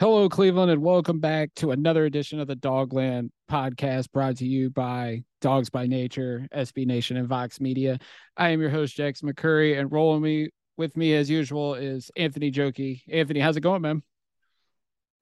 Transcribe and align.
Hello, 0.00 0.28
Cleveland, 0.28 0.70
and 0.70 0.80
welcome 0.80 1.18
back 1.18 1.52
to 1.56 1.72
another 1.72 2.04
edition 2.04 2.38
of 2.38 2.46
the 2.46 2.54
Dogland 2.54 3.30
podcast 3.50 4.12
brought 4.12 4.36
to 4.36 4.46
you 4.46 4.70
by 4.70 5.24
Dawgs 5.40 5.70
by 5.70 5.88
Nature, 5.88 6.46
SB 6.54 6.86
Nation, 6.86 7.16
and 7.16 7.26
Vox 7.26 7.60
Media. 7.60 7.98
I 8.36 8.50
am 8.50 8.60
your 8.60 8.70
host, 8.70 8.94
Jax 8.94 9.22
McCurry, 9.22 9.76
and 9.76 9.90
rolling 9.90 10.22
me 10.22 10.50
with 10.76 10.96
me 10.96 11.16
as 11.16 11.28
usual 11.28 11.74
is 11.74 12.12
Anthony 12.16 12.52
Jokey. 12.52 13.02
Anthony, 13.10 13.40
how's 13.40 13.56
it 13.56 13.62
going, 13.62 13.82
man? 13.82 14.04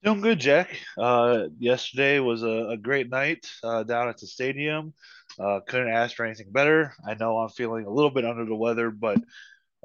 Doing 0.04 0.20
good, 0.20 0.40
Jack. 0.40 0.78
Uh, 0.98 1.44
yesterday 1.58 2.18
was 2.18 2.42
a, 2.42 2.72
a 2.72 2.76
great 2.76 3.08
night 3.08 3.50
uh, 3.64 3.82
down 3.82 4.10
at 4.10 4.18
the 4.18 4.26
stadium. 4.26 4.92
Uh, 5.40 5.60
couldn't 5.66 5.88
ask 5.88 6.14
for 6.14 6.26
anything 6.26 6.52
better. 6.52 6.92
I 7.08 7.14
know 7.14 7.38
I'm 7.38 7.48
feeling 7.48 7.86
a 7.86 7.90
little 7.90 8.10
bit 8.10 8.26
under 8.26 8.44
the 8.44 8.54
weather, 8.54 8.90
but 8.90 9.16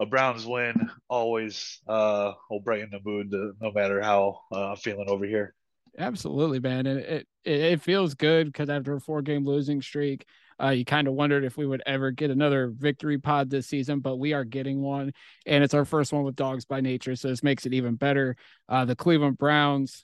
a 0.02 0.06
Browns 0.06 0.46
win 0.46 0.90
always 1.08 1.80
uh, 1.88 2.34
will 2.50 2.60
brighten 2.60 2.90
the 2.92 3.00
mood, 3.06 3.30
to, 3.32 3.54
no 3.62 3.72
matter 3.72 4.02
how 4.02 4.42
uh, 4.52 4.72
I'm 4.72 4.76
feeling 4.76 5.08
over 5.08 5.26
here. 5.26 5.54
Absolutely, 5.98 6.60
man, 6.60 6.88
and 6.88 7.00
it 7.00 7.28
it, 7.46 7.60
it 7.60 7.82
feels 7.82 8.16
good 8.16 8.48
because 8.48 8.70
after 8.70 8.96
a 8.96 9.00
four 9.00 9.22
game 9.22 9.46
losing 9.46 9.82
streak, 9.82 10.26
uh, 10.62 10.70
you 10.70 10.84
kind 10.84 11.08
of 11.08 11.14
wondered 11.14 11.44
if 11.44 11.56
we 11.56 11.68
would 11.68 11.84
ever 11.86 12.10
get 12.10 12.32
another 12.32 12.74
victory 12.76 13.20
pod 13.20 13.50
this 13.50 13.68
season, 13.68 14.00
but 14.00 14.18
we 14.18 14.34
are 14.34 14.44
getting 14.44 14.82
one, 14.82 15.14
and 15.46 15.64
it's 15.64 15.76
our 15.76 15.86
first 15.86 16.12
one 16.12 16.24
with 16.24 16.36
Dawgs 16.36 16.66
by 16.66 16.82
Nature, 16.82 17.16
so 17.16 17.28
this 17.28 17.44
makes 17.44 17.68
it 17.68 17.74
even 17.74 17.96
better. 17.96 18.36
Uh, 18.68 18.86
the 18.86 18.96
Cleveland 18.96 19.38
Browns 19.38 20.04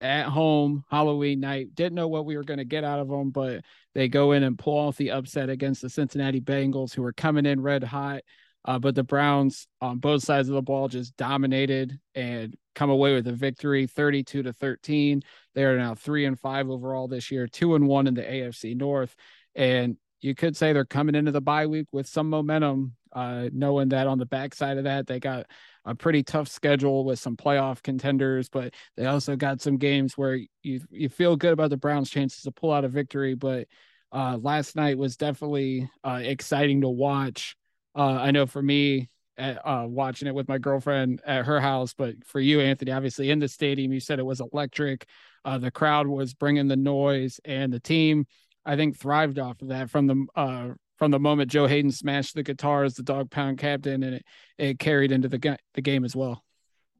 at 0.00 0.26
home 0.26 0.84
Halloween 0.90 1.40
night. 1.40 1.74
Didn't 1.74 1.94
know 1.94 2.08
what 2.08 2.26
we 2.26 2.36
were 2.36 2.44
going 2.44 2.58
to 2.58 2.64
get 2.64 2.84
out 2.84 3.00
of 3.00 3.08
them, 3.08 3.30
but 3.30 3.62
they 3.94 4.08
go 4.08 4.32
in 4.32 4.42
and 4.42 4.58
pull 4.58 4.76
off 4.76 4.96
the 4.96 5.12
upset 5.12 5.48
against 5.48 5.80
the 5.82 5.88
Cincinnati 5.88 6.40
Bengals, 6.40 6.92
who 6.92 7.02
were 7.02 7.12
coming 7.12 7.46
in 7.46 7.60
red 7.60 7.82
hot. 7.82 8.22
Uh, 8.64 8.78
but 8.78 8.94
the 8.94 9.02
Browns 9.02 9.66
on 9.80 9.98
both 9.98 10.22
sides 10.22 10.48
of 10.48 10.54
the 10.54 10.62
ball 10.62 10.88
just 10.88 11.16
dominated 11.16 11.98
and 12.14 12.54
come 12.74 12.90
away 12.90 13.14
with 13.14 13.26
a 13.26 13.32
victory 13.32 13.86
32 13.86 14.44
to 14.44 14.52
13. 14.52 15.22
They 15.54 15.64
are 15.64 15.76
now 15.76 15.94
three 15.94 16.24
and 16.24 16.38
five 16.38 16.70
overall 16.70 17.08
this 17.08 17.30
year, 17.30 17.46
two 17.46 17.74
and 17.74 17.88
one 17.88 18.06
in 18.06 18.14
the 18.14 18.22
AFC 18.22 18.76
North. 18.76 19.14
And 19.54 19.96
you 20.20 20.34
could 20.34 20.56
say 20.56 20.72
they're 20.72 20.84
coming 20.84 21.16
into 21.16 21.32
the 21.32 21.40
bye 21.40 21.66
week 21.66 21.88
with 21.90 22.06
some 22.06 22.30
momentum, 22.30 22.94
uh, 23.12 23.48
knowing 23.52 23.88
that 23.90 24.06
on 24.06 24.18
the 24.18 24.26
backside 24.26 24.78
of 24.78 24.84
that, 24.84 25.06
they 25.08 25.18
got 25.18 25.46
a 25.84 25.94
pretty 25.96 26.22
tough 26.22 26.48
schedule 26.48 27.04
with 27.04 27.18
some 27.18 27.36
playoff 27.36 27.82
contenders, 27.82 28.48
but 28.48 28.72
they 28.96 29.06
also 29.06 29.34
got 29.34 29.60
some 29.60 29.76
games 29.76 30.16
where 30.16 30.38
you 30.62 30.80
you 30.90 31.08
feel 31.08 31.36
good 31.36 31.52
about 31.52 31.70
the 31.70 31.76
Browns' 31.76 32.08
chances 32.08 32.42
to 32.42 32.52
pull 32.52 32.72
out 32.72 32.84
a 32.84 32.88
victory. 32.88 33.34
But 33.34 33.66
uh, 34.12 34.38
last 34.40 34.76
night 34.76 34.96
was 34.96 35.16
definitely 35.16 35.90
uh, 36.04 36.20
exciting 36.22 36.82
to 36.82 36.88
watch. 36.88 37.56
Uh, 37.94 38.14
I 38.14 38.30
know 38.30 38.46
for 38.46 38.62
me, 38.62 39.08
uh, 39.38 39.86
watching 39.88 40.28
it 40.28 40.34
with 40.34 40.48
my 40.48 40.58
girlfriend 40.58 41.20
at 41.26 41.46
her 41.46 41.60
house, 41.60 41.94
but 41.94 42.14
for 42.24 42.40
you, 42.40 42.60
Anthony, 42.60 42.92
obviously 42.92 43.30
in 43.30 43.38
the 43.38 43.48
stadium, 43.48 43.92
you 43.92 44.00
said 44.00 44.18
it 44.18 44.26
was 44.26 44.40
electric. 44.40 45.06
Uh, 45.44 45.58
the 45.58 45.70
crowd 45.70 46.06
was 46.06 46.34
bringing 46.34 46.68
the 46.68 46.76
noise, 46.76 47.40
and 47.44 47.72
the 47.72 47.80
team, 47.80 48.26
I 48.64 48.76
think, 48.76 48.96
thrived 48.96 49.38
off 49.38 49.60
of 49.62 49.68
that 49.68 49.90
from 49.90 50.06
the 50.06 50.26
uh, 50.36 50.68
from 50.98 51.10
the 51.10 51.18
moment 51.18 51.50
Joe 51.50 51.66
Haden 51.66 51.90
smashed 51.90 52.34
the 52.34 52.44
guitar 52.44 52.84
as 52.84 52.94
the 52.94 53.02
dog 53.02 53.30
pound 53.30 53.58
captain, 53.58 54.02
and 54.02 54.14
it, 54.16 54.24
it 54.58 54.78
carried 54.78 55.10
into 55.10 55.28
the 55.28 55.58
the 55.74 55.82
game 55.82 56.04
as 56.04 56.14
well. 56.14 56.44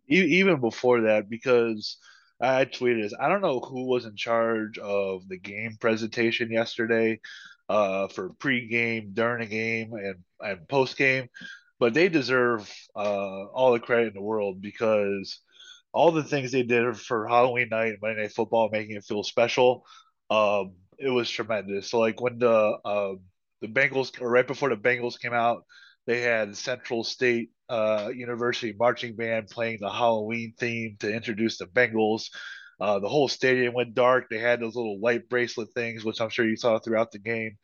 Even 0.09 0.61
before 0.61 1.03
that, 1.03 1.31
because 1.31 1.97
I 2.41 2.65
tweeted 2.65 3.03
this, 3.03 3.15
I 3.19 3.29
don't 3.29 3.41
know 3.41 3.61
who 3.61 3.87
was 3.87 4.05
in 4.05 4.17
charge 4.17 4.77
of 4.79 5.29
the 5.29 5.39
game 5.39 5.77
presentation 5.81 6.51
yesterday 6.51 7.21
uh, 7.69 8.09
for 8.09 8.31
pregame, 8.31 9.15
during 9.15 9.43
a 9.43 9.47
game, 9.47 9.93
and, 9.95 10.17
and 10.41 10.69
post 10.69 10.97
game, 10.97 11.29
but 11.79 11.95
they 11.95 12.09
deserve 12.09 12.73
uh, 12.95 13.45
all 13.47 13.73
the 13.73 13.81
credit 13.81 14.09
in 14.09 14.15
the 14.15 14.23
world 14.23 14.61
because 14.61 15.41
all 15.93 16.11
the 16.11 16.25
things 16.25 16.53
they 16.53 16.63
did 16.63 16.97
for 16.97 17.29
Halloween 17.29 17.69
night 17.71 17.89
and 17.93 17.99
Monday 18.01 18.23
Night 18.23 18.33
Football, 18.33 18.71
making 18.73 18.97
it 18.97 19.05
feel 19.05 19.23
special, 19.23 19.85
um, 20.31 20.73
it 20.99 21.11
was 21.11 21.29
tremendous. 21.29 21.91
So 21.91 21.99
like 21.99 22.21
when 22.21 22.39
the 22.39 22.79
uh, 22.85 23.15
the 23.61 23.69
Bengals, 23.69 24.21
or 24.21 24.31
right 24.31 24.47
before 24.47 24.71
the 24.71 24.77
Bengals 24.77 25.21
came 25.21 25.33
out, 25.33 25.65
they 26.07 26.21
had 26.21 26.57
Central 26.57 27.05
State 27.05 27.51
uh, 27.69 28.11
University 28.15 28.75
marching 28.79 29.15
band 29.15 29.49
playing 29.49 29.79
the 29.81 29.91
Halloween 29.91 30.55
theme 30.59 30.97
to 31.01 31.13
introduce 31.13 31.59
the 31.59 31.67
Bengals. 31.67 32.25
Uh, 32.83 32.99
the 32.99 33.09
whole 33.09 33.29
stadium 33.29 33.75
went 33.75 33.95
dark. 33.95 34.29
They 34.29 34.41
had 34.41 34.59
those 34.59 34.75
little 34.75 34.99
light 34.99 35.29
bracelet 35.29 35.69
things, 35.73 36.05
which 36.05 36.21
I'm 36.21 36.31
sure 36.31 36.45
you 36.45 36.57
saw 36.57 36.81
throughout 36.81 37.13
the 37.13 37.21
game. 37.21 37.57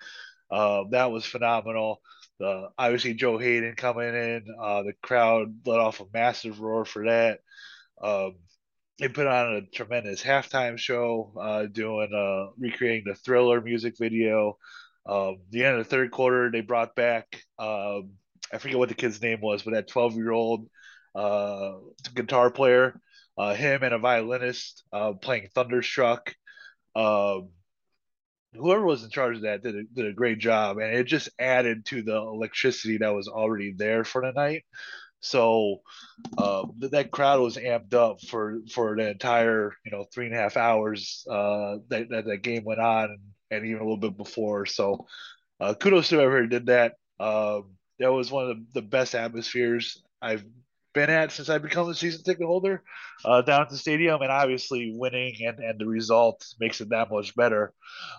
Uh, 0.48 0.84
that 0.92 1.10
was 1.10 1.26
phenomenal. 1.26 2.00
Uh, 2.40 2.66
obviously, 2.78 3.14
Joe 3.14 3.36
Haden 3.36 3.74
coming 3.74 4.14
in, 4.14 4.44
uh, 4.62 4.84
the 4.84 4.92
crowd 5.02 5.52
let 5.66 5.80
off 5.80 6.00
a 6.00 6.04
massive 6.14 6.60
roar 6.60 6.84
for 6.84 7.06
that. 7.06 7.40
Um, 8.00 8.36
they 9.00 9.08
put 9.08 9.26
on 9.26 9.56
a 9.56 9.62
tremendous 9.62 10.22
halftime 10.22 10.78
show, 10.78 11.32
uh, 11.36 11.66
doing 11.66 12.14
uh, 12.14 12.52
recreating 12.56 13.02
the 13.04 13.16
Thriller 13.16 13.60
music 13.60 13.98
video. 13.98 14.56
Um, 15.04 15.38
the 15.50 15.64
end 15.64 15.78
of 15.78 15.84
the 15.84 15.90
third 15.90 16.12
quarter, 16.12 16.48
they 16.48 16.60
brought 16.60 16.94
back 16.94 17.42
um, 17.58 18.10
I 18.52 18.58
forget 18.58 18.78
what 18.78 18.88
the 18.88 18.94
kid's 18.94 19.20
name 19.20 19.40
was, 19.40 19.64
but 19.64 19.74
that 19.74 19.88
12 19.88 20.14
year 20.14 20.30
old 20.30 20.68
guitar 22.14 22.52
player 22.52 23.00
uh, 23.38 23.54
him 23.54 23.82
and 23.84 23.94
a 23.94 23.98
violinist 23.98 24.82
uh, 24.92 25.12
playing 25.12 25.48
Thunderstruck. 25.54 26.34
Um, 26.96 27.50
whoever 28.54 28.84
was 28.84 29.04
in 29.04 29.10
charge 29.10 29.36
of 29.36 29.42
that 29.42 29.62
did 29.62 29.76
a, 29.76 29.82
did 29.84 30.06
a 30.06 30.12
great 30.12 30.38
job, 30.38 30.78
and 30.78 30.94
it 30.94 31.04
just 31.04 31.28
added 31.38 31.86
to 31.86 32.02
the 32.02 32.16
electricity 32.16 32.98
that 32.98 33.14
was 33.14 33.28
already 33.28 33.72
there 33.72 34.02
for 34.04 34.22
the 34.22 34.32
night. 34.32 34.64
So 35.20 35.82
uh, 36.36 36.66
that 36.78 37.10
crowd 37.10 37.40
was 37.40 37.56
amped 37.56 37.94
up 37.94 38.20
for 38.22 38.58
for 38.72 38.96
the 38.96 39.10
entire 39.10 39.72
you 39.84 39.92
know 39.92 40.04
three 40.12 40.26
and 40.26 40.34
a 40.34 40.38
half 40.38 40.56
hours 40.56 41.24
uh, 41.30 41.76
that, 41.88 42.08
that 42.10 42.24
that 42.26 42.42
game 42.42 42.64
went 42.64 42.80
on, 42.80 43.18
and, 43.50 43.64
even 43.64 43.80
a 43.80 43.84
little 43.84 43.96
bit 43.96 44.16
before. 44.16 44.66
So 44.66 45.06
uh, 45.60 45.74
kudos 45.74 46.08
to 46.08 46.16
whoever 46.16 46.46
did 46.46 46.66
that. 46.66 46.94
Um, 47.20 47.70
that 47.98 48.12
was 48.12 48.30
one 48.30 48.48
of 48.48 48.56
the, 48.56 48.80
the 48.80 48.82
best 48.82 49.16
atmospheres 49.16 50.00
I've 50.22 50.44
been 50.94 51.10
at 51.10 51.32
since 51.32 51.48
I 51.48 51.58
become 51.58 51.88
a 51.88 51.94
season 51.94 52.22
ticket 52.22 52.46
holder 52.46 52.82
uh, 53.24 53.42
down 53.42 53.62
at 53.62 53.70
the 53.70 53.76
stadium, 53.76 54.22
and 54.22 54.30
obviously 54.30 54.92
winning 54.94 55.34
and, 55.46 55.58
and 55.58 55.78
the 55.78 55.86
result 55.86 56.46
makes 56.60 56.80
it 56.80 56.90
that 56.90 57.10
much 57.10 57.34
better. 57.34 57.72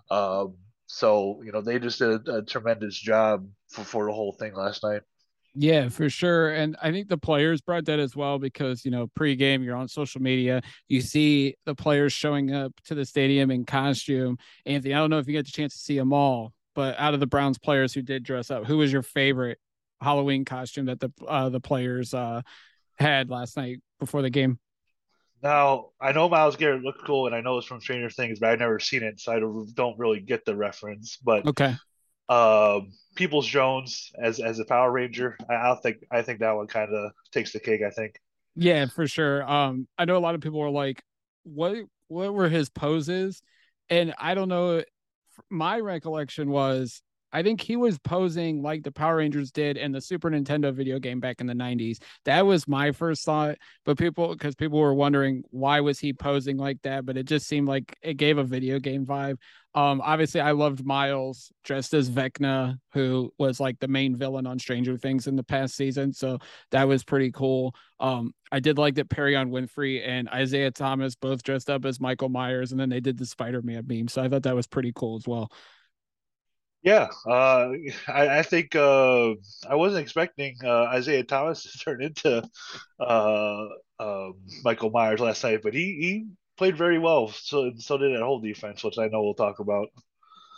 Um, 0.10 0.56
so 0.88 1.42
you 1.44 1.52
know 1.52 1.62
they 1.62 1.80
just 1.80 2.00
did 2.00 2.28
a, 2.28 2.38
a 2.38 2.42
tremendous 2.44 2.98
job 2.98 3.48
for, 3.70 3.84
for 3.84 4.06
the 4.06 4.14
whole 4.14 4.34
thing 4.34 4.54
last 4.56 4.84
night. 4.84 5.02
Yeah, 5.56 5.90
for 5.90 6.10
sure. 6.10 6.52
And 6.52 6.78
I 6.82 6.92
think 6.92 7.10
the 7.10 7.18
players 7.18 7.60
brought 7.60 7.86
that 7.86 8.00
as 8.00 8.16
well 8.16 8.38
because, 8.38 8.86
you 8.86 8.92
know, 8.92 9.08
pregame, 9.08 9.64
you're 9.64 9.76
on 9.76 9.88
social 9.88 10.22
media, 10.22 10.62
you 10.88 11.02
see 11.02 11.56
the 11.66 11.74
players 11.74 12.14
showing 12.14 12.54
up 12.54 12.72
to 12.86 12.96
the 12.96 13.04
stadium 13.04 13.50
in 13.50 13.66
costume. 13.66 14.38
Anthony, 14.66 14.94
I 14.94 15.00
don't 15.00 15.10
know 15.10 15.18
if 15.18 15.28
you 15.28 15.34
get 15.34 15.46
the 15.46 15.52
chance 15.52 15.74
to 15.74 15.80
see 15.80 15.98
them 15.98 16.14
all, 16.14 16.54
but 16.76 16.98
out 17.00 17.16
of 17.16 17.20
the 17.20 17.28
Browns 17.28 17.58
players 17.58 17.94
who 17.94 18.04
did 18.04 18.24
dress 18.24 18.52
up, 18.52 18.66
who 18.66 18.78
was 18.78 18.94
your 18.94 19.02
favorite 19.02 19.58
Halloween 20.02 20.46
costume 20.46 20.86
that 20.86 21.00
the 21.00 21.12
uh, 21.28 21.50
the 21.50 21.60
players 21.60 22.14
uh, 22.14 22.42
had 22.98 23.30
last 23.30 23.58
night 23.58 23.80
before 24.00 24.22
the 24.22 24.30
game. 24.30 24.60
Now 25.42 25.90
I 26.02 26.12
know 26.12 26.28
Myles 26.28 26.56
Garrett 26.56 26.84
looked 26.84 27.06
cool, 27.06 27.28
and 27.28 27.36
I 27.36 27.42
know 27.42 27.58
it's 27.58 27.68
from 27.68 27.82
Stranger 27.82 28.10
Things, 28.10 28.40
but 28.40 28.50
I've 28.50 28.60
never 28.60 28.80
seen 28.80 29.04
it, 29.04 29.20
so 29.20 29.32
I 29.32 29.40
don't 29.74 29.98
really 29.98 30.20
get 30.20 30.46
the 30.46 30.56
reference. 30.56 31.18
But 31.18 31.46
okay, 31.48 31.76
um, 32.28 32.92
Peoples 33.16 33.48
Jones 33.48 34.12
as 34.22 34.40
as 34.40 34.60
a 34.60 34.66
Power 34.66 34.92
Ranger, 34.92 35.38
I, 35.50 35.72
I 35.72 35.76
think 35.82 35.98
I 36.12 36.22
think 36.22 36.40
that 36.40 36.56
one 36.56 36.68
kind 36.68 36.94
of 36.94 37.12
takes 37.32 37.52
the 37.54 37.60
cake. 37.60 37.82
I 37.86 37.90
think. 37.90 38.16
Yeah, 38.56 38.88
for 38.88 39.08
sure. 39.08 39.50
Um, 39.50 39.88
I 39.98 40.06
know 40.06 40.18
a 40.18 40.20
lot 40.20 40.36
of 40.36 40.42
people 40.42 40.60
were 40.60 40.70
like, 40.70 41.02
"What? 41.44 41.78
What 42.08 42.34
were 42.34 42.50
his 42.50 42.70
poses?" 42.70 43.42
And 43.90 44.14
I 44.18 44.36
don't 44.36 44.50
know. 44.50 44.84
My 45.50 45.80
recollection 45.80 46.50
was 46.50 47.02
I 47.32 47.44
think 47.44 47.62
he 47.62 47.76
was 47.76 48.00
posing 48.00 48.62
like 48.62 48.84
the 48.84 48.92
Power 48.92 49.18
Rangers 49.18 49.52
did 49.52 49.78
in 49.78 49.92
the 49.92 50.02
Super 50.02 50.30
Nintendo 50.30 50.74
video 50.74 51.00
game 51.00 51.20
back 51.20 51.42
in 51.42 51.48
the 51.48 51.54
90s. 51.54 52.00
That 52.26 52.46
was 52.46 52.68
my 52.68 52.92
first 52.92 53.24
thought, 53.24 53.58
but 53.86 53.98
people 53.98 54.30
because 54.34 54.56
people 54.56 54.80
were 54.80 54.94
wondering 54.94 55.44
why 55.52 55.82
was 55.82 56.00
he 56.00 56.14
posing 56.14 56.58
like 56.58 56.82
that, 56.84 57.06
but 57.06 57.18
it 57.18 57.24
just 57.24 57.48
seemed 57.48 57.68
like 57.68 57.96
it 58.02 58.16
gave 58.16 58.38
a 58.38 58.44
video 58.44 58.80
game 58.80 59.06
vibe. 59.06 59.38
Um 59.76 60.02
obviously 60.02 60.42
I 60.42 60.52
loved 60.52 60.84
Myles 60.84 61.52
dressed 61.64 61.94
as 61.94 62.10
Vecna, 62.10 62.80
who 62.94 63.32
was 63.38 63.60
like 63.60 63.80
the 63.80 63.88
main 63.88 64.16
villain 64.16 64.48
on 64.48 64.58
Stranger 64.58 64.98
Things 64.98 65.28
in 65.28 65.36
the 65.36 65.44
past 65.44 65.76
season, 65.76 66.14
so 66.14 66.40
that 66.72 66.88
was 66.88 67.04
pretty 67.04 67.32
cool. 67.32 67.76
Um 68.00 68.34
I 68.52 68.60
did 68.60 68.80
like 68.80 68.96
that 68.96 69.10
Perrion 69.10 69.52
Winfrey 69.52 70.08
and 70.08 70.28
Isaiah 70.30 70.72
Thomas 70.72 71.16
both 71.16 71.44
dressed 71.44 71.70
up 71.70 71.86
as 71.86 72.00
Michael 72.00 72.30
Myers 72.30 72.72
and 72.72 72.80
then 72.80 72.90
they 72.90 73.00
did 73.00 73.18
the 73.18 73.26
Spider-Man 73.28 73.86
meme. 73.88 74.08
So 74.08 74.24
I 74.24 74.30
thought 74.30 74.44
that 74.44 74.56
was 74.56 74.66
pretty 74.66 74.92
cool 74.96 75.18
as 75.18 75.28
well. 75.28 75.52
Yeah, 76.82 77.10
uh, 77.28 77.72
I, 78.08 78.40
I, 78.40 78.44
think 78.44 78.74
uh, 78.74 79.32
I 79.70 79.76
wasn't 79.76 80.02
expecting 80.02 80.56
uh, 80.64 80.84
Isaiah 80.84 81.24
Thomas 81.26 81.64
to 81.72 81.78
turn 81.78 82.02
into 82.02 82.42
uh, 83.00 83.66
um, 84.00 84.34
Michael 84.64 84.90
Myers 84.90 85.20
last 85.20 85.44
night, 85.44 85.60
but 85.62 85.74
he, 85.74 85.82
he 86.00 86.28
played 86.58 86.78
very 86.78 86.98
well. 86.98 87.30
So 87.30 87.72
so 87.78 87.98
did 87.98 88.16
that 88.16 88.24
whole 88.24 88.40
defense, 88.40 88.84
which 88.84 88.98
I 88.98 89.08
know 89.08 89.22
we'll 89.22 89.34
talk 89.34 89.60
about. 89.60 89.90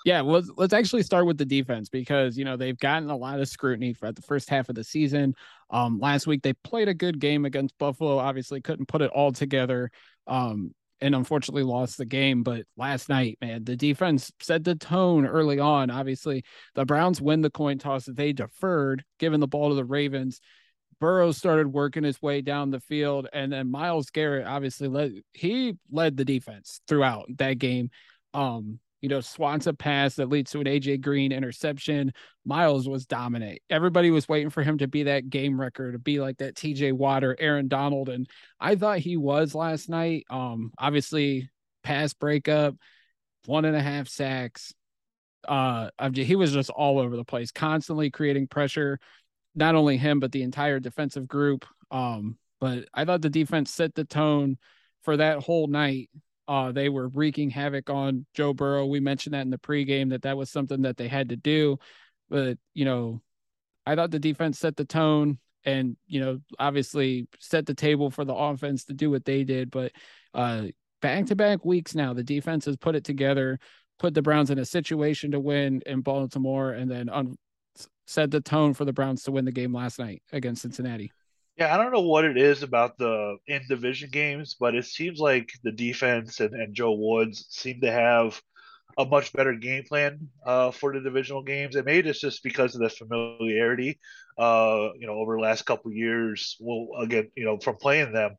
Yeah, 0.04 0.22
well, 0.22 0.42
let's 0.58 0.74
actually 0.74 1.04
start 1.04 1.28
with 1.28 1.38
the 1.38 1.46
defense 1.46 1.88
because 1.90 2.38
you 2.38 2.46
know 2.46 2.58
they've 2.58 2.78
gotten 2.78 3.10
a 3.10 3.16
lot 3.16 3.40
of 3.40 3.48
scrutiny 3.48 3.94
for 3.94 4.12
the 4.12 4.22
first 4.22 4.50
half 4.50 4.70
of 4.70 4.76
the 4.76 4.84
season. 4.84 5.36
Um, 5.70 6.00
last 6.00 6.28
week 6.28 6.42
they 6.44 6.54
played 6.54 6.88
a 6.88 6.94
good 6.94 7.20
game 7.20 7.46
against 7.46 7.78
Buffalo. 7.78 8.18
Obviously, 8.18 8.62
couldn't 8.62 8.88
put 8.88 9.02
it 9.02 9.12
all 9.12 9.32
together 9.32 9.92
Um, 10.28 10.74
and 11.02 11.16
unfortunately 11.16 11.64
lost 11.64 11.98
the 11.98 12.06
game. 12.06 12.44
But 12.44 12.66
last 12.78 13.10
night, 13.10 13.38
man, 13.42 13.64
the 13.64 13.76
defense 13.76 14.32
set 14.42 14.64
the 14.64 14.76
tone 14.76 15.26
early 15.26 15.60
on. 15.60 15.90
Obviously, 15.90 16.44
the 16.76 16.86
Browns 16.86 17.22
win 17.22 17.42
the 17.42 17.50
coin 17.50 17.78
toss 17.78 18.06
that 18.06 18.16
they 18.16 18.34
deferred, 18.34 19.04
giving 19.20 19.40
the 19.40 19.48
ball 19.48 19.70
to 19.70 19.76
the 19.76 19.86
Ravens. 19.86 20.40
Burrow 21.00 21.32
started 21.32 21.68
working 21.68 22.04
his 22.04 22.22
way 22.22 22.42
down 22.42 22.70
the 22.70 22.80
field, 22.80 23.28
and 23.34 23.52
then 23.52 23.72
Myles 23.72 24.12
Garrett 24.12 24.46
obviously 24.46 24.88
led. 24.88 25.14
He 25.34 25.76
led 25.92 26.16
the 26.16 26.26
defense 26.26 26.82
throughout 26.88 27.26
that 27.38 27.58
game. 27.58 27.90
Um, 28.36 28.80
you 29.02 29.10
know, 29.10 29.20
swats 29.20 29.66
a 29.66 29.74
pass 29.74 30.16
that 30.16 30.30
leads 30.30 30.52
to 30.52 30.60
an 30.60 30.68
AJ 30.68 31.02
Green 31.02 31.32
interception. 31.32 32.14
Myles 32.46 32.88
was 32.88 33.08
dominant. 33.08 33.60
Everybody 33.70 34.12
was 34.12 34.30
waiting 34.30 34.52
for 34.52 34.62
him 34.62 34.78
to 34.78 34.88
be 34.88 35.04
that 35.04 35.30
game 35.30 35.60
record, 35.60 35.94
to 35.94 36.00
be 36.00 36.20
like 36.20 36.38
that 36.38 36.56
TJ 36.56 36.94
Water, 36.94 37.36
Aaron 37.40 37.68
Donald. 37.68 38.10
And 38.10 38.30
I 38.60 38.76
thought 38.76 39.00
he 39.00 39.18
was 39.18 39.56
last 39.56 39.90
night. 39.90 40.26
Um, 40.30 40.72
obviously, 40.78 41.50
pass 41.84 42.14
breakup, 42.14 42.76
one 43.46 43.66
and 43.66 43.76
a 43.76 43.82
half 43.82 44.08
sacks. 44.08 44.74
Uh, 45.48 45.90
he 46.14 46.36
was 46.36 46.52
just 46.52 46.70
all 46.70 47.00
over 47.00 47.18
the 47.18 47.26
place, 47.26 47.52
constantly 47.52 48.12
creating 48.12 48.48
pressure. 48.48 49.00
Not 49.56 49.76
only 49.76 49.98
him, 49.98 50.20
but 50.20 50.32
the 50.32 50.44
entire 50.44 50.80
defensive 50.80 51.28
group. 51.28 51.66
Um, 51.90 52.38
but 52.60 52.88
I 52.94 53.06
thought 53.06 53.24
the 53.24 53.30
defense 53.30 53.72
set 53.72 53.96
the 53.96 54.06
tone 54.06 54.58
for 55.04 55.18
that 55.18 55.40
whole 55.40 55.66
night 55.66 56.10
uh, 56.48 56.72
they 56.72 56.90
were 56.90 57.08
wreaking 57.08 57.50
havoc 57.50 57.90
on 57.90 58.26
Joe 58.34 58.54
Burrow. 58.54 58.86
We 58.86 59.00
mentioned 59.00 59.34
that 59.34 59.42
in 59.42 59.50
the 59.50 59.58
pregame 59.58 60.10
that 60.10 60.24
that 60.24 60.38
was 60.38 60.50
something 60.50 60.82
that 60.82 60.98
they 60.98 61.08
had 61.08 61.30
to 61.30 61.36
do. 61.36 61.78
But, 62.30 62.58
you 62.74 62.86
know, 62.86 63.22
I 63.86 63.96
thought 63.96 64.12
the 64.12 64.20
defense 64.20 64.60
set 64.60 64.76
the 64.76 64.86
tone 64.86 65.40
and, 65.64 65.98
you 66.08 66.20
know, 66.20 66.40
obviously 66.60 67.28
set 67.40 67.66
the 67.66 67.74
table 67.74 68.10
for 68.10 68.26
the 68.26 68.34
offense 68.34 68.86
to 68.86 68.94
do 68.94 69.10
what 69.10 69.26
they 69.26 69.44
did. 69.44 69.72
But 69.72 69.92
back 70.34 71.26
to 71.26 71.36
back 71.36 71.66
weeks 71.66 71.96
now, 71.96 72.14
the 72.14 72.24
defense 72.24 72.66
has 72.66 72.78
put 72.78 72.96
it 72.96 73.04
together, 73.04 73.60
put 74.00 74.14
the 74.14 74.22
Browns 74.22 74.50
in 74.50 74.60
a 74.60 74.66
situation 74.66 75.32
to 75.32 75.40
win 75.40 75.82
in 75.86 76.02
Baltimore, 76.02 76.72
and 76.72 76.90
then 76.90 77.10
un- 77.10 77.38
set 78.08 78.32
the 78.32 78.42
tone 78.42 78.74
for 78.74 78.86
the 78.86 78.94
Browns 78.94 79.24
to 79.24 79.32
win 79.32 79.46
the 79.46 79.52
game 79.52 79.74
last 79.74 80.00
night 80.00 80.22
against 80.32 80.64
Cincinnati. 80.64 81.12
Yeah, 81.58 81.74
I 81.74 81.78
don't 81.78 81.92
know 81.92 82.02
what 82.02 82.26
it 82.26 82.38
is 82.38 82.64
about 82.64 82.98
the 82.98 83.38
in 83.48 83.62
division 83.68 84.10
games, 84.10 84.56
but 84.60 84.74
it 84.76 84.86
seems 84.86 85.20
like 85.20 85.52
the 85.64 85.72
defense 85.72 86.40
and, 86.40 86.54
and 86.54 86.74
Joe 86.74 86.94
Woods 86.94 87.46
seem 87.50 87.82
to 87.82 87.92
have 87.92 88.42
a 88.98 89.06
much 89.06 89.34
better 89.34 89.56
game 89.56 89.84
plan 89.86 90.30
uh, 90.46 90.72
for 90.72 90.94
the 90.94 91.02
divisional 91.02 91.44
games. 91.44 91.76
And 91.76 91.86
maybe 91.86 92.10
it's 92.10 92.22
just 92.22 92.44
because 92.44 92.76
of 92.76 92.82
the 92.82 92.90
familiarity, 92.90 94.00
uh, 94.38 94.90
you 95.00 95.08
know, 95.08 95.16
over 95.16 95.36
the 95.38 95.42
last 95.44 95.64
couple 95.64 95.92
years. 95.94 96.58
Well, 96.60 96.90
again, 97.02 97.32
you 97.36 97.46
know, 97.46 97.60
from 97.60 97.78
playing 97.78 98.14
them, 98.14 98.38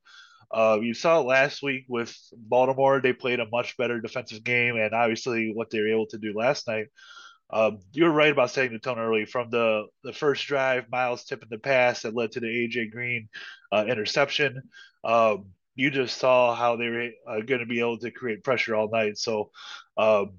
uh, 0.52 0.78
you 0.82 0.94
saw 0.94 1.20
it 1.20 1.26
last 1.26 1.62
week 1.62 1.84
with 1.88 2.16
Baltimore. 2.36 3.00
They 3.02 3.12
played 3.14 3.40
a 3.40 3.48
much 3.50 3.76
better 3.76 4.00
defensive 4.00 4.44
game, 4.44 4.76
and 4.76 4.94
obviously 4.94 5.52
what 5.54 5.70
they 5.70 5.80
were 5.80 5.88
able 5.92 6.06
to 6.08 6.18
do 6.18 6.34
last 6.36 6.68
night 6.68 6.86
um, 7.52 7.78
you 7.92 8.04
were 8.04 8.10
right 8.10 8.32
about 8.32 8.50
setting 8.50 8.72
the 8.72 8.78
tone 8.78 8.98
early 8.98 9.26
from 9.26 9.50
the 9.50 9.86
the 10.04 10.12
first 10.12 10.46
drive. 10.46 10.86
Myles 10.90 11.24
tipping 11.24 11.48
the 11.50 11.58
pass 11.58 12.02
that 12.02 12.14
led 12.14 12.32
to 12.32 12.40
the 12.40 12.46
AJ 12.46 12.92
Green 12.92 13.28
uh, 13.70 13.84
interception. 13.86 14.62
Um, 15.04 15.46
you 15.74 15.90
just 15.90 16.18
saw 16.18 16.54
how 16.54 16.76
they 16.76 16.88
were 16.88 17.10
uh, 17.28 17.40
going 17.40 17.60
to 17.60 17.66
be 17.66 17.80
able 17.80 17.98
to 17.98 18.10
create 18.10 18.44
pressure 18.44 18.74
all 18.74 18.90
night. 18.90 19.18
So 19.18 19.50
um, 19.96 20.34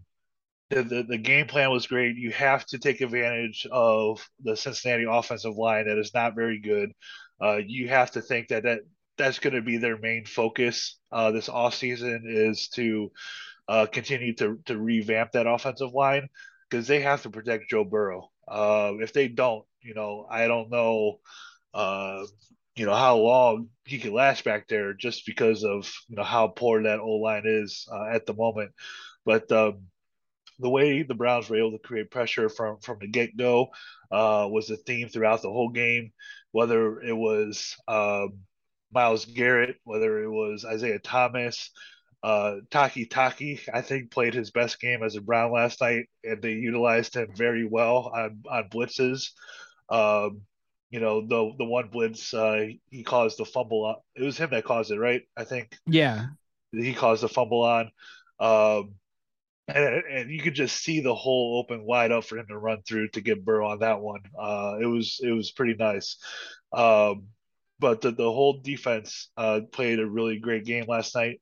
the, 0.70 0.84
the, 0.84 1.04
the 1.04 1.18
game 1.18 1.48
plan 1.48 1.72
was 1.72 1.88
great. 1.88 2.18
You 2.18 2.32
have 2.32 2.66
to 2.68 2.80
take 2.80 3.02
advantage 3.02 3.68
of 3.72 4.28
the 4.44 4.56
Cincinnati 4.56 5.06
offensive 5.10 5.56
line 5.56 5.88
that 5.88 5.98
is 5.98 6.14
not 6.14 6.36
very 6.36 6.60
good. 6.60 6.92
Uh, 7.42 7.58
you 7.66 7.90
have 7.90 8.12
to 8.12 8.22
think 8.22 8.50
that 8.50 8.64
that 8.64 8.80
that's 9.18 9.40
going 9.40 9.54
to 9.54 9.62
be 9.62 9.78
their 9.78 9.98
main 10.00 10.26
focus 10.26 10.98
uh, 11.12 11.32
this 11.32 11.48
offseason 11.48 12.22
is 12.26 12.70
to 12.70 13.12
uh, 13.68 13.86
continue 13.86 14.34
to 14.36 14.60
to 14.66 14.78
revamp 14.78 15.32
that 15.32 15.48
offensive 15.48 15.94
line 15.94 16.28
because 16.74 16.88
they 16.88 17.02
have 17.02 17.22
to 17.22 17.30
protect 17.30 17.70
Joe 17.70 17.84
Burrow. 17.84 18.32
Uh, 18.48 18.94
if 19.00 19.14
they 19.14 19.28
don't, 19.28 19.64
you 19.84 19.94
know, 19.94 20.26
I 20.28 20.48
don't 20.48 20.72
know, 20.72 21.20
uh, 21.72 22.26
you 22.76 22.88
know, 22.88 22.96
how 22.96 23.18
long 23.18 23.70
he 23.86 24.00
can 24.00 24.12
last 24.12 24.44
back 24.44 24.68
there 24.68 24.96
just 24.96 25.28
because 25.28 25.64
of 25.64 25.94
you 26.10 26.16
know 26.16 26.24
how 26.24 26.48
poor 26.48 26.82
that 26.82 27.00
O 27.00 27.18
line 27.18 27.44
is 27.46 27.88
uh, 27.92 28.06
at 28.12 28.26
the 28.26 28.34
moment. 28.34 28.72
But 29.24 29.52
um, 29.52 29.84
the 30.58 30.70
way 30.70 31.04
the 31.04 31.14
Browns 31.14 31.48
were 31.48 31.58
able 31.58 31.74
to 31.74 31.78
create 31.78 32.10
pressure 32.10 32.50
from 32.50 32.80
from 32.80 32.98
the 33.00 33.08
get 33.08 33.38
go 33.38 33.68
uh, 34.12 34.48
was 34.50 34.72
a 34.72 34.78
theme 34.78 35.10
throughout 35.10 35.44
the 35.44 35.52
whole 35.52 35.70
game. 35.70 36.12
Whether 36.54 37.02
it 37.02 37.16
was 37.16 37.76
um, 37.88 38.40
Myles 38.92 39.26
Garrett, 39.26 39.76
whether 39.84 40.24
it 40.24 40.30
was 40.30 40.66
Isaiah 40.66 40.98
Thomas, 40.98 41.70
uh, 42.24 42.56
Taki, 42.72 43.60
I 43.74 43.82
think, 43.82 44.12
played 44.12 44.34
his 44.34 44.52
best 44.52 44.80
game 44.80 45.04
as 45.04 45.16
a 45.16 45.22
Brown 45.22 45.52
last 45.52 45.82
night, 45.82 46.06
and 46.24 46.42
they 46.42 46.54
utilized 46.54 47.16
him 47.16 47.28
very 47.36 47.66
well 47.66 48.12
on 48.16 48.44
on 48.50 48.70
blitzes. 48.70 49.32
Um, 49.90 50.42
you 50.90 51.02
know, 51.02 51.22
the 51.22 51.52
the 51.58 51.66
one 51.66 51.90
blitz 51.90 52.34
uh, 52.34 52.68
he 52.90 53.04
caused 53.04 53.38
the 53.38 53.46
fumble. 53.46 54.04
It 54.16 54.24
was 54.24 54.38
him 54.38 54.52
that 54.52 54.64
caused 54.64 54.92
it, 54.92 55.00
right? 55.00 55.24
I 55.36 55.44
think. 55.44 55.78
Yeah. 55.86 56.28
He 56.72 56.94
caused 56.94 57.24
the 57.24 57.30
fumble 57.30 57.62
on. 57.62 57.92
Um, 58.40 58.96
and, 59.68 60.04
and 60.10 60.32
you 60.32 60.42
could 60.42 60.56
just 60.56 60.78
see 60.78 61.02
the 61.02 61.14
hole 61.14 61.60
open 61.60 61.86
wide 61.86 62.12
up 62.12 62.24
for 62.24 62.38
him 62.38 62.48
to 62.48 62.58
run 62.58 62.82
through 62.88 63.10
to 63.10 63.22
get 63.22 63.46
Burrow 63.46 63.70
on 63.70 63.80
that 63.80 64.02
one. 64.02 64.22
Uh, 64.38 64.78
it 64.82 64.86
was 64.86 65.20
it 65.22 65.32
was 65.32 65.52
pretty 65.52 65.76
nice. 65.76 66.18
Um, 66.72 67.28
but 67.80 68.02
the, 68.02 68.12
the 68.12 68.32
whole 68.32 68.62
defense 68.62 69.30
uh, 69.36 69.62
played 69.72 70.00
a 70.00 70.06
really 70.08 70.40
great 70.40 70.66
game 70.66 70.86
last 70.88 71.16
night. 71.16 71.42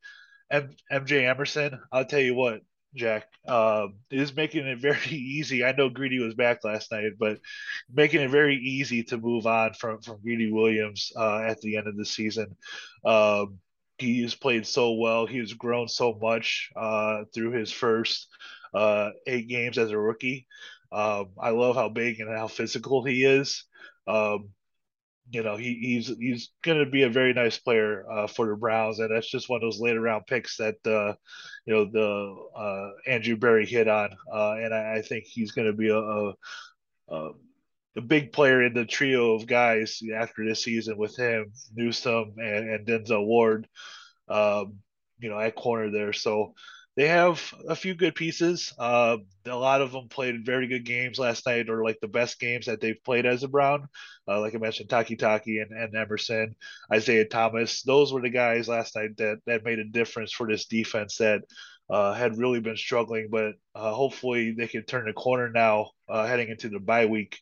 M- 0.51 0.75
MJ 0.91 1.27
Emerson, 1.27 1.79
I'll 1.91 2.05
tell 2.05 2.19
you 2.19 2.35
what, 2.35 2.61
Jack, 2.95 3.27
um, 3.47 3.95
is 4.11 4.35
making 4.35 4.67
it 4.67 4.79
very 4.79 4.99
easy. 5.09 5.63
I 5.63 5.71
know 5.71 5.89
Greedy 5.89 6.19
was 6.19 6.35
back 6.35 6.63
last 6.63 6.91
night, 6.91 7.13
but 7.19 7.39
making 7.91 8.21
it 8.21 8.29
very 8.29 8.57
easy 8.57 9.03
to 9.05 9.17
move 9.17 9.47
on 9.47 9.73
from 9.73 10.01
from 10.01 10.21
Greedy 10.21 10.51
Williams 10.51 11.11
uh, 11.15 11.39
at 11.39 11.61
the 11.61 11.77
end 11.77 11.87
of 11.87 11.97
the 11.97 12.05
season. 12.05 12.55
Um, 13.05 13.59
he 13.97 14.23
has 14.23 14.35
played 14.35 14.65
so 14.65 14.93
well. 14.93 15.27
He 15.27 15.37
has 15.37 15.53
grown 15.53 15.87
so 15.87 16.17
much 16.21 16.71
uh, 16.75 17.23
through 17.33 17.51
his 17.51 17.71
first 17.71 18.27
uh, 18.73 19.11
eight 19.27 19.47
games 19.47 19.77
as 19.77 19.91
a 19.91 19.97
rookie. 19.97 20.47
Um, 20.91 21.29
I 21.39 21.51
love 21.51 21.75
how 21.75 21.89
big 21.89 22.19
and 22.19 22.35
how 22.35 22.47
physical 22.47 23.03
he 23.03 23.23
is. 23.23 23.63
Um, 24.07 24.49
you 25.31 25.43
know, 25.43 25.55
he, 25.55 25.75
he's 25.81 26.07
he's 26.19 26.51
going 26.61 26.79
to 26.83 26.89
be 26.89 27.03
a 27.03 27.09
very 27.09 27.33
nice 27.33 27.57
player 27.57 28.05
uh, 28.11 28.27
for 28.27 28.47
the 28.47 28.55
Browns, 28.55 28.99
and 28.99 29.09
that's 29.09 29.31
just 29.31 29.49
one 29.49 29.57
of 29.57 29.61
those 29.61 29.79
later 29.79 30.01
round 30.01 30.27
picks 30.27 30.57
that 30.57 30.75
uh, 30.85 31.13
you 31.65 31.73
know 31.73 31.85
the 31.85 32.59
uh, 32.59 32.89
Andrew 33.09 33.37
Berry 33.37 33.65
hit 33.65 33.87
on, 33.87 34.09
uh, 34.31 34.55
and 34.59 34.73
I, 34.73 34.95
I, 34.97 35.01
think 35.01 35.23
he's 35.23 35.51
going 35.51 35.67
to 35.67 35.73
be 35.73 35.89
a, 35.89 35.97
a, 35.97 37.31
a 37.95 38.01
big 38.01 38.33
player 38.33 38.61
in 38.61 38.73
the 38.73 38.85
trio 38.85 39.33
of 39.33 39.47
guys 39.47 40.01
after 40.13 40.45
this 40.45 40.63
season 40.63 40.97
with 40.97 41.17
him, 41.17 41.53
Newsome, 41.73 42.33
and, 42.37 42.69
and 42.69 42.85
Denzel 42.85 43.25
Ward, 43.25 43.67
um, 44.27 44.79
you 45.19 45.29
know, 45.29 45.39
at 45.39 45.55
corner 45.55 45.91
there. 45.91 46.11
So 46.11 46.55
they 47.01 47.07
have 47.07 47.51
a 47.67 47.75
few 47.75 47.95
good 47.95 48.13
pieces. 48.13 48.71
Uh, 48.77 49.17
a 49.47 49.55
lot 49.55 49.81
of 49.81 49.91
them 49.91 50.07
played 50.07 50.45
very 50.45 50.67
good 50.67 50.85
games 50.85 51.17
last 51.17 51.47
night, 51.47 51.67
or 51.67 51.83
like 51.83 51.97
the 51.99 52.07
best 52.07 52.39
games 52.39 52.67
that 52.67 52.79
they've 52.79 53.03
played 53.03 53.25
as 53.25 53.41
a 53.41 53.47
Brown. 53.47 53.87
Uh, 54.27 54.39
like 54.39 54.53
I 54.53 54.59
mentioned, 54.59 54.87
Taki 54.87 55.15
and, 55.15 55.71
and 55.71 55.95
Emerson, 55.95 56.55
Isaiah 56.93 57.25
Thomas. 57.25 57.81
Those 57.81 58.13
were 58.13 58.21
the 58.21 58.29
guys 58.29 58.67
last 58.67 58.95
night 58.95 59.17
that 59.17 59.39
that 59.47 59.65
made 59.65 59.79
a 59.79 59.83
difference 59.83 60.31
for 60.31 60.45
this 60.47 60.67
defense 60.67 61.17
that 61.17 61.41
uh, 61.89 62.13
had 62.13 62.37
really 62.37 62.59
been 62.59 62.77
struggling. 62.77 63.29
But 63.31 63.53
uh, 63.73 63.93
hopefully 63.93 64.51
they 64.51 64.67
can 64.67 64.83
turn 64.83 65.07
the 65.07 65.13
corner 65.13 65.49
now, 65.49 65.89
uh, 66.07 66.27
heading 66.27 66.49
into 66.49 66.69
the 66.69 66.79
bye 66.79 67.07
week. 67.07 67.39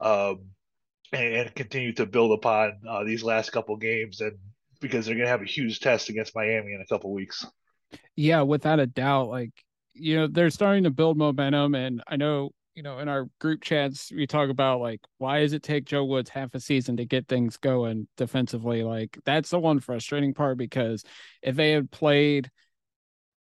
Um, 0.00 0.50
and, 1.14 1.34
and, 1.34 1.54
continue 1.54 1.94
to 1.94 2.04
build 2.04 2.32
upon 2.32 2.80
uh, 2.86 3.04
these 3.04 3.24
last 3.24 3.52
couple 3.52 3.74
games, 3.78 4.20
and 4.20 4.36
because 4.82 5.06
they're 5.06 5.14
going 5.14 5.24
to 5.24 5.30
have 5.30 5.40
a 5.40 5.46
huge 5.46 5.80
test 5.80 6.10
against 6.10 6.36
Miami 6.36 6.74
in 6.74 6.82
a 6.82 6.86
couple 6.86 7.10
weeks. 7.10 7.46
Yeah, 8.16 8.42
without 8.42 8.80
a 8.80 8.86
doubt. 8.86 9.28
Like, 9.28 9.52
you 9.94 10.16
know, 10.16 10.26
they're 10.26 10.50
starting 10.50 10.84
to 10.84 10.90
build 10.90 11.16
momentum. 11.16 11.74
And 11.74 12.02
I 12.06 12.16
know, 12.16 12.50
you 12.74 12.82
know, 12.82 12.98
in 12.98 13.08
our 13.08 13.28
group 13.40 13.62
chats, 13.62 14.12
we 14.12 14.26
talk 14.26 14.50
about 14.50 14.80
like, 14.80 15.00
why 15.18 15.40
does 15.40 15.52
it 15.52 15.62
take 15.62 15.84
Joe 15.84 16.04
Woods 16.04 16.30
half 16.30 16.54
a 16.54 16.60
season 16.60 16.96
to 16.98 17.04
get 17.04 17.28
things 17.28 17.56
going 17.56 18.08
defensively? 18.16 18.82
Like, 18.82 19.18
that's 19.24 19.50
the 19.50 19.58
one 19.58 19.80
frustrating 19.80 20.34
part 20.34 20.58
because 20.58 21.04
if 21.42 21.56
they 21.56 21.72
had 21.72 21.90
played 21.90 22.50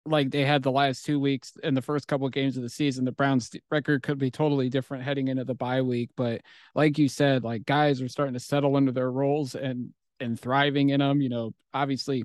like 0.08 0.30
they 0.30 0.46
had 0.46 0.62
the 0.62 0.72
last 0.72 1.04
two 1.04 1.20
weeks 1.20 1.54
in 1.64 1.74
the 1.74 1.82
first 1.82 2.08
couple 2.08 2.28
of 2.28 2.34
games 2.34 2.58
of 2.58 2.64
the 2.64 2.70
season, 2.70 3.06
the 3.06 3.12
Browns 3.12 3.52
record 3.72 4.04
could 4.04 4.20
be 4.20 4.30
totally 4.30 4.70
different 4.70 5.04
heading 5.04 5.30
into 5.30 5.44
the 5.46 5.56
bye 5.56 5.82
week. 5.82 6.12
But 6.16 6.42
like 6.75 6.98
you 7.00 7.10
said, 7.10 7.44
like 7.44 7.66
guys 7.66 8.02
are 8.02 8.08
starting 8.08 8.34
to 8.36 8.40
settle 8.40 8.78
into 8.78 8.92
their 8.92 9.12
roles 9.12 9.56
and 9.56 9.94
and 10.20 10.40
thriving 10.40 10.90
in 10.90 11.00
them. 11.00 11.22
You 11.22 11.30
know, 11.30 11.54
obviously 11.74 12.24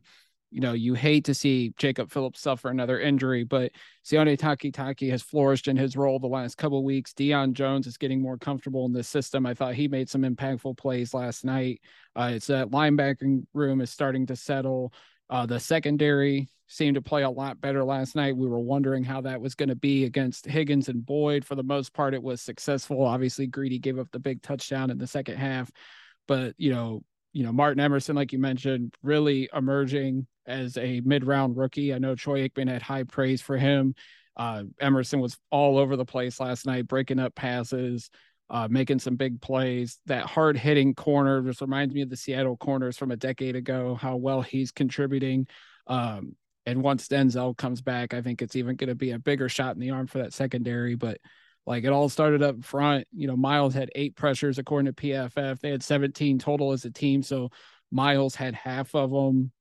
you 0.51 0.61
know, 0.61 0.73
you 0.73 0.95
hate 0.95 1.25
to 1.27 1.35
see 1.35 1.73
Jacob 1.77 2.11
Phillips 2.11 2.41
suffer 2.41 2.69
another 2.69 2.99
injury, 2.99 3.45
but 3.45 3.73
Sione 4.05 4.37
Takitaki 4.37 5.11
has 5.11 5.23
flourished 5.23 5.69
in 5.69 5.77
his 5.77 5.97
role 5.97 6.19
the 6.19 6.27
last 6.27 6.57
couple 6.57 6.83
weeks. 6.83 7.13
Deion 7.13 7.53
Jones 7.53 7.87
is 7.87 7.97
getting 7.97 8.21
more 8.21 8.37
comfortable 8.37 8.85
in 8.87 8.93
this 8.93 9.09
system. 9.09 9.47
I 9.47 9.55
thought 9.55 9.75
he 9.75 9.87
made 9.87 10.11
some 10.11 10.23
impactful 10.23 10.77
plays 10.77 11.15
last 11.15 11.45
night. 11.45 11.81
Uh, 12.17 12.33
it's 12.35 12.49
that 12.49 12.71
linebacking 12.71 13.47
room 13.55 13.81
is 13.81 13.91
starting 13.91 14.27
to 14.27 14.37
settle. 14.37 14.93
Uh, 15.29 15.47
the 15.47 15.61
secondary 15.61 16.49
seemed 16.67 16.97
to 16.97 17.03
play 17.03 17.23
a 17.23 17.31
lot 17.31 17.61
better 17.61 17.85
last 17.85 18.17
night. 18.17 18.37
We 18.37 18.49
were 18.49 18.59
wondering 18.59 19.05
how 19.05 19.21
that 19.23 19.41
was 19.41 19.55
going 19.55 19.69
to 19.69 19.77
be 19.77 20.05
against 20.05 20.47
Higgins 20.47 20.89
and 20.89 21.05
Boyd. 21.05 21.45
For 21.45 21.55
the 21.55 21.63
most 21.63 21.93
part, 21.93 22.15
it 22.15 22.23
was 22.23 22.41
successful. 22.43 23.05
Obviously, 23.05 23.47
Greedy 23.47 23.79
gave 23.79 23.99
up 23.99 24.09
the 24.11 24.19
big 24.19 24.43
touchdown 24.43 24.91
in 24.91 24.99
the 24.99 25.07
second 25.07 25.37
half, 25.37 25.71
but 26.27 26.55
you 26.59 26.73
know, 26.73 27.03
you 27.33 27.45
know, 27.45 27.53
Martin 27.53 27.81
Emerson, 27.81 28.17
like 28.17 28.33
you 28.33 28.39
mentioned, 28.39 28.95
really 29.03 29.49
emerging 29.55 30.27
as 30.51 30.77
a 30.77 31.01
mid-round 31.05 31.57
rookie. 31.57 31.95
I 31.95 31.99
know 31.99 32.15
Troy 32.15 32.49
Aikman 32.49 32.69
had 32.69 32.83
high 32.83 33.05
praise 33.05 33.41
for 33.41 33.57
him. 33.57 33.95
Uh, 34.37 34.65
Emerson 34.81 35.21
was 35.21 35.39
all 35.51 35.79
over 35.79 35.97
the 35.97 36.05
place 36.05 36.41
last 36.41 36.67
night, 36.67 36.89
breaking 36.89 37.19
up 37.19 37.35
passes, 37.35 38.11
uh, 38.49 38.69
making 38.71 38.99
some 38.99 39.17
big 39.17 39.41
plays. 39.41 39.99
That 40.07 40.27
hard 40.27 40.57
hitting 40.57 40.95
corner 40.95 41.43
just 41.43 41.61
reminds 41.61 41.95
me 41.95 42.03
of 42.03 42.11
the 42.11 42.17
Seattle 42.17 42.57
corners 42.57 42.97
from 42.97 43.11
a 43.11 43.17
decade 43.17 43.57
ago, 43.57 43.95
how 43.95 44.17
well 44.17 44.43
he's 44.43 44.73
contributing. 44.73 45.47
Um, 45.87 46.37
and 46.67 46.83
once 46.83 47.09
Denzel 47.09 47.57
comes 47.57 47.81
back, 47.81 48.15
I 48.15 48.23
think 48.23 48.43
it's 48.43 48.57
even 48.57 48.77
going 48.77 48.89
to 48.89 48.95
be 48.95 49.13
a 49.13 49.19
bigger 49.19 49.49
shot 49.49 49.75
in 49.75 49.81
the 49.81 49.91
arm 49.91 50.07
for 50.07 50.19
that 50.19 50.33
secondary. 50.33 50.95
But 50.95 51.19
like 51.67 51.85
it 51.85 51.93
all 51.93 52.09
started 52.09 52.43
up 52.43 52.65
front. 52.65 53.07
You 53.13 53.27
know, 53.27 53.37
Myles 53.37 53.75
had 53.75 53.91
eight 53.95 54.17
pressures 54.17 54.59
according 54.59 54.93
to 54.93 55.03
PFF. 55.03 55.61
They 55.61 55.71
had 55.71 55.83
17 55.83 56.39
total 56.39 56.73
as 56.73 56.85
a 56.85 56.91
team. 56.91 57.23
So 57.23 57.51
Myles 57.91 58.35
had 58.35 58.55
half 58.55 58.95
of 58.95 59.11
them. 59.11 59.53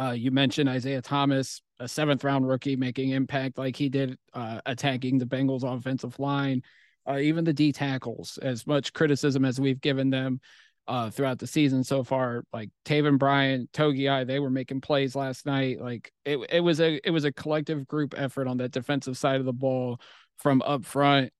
Uh, 0.00 0.10
you 0.10 0.30
mentioned 0.30 0.68
Isaiah 0.68 1.02
Thomas, 1.02 1.62
a 1.78 1.88
seventh 1.88 2.24
round 2.24 2.46
rookie, 2.46 2.76
making 2.76 3.10
impact 3.10 3.58
like 3.58 3.76
he 3.76 3.88
did, 3.88 4.18
uh, 4.34 4.60
attacking 4.66 5.18
the 5.18 5.26
Bengals 5.26 5.62
offensive 5.62 6.18
line 6.18 6.62
uh, 7.08 7.18
even 7.18 7.44
the 7.44 7.52
D 7.52 7.72
tackles, 7.72 8.38
as 8.38 8.66
much 8.66 8.92
criticism 8.92 9.44
as 9.44 9.60
we've 9.60 9.80
given 9.80 10.10
them 10.10 10.40
uh, 10.88 11.10
throughout 11.10 11.38
the 11.38 11.46
season 11.46 11.84
so 11.84 12.02
far. 12.02 12.44
Like 12.52 12.70
Taven 12.84 13.18
Bryan, 13.18 13.68
Togiai, 13.72 14.26
they 14.26 14.40
were 14.40 14.50
making 14.50 14.80
plays 14.80 15.14
last 15.14 15.46
night. 15.46 15.80
Like 15.80 16.10
it, 16.24 16.38
it 16.50 16.60
was 16.60 16.80
a 16.80 17.00
it 17.04 17.10
was 17.10 17.24
a 17.24 17.32
collective 17.32 17.86
group 17.86 18.14
effort 18.16 18.48
on 18.48 18.56
that 18.58 18.72
defensive 18.72 19.16
side 19.16 19.40
of 19.40 19.46
the 19.46 19.52
ball 19.52 20.00
from 20.38 20.62
up 20.62 20.84
front 20.84 21.32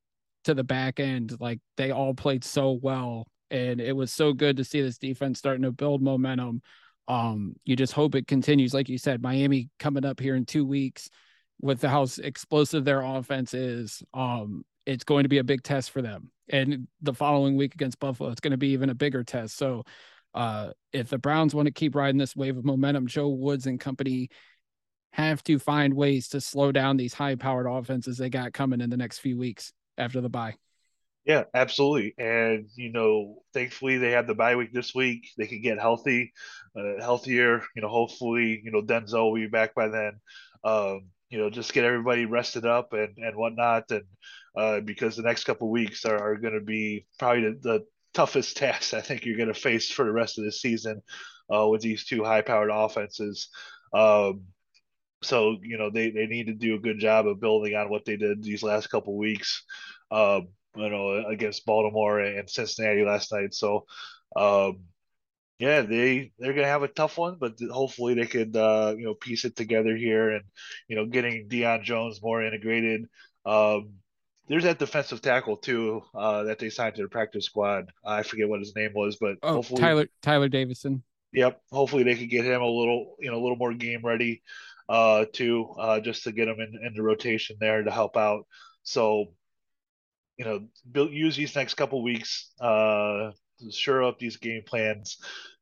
to 0.45 0.55
the 0.55 0.65
back 0.65 1.01
end. 1.01 1.37
Like 1.41 1.61
they 1.77 1.91
all 1.91 2.15
played 2.15 2.45
so 2.45 2.79
well, 2.81 3.27
and 3.51 3.81
it 3.81 3.95
was 3.95 4.13
so 4.13 4.33
good 4.33 4.59
to 4.59 4.65
see 4.65 4.81
this 4.81 4.99
defense 4.99 5.39
starting 5.39 5.63
to 5.63 5.73
build 5.73 6.03
momentum. 6.03 6.63
Um, 7.09 7.55
you 7.65 7.77
just 7.77 7.93
hope 7.93 8.15
it 8.15 8.27
continues. 8.27 8.75
Like 8.75 8.89
you 8.89 8.99
said, 8.99 9.23
Miami 9.23 9.69
coming 9.79 10.05
up 10.05 10.21
here 10.21 10.37
in 10.37 10.45
two 10.45 10.67
weeks 10.67 11.09
with 11.61 11.81
the 11.81 11.89
how 11.89 12.07
explosive 12.23 12.85
their 12.85 13.03
offense 13.03 13.55
is. 13.55 14.03
Um, 14.13 14.65
it's 14.85 15.05
going 15.05 15.25
to 15.25 15.29
be 15.29 15.39
a 15.39 15.45
big 15.45 15.63
test 15.63 15.91
for 15.91 16.03
them. 16.03 16.31
And 16.49 16.87
the 17.03 17.15
following 17.15 17.57
week 17.57 17.75
against 17.75 17.99
Buffalo, 17.99 18.31
it's 18.31 18.41
going 18.41 18.53
to 18.53 18.57
be 18.57 18.69
even 18.69 18.91
a 18.91 18.95
bigger 18.95 19.25
test. 19.25 19.57
So 19.57 19.85
uh, 20.35 20.71
if 20.93 21.09
the 21.09 21.19
Browns 21.19 21.55
want 21.55 21.67
to 21.67 21.73
keep 21.73 21.95
riding 21.95 22.19
this 22.19 22.37
wave 22.37 22.57
of 22.57 22.65
momentum, 22.65 23.07
Joe 23.07 23.29
Woods 23.29 23.67
and 23.67 23.81
company 23.81 24.29
have 25.13 25.43
to 25.45 25.59
find 25.59 25.95
ways 25.95 26.29
to 26.29 26.41
slow 26.41 26.71
down 26.71 26.97
these 26.97 27.15
high 27.15 27.35
powered 27.37 27.67
offenses 27.67 28.19
they 28.19 28.29
got 28.29 28.53
coming 28.53 28.81
in 28.81 28.91
the 28.91 28.97
next 28.97 29.19
few 29.19 29.39
weeks 29.39 29.73
after 29.97 30.21
the 30.21 30.29
bye. 30.29 30.55
Yeah, 31.27 31.45
absolutely. 31.55 32.15
And, 32.19 32.69
you 32.77 32.93
know, 32.93 33.43
thankfully 33.53 33.99
they 33.99 34.13
have 34.13 34.29
the 34.29 34.35
bye 34.35 34.55
week 34.55 34.73
this 34.73 34.95
week. 34.95 35.29
They 35.37 35.47
can 35.49 35.61
get 35.61 35.81
healthy, 35.81 36.33
uh, 36.79 37.01
healthier. 37.01 37.63
You 37.75 37.83
know, 37.83 37.89
hopefully, 37.89 38.61
you 38.65 38.71
know, 38.71 38.81
Denzel 38.83 39.33
will 39.33 39.35
be 39.35 39.49
back 39.49 39.75
by 39.75 39.89
then. 39.89 40.21
Um, 40.63 41.07
you 41.29 41.39
know, 41.39 41.51
just 41.51 41.73
get 41.73 41.85
everybody 41.85 42.27
rested 42.27 42.65
up 42.65 42.93
and, 42.93 43.19
and 43.19 43.37
whatnot. 43.37 43.91
And 43.91 44.05
uh, 44.57 44.81
because 44.81 45.17
the 45.17 45.25
next 45.25 45.45
couple 45.45 45.69
weeks 45.69 46.05
are, 46.05 46.17
are 46.19 46.37
going 46.37 46.55
to 46.55 46.65
be 46.65 47.07
probably 47.19 47.43
the, 47.43 47.59
the, 47.63 47.87
toughest 48.15 48.57
test 48.59 48.95
I 48.95 49.03
think 49.03 49.27
you're 49.27 49.37
going 49.37 49.53
to 49.53 49.55
face 49.55 49.91
for 49.91 50.07
the 50.07 50.11
rest 50.13 50.39
of 50.39 50.45
the 50.45 50.53
season 50.53 51.03
uh, 51.55 51.67
with 51.69 51.83
these 51.83 52.07
two 52.07 52.25
high 52.25 52.41
powered 52.41 52.71
offenses. 52.73 53.51
Um, 53.93 54.45
so, 55.23 55.57
you 55.63 55.77
know, 55.79 55.91
they, 55.91 56.11
they 56.11 56.27
need 56.27 56.47
to 56.47 56.55
do 56.55 56.77
a 56.77 56.81
good 56.81 56.99
job 56.99 57.27
of 57.27 57.41
building 57.41 57.75
on 57.75 57.91
what 57.91 58.05
they 58.07 58.17
did 58.17 58.43
these 58.43 58.63
last 58.63 58.87
couple 58.89 59.19
weeks, 59.19 59.65
um, 60.11 60.49
you 60.77 60.91
know, 60.91 61.25
against 61.27 61.67
Baltimore 61.67 62.21
and 62.21 62.49
Cincinnati 62.49 63.05
last 63.05 63.33
night. 63.33 63.55
So, 63.55 63.87
um, 64.35 64.81
yeah, 65.59 65.83
they 65.83 66.33
they're 66.39 66.53
gonna 66.53 66.67
have 66.67 66.83
a 66.83 66.89
tough 66.89 67.17
one, 67.17 67.37
but 67.41 67.59
hopefully 67.71 68.15
they 68.15 68.27
could 68.27 68.57
uh, 68.57 68.95
you 68.97 69.05
know 69.05 69.15
piece 69.15 69.45
it 69.45 69.57
together 69.57 69.97
here 69.97 70.31
and 70.31 70.45
you 70.89 70.97
know 70.97 71.07
getting 71.07 71.49
Deion 71.49 71.83
Jones 71.83 72.21
more 72.23 72.43
integrated. 72.45 73.07
Um, 73.45 73.95
there's 74.49 74.65
that 74.65 74.79
defensive 74.79 75.23
tackle 75.23 75.57
too 75.57 76.03
uh, 76.15 76.45
that 76.45 76.59
they 76.59 76.71
signed 76.71 76.95
to 76.97 77.03
the 77.03 77.09
practice 77.09 77.47
squad. 77.47 77.91
I 78.05 78.23
forget 78.23 78.49
what 78.49 78.61
his 78.61 78.77
name 78.77 78.93
was, 78.95 79.17
but 79.17 79.37
oh, 79.43 79.55
hopefully 79.55 79.81
Tyler 79.81 80.09
Tyler 80.21 80.49
Davison. 80.49 81.03
Yep, 81.33 81.61
hopefully 81.73 82.03
they 82.03 82.17
could 82.17 82.31
get 82.31 82.45
him 82.45 82.63
a 82.63 82.67
little 82.67 83.17
you 83.19 83.31
know 83.31 83.39
a 83.39 83.43
little 83.43 83.57
more 83.57 83.73
game 83.73 84.03
ready 84.05 84.43
uh, 84.89 85.25
too, 85.33 85.75
uh, 85.79 86.01
just 86.01 86.25
to 86.25 86.33
get 86.33 86.49
him 86.49 86.61
in, 86.61 86.87
in 86.87 86.95
the 86.95 87.03
rotation 87.03 87.57
there 87.59 87.83
to 87.83 87.91
help 87.91 88.17
out. 88.17 88.47
So 88.83 89.33
you 90.37 90.45
know, 90.45 90.67
build, 90.91 91.13
use 91.13 91.37
these 91.37 91.55
next 91.55 91.75
couple 91.75 92.03
weeks 92.03 92.51
uh, 92.61 93.31
to 93.59 93.71
shore 93.71 94.05
up 94.05 94.19
these 94.19 94.37
game 94.37 94.63
plans 94.67 95.19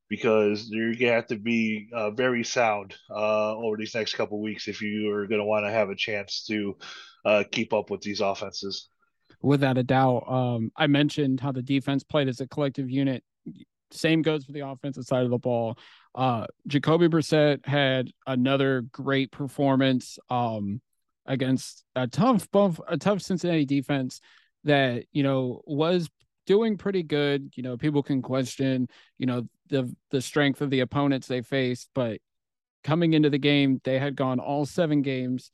because 0.08 0.68
you're 0.68 0.94
gonna 0.94 1.12
have 1.12 1.26
to 1.28 1.36
be 1.36 1.88
uh, 1.92 2.10
very 2.10 2.44
sound 2.44 2.94
uh, 3.10 3.56
over 3.56 3.76
these 3.76 3.94
next 3.94 4.14
couple 4.14 4.40
weeks 4.40 4.68
if 4.68 4.82
you 4.82 5.10
are 5.10 5.26
going 5.26 5.40
to 5.40 5.46
want 5.46 5.64
to 5.64 5.70
have 5.70 5.90
a 5.90 5.94
chance 5.94 6.44
to 6.46 6.76
uh, 7.24 7.44
keep 7.50 7.72
up 7.72 7.90
with 7.90 8.00
these 8.00 8.20
offenses. 8.20 8.88
Without 9.42 9.78
a 9.78 9.82
doubt, 9.82 10.24
um, 10.28 10.70
I 10.76 10.86
mentioned 10.86 11.40
how 11.40 11.52
the 11.52 11.62
defense 11.62 12.02
played 12.02 12.28
as 12.28 12.40
a 12.40 12.46
collective 12.46 12.90
unit. 12.90 13.22
Same 13.90 14.22
goes 14.22 14.44
for 14.44 14.52
the 14.52 14.66
offensive 14.66 15.04
side 15.04 15.24
of 15.24 15.30
the 15.30 15.38
ball. 15.38 15.78
Uh, 16.14 16.46
Jacoby 16.66 17.08
Brissett 17.08 17.64
had 17.66 18.10
another 18.26 18.82
great 18.92 19.30
performance 19.30 20.18
um, 20.30 20.80
against 21.26 21.84
a 21.94 22.06
tough, 22.06 22.48
a 22.88 22.96
tough 22.98 23.20
Cincinnati 23.20 23.64
defense 23.64 24.20
that 24.64 25.04
you 25.12 25.23
know 25.23 25.62
was 25.66 26.09
doing 26.47 26.76
pretty 26.76 27.02
good. 27.02 27.52
You 27.56 27.62
know, 27.62 27.76
people 27.76 28.02
can 28.02 28.23
question, 28.23 28.88
you 29.18 29.26
know, 29.26 29.47
the 29.68 29.94
the 30.11 30.21
strength 30.21 30.61
of 30.61 30.71
the 30.71 30.80
opponents 30.80 31.26
they 31.26 31.42
faced, 31.42 31.90
but 31.94 32.21
coming 32.83 33.14
into 33.14 33.30
the 33.30 33.38
game, 33.38 33.80
they 33.85 33.99
had 33.99 34.16
gone 34.16 34.38
all 34.38 34.66
seven 34.66 35.02
games 35.02 35.50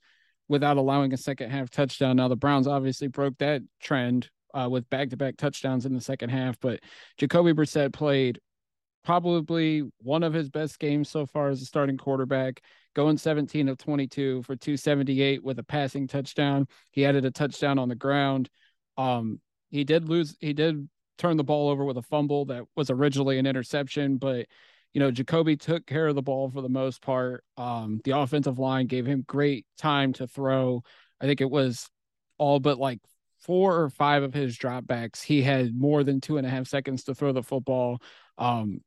without 0.49 0.77
allowing 0.77 1.13
a 1.13 1.17
second 1.17 1.51
half 1.51 1.71
touchdown. 1.71 2.17
Now 2.17 2.29
the 2.29 2.37
Browns 2.37 2.67
obviously 2.67 3.07
broke 3.07 3.39
that 3.39 3.63
trend 3.81 4.29
uh, 4.53 4.69
with 4.69 4.89
back 4.91 5.11
to 5.11 5.17
back 5.17 5.37
touchdowns 5.37 5.87
in 5.87 5.95
the 5.95 6.01
second 6.01 6.31
half, 6.31 6.59
but 6.61 6.81
Jacoby 7.19 7.53
Brissett 7.53 7.93
played 7.93 8.41
probably 9.05 9.83
one 9.99 10.23
of 10.23 10.33
his 10.33 10.51
best 10.51 10.79
games 10.79 11.09
so 11.09 11.25
far 11.25 11.49
as 11.49 11.63
a 11.63 11.65
starting 11.65 11.97
quarterback, 11.97 12.61
going 12.95 13.17
17 13.17 13.69
of 13.69 13.79
22 13.79 14.43
for 14.43 14.57
278 14.57 15.43
with 15.43 15.59
a 15.59 15.63
passing 15.63 16.07
touchdown. 16.07 16.67
He 16.91 17.07
added 17.07 17.25
a 17.25 17.31
touchdown 17.31 17.79
on 17.79 17.89
the 17.89 17.95
ground. 17.95 18.51
Um, 19.01 19.41
he 19.71 19.85
did 19.85 20.09
lose. 20.09 20.37
He 20.41 20.53
did 20.53 20.89
turn 21.19 21.37
the 21.37 21.45
ball 21.45 21.69
over 21.69 21.85
with 21.85 21.97
a 21.97 22.03
fumble 22.03 22.47
that 22.47 22.65
was 22.77 22.91
originally 22.91 23.39
an 23.39 23.47
interception, 23.47 24.17
but 24.17 24.47
you 24.93 25.01
know, 25.01 25.11
Jacoby 25.11 25.57
took 25.57 25.87
care 25.87 26.09
of 26.09 26.17
the 26.17 26.23
ball 26.23 26.51
for 26.51 26.63
the 26.63 26.69
most 26.69 27.01
part. 27.01 27.45
Um, 27.57 28.01
the 28.05 28.19
offensive 28.19 28.59
line 28.59 28.87
gave 28.87 29.07
him 29.07 29.25
great 29.27 29.65
time 29.79 30.13
to 30.15 30.27
throw. 30.27 30.83
I 31.21 31.27
think 31.27 31.41
it 31.41 31.51
was 31.51 31.89
all 32.39 32.59
but 32.59 32.79
like 32.79 32.99
four 33.41 33.81
or 33.81 33.89
five 33.89 34.23
of 34.23 34.35
his 34.35 34.59
dropbacks. 34.59 35.23
He 35.23 35.43
had 35.43 35.79
more 35.79 36.03
than 36.03 36.21
two 36.21 36.39
and 36.39 36.47
a 36.47 36.51
half 36.51 36.67
seconds 36.67 37.05
to 37.05 37.15
throw 37.15 37.33
the 37.33 37.43
football. 37.43 38.03
Um, 38.37 38.81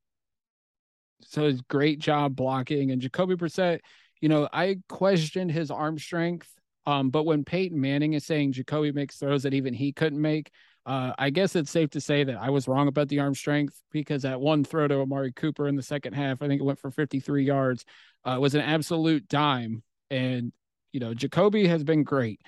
so 1.21 1.45
it's 1.45 1.61
great 1.61 1.99
job 1.99 2.35
blocking. 2.35 2.91
And 2.91 3.01
Jacoby 3.01 3.35
Brissett, 3.35 3.79
you 4.19 4.27
know, 4.27 4.49
I 4.51 4.79
questioned 4.89 5.51
his 5.51 5.71
arm 5.71 5.97
strength. 5.97 6.49
Um, 6.85 7.09
but 7.09 7.25
when 7.25 7.43
Peyton 7.45 7.79
Manning 7.79 8.13
is 8.13 8.25
saying 8.25 8.53
Jacoby 8.53 8.91
makes 8.91 9.15
throws 9.17 9.43
that 9.43 9.53
even 9.53 9.73
he 9.73 9.93
couldn't 9.93 10.21
make, 10.21 10.51
uh, 10.85 11.13
I 11.17 11.29
guess 11.29 11.55
it's 11.55 11.71
safe 11.71 11.91
to 11.91 12.01
say 12.01 12.25
that 12.25 12.37
I 12.37 12.49
was 12.49 12.67
wrong 12.67 12.87
about 12.87 13.07
the 13.07 13.19
arm 13.19 13.35
strength 13.35 13.81
because 13.91 14.23
that 14.23 14.41
one 14.41 14.65
throw 14.65 14.87
to 14.87 14.99
Amari 14.99 15.31
Cooper 15.31 15.67
in 15.67 15.75
the 15.75 15.83
second 15.83 16.13
half, 16.13 16.41
I 16.41 16.47
think 16.47 16.59
it 16.59 16.65
went 16.65 16.79
for 16.79 16.91
53 16.91 17.45
yards, 17.45 17.85
uh, 18.25 18.37
was 18.39 18.53
an 18.53 18.61
absolute 18.61 19.27
dime. 19.29 19.81
And, 20.09 20.51
you 20.91 20.99
know, 20.99 21.13
Jacoby 21.13 21.67
has 21.67 21.83
been 21.83 22.03
great. 22.03 22.41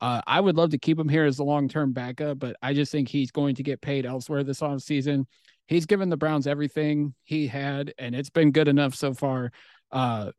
Uh, 0.00 0.22
I 0.26 0.40
would 0.40 0.56
love 0.56 0.70
to 0.70 0.78
keep 0.78 0.98
him 0.98 1.08
here 1.08 1.24
as 1.24 1.40
a 1.40 1.44
long 1.44 1.68
term 1.68 1.92
backup, 1.92 2.38
but 2.38 2.56
I 2.62 2.74
just 2.74 2.92
think 2.92 3.08
he's 3.08 3.32
going 3.32 3.56
to 3.56 3.62
get 3.62 3.80
paid 3.80 4.06
elsewhere 4.06 4.44
this 4.44 4.60
offseason. 4.60 5.24
He's 5.66 5.86
given 5.86 6.08
the 6.08 6.16
Browns 6.16 6.46
everything 6.46 7.14
he 7.24 7.46
had, 7.46 7.92
and 7.98 8.14
it's 8.14 8.30
been 8.30 8.50
good 8.50 8.68
enough 8.68 8.94
so 8.94 9.14
far, 9.14 9.52
uh, 9.92 10.30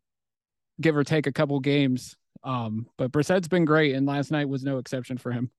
give 0.80 0.98
or 0.98 1.04
take 1.04 1.28
a 1.28 1.32
couple 1.32 1.60
games. 1.60 2.16
Um, 2.44 2.88
but 2.98 3.12
Brissett's 3.12 3.48
been 3.48 3.66
great, 3.66 3.96
and 3.96 4.06
last 4.06 4.32
night 4.32 4.50
was 4.50 4.64
no 4.64 4.78
exception 4.78 5.18
for 5.18 5.32
him. 5.32 5.52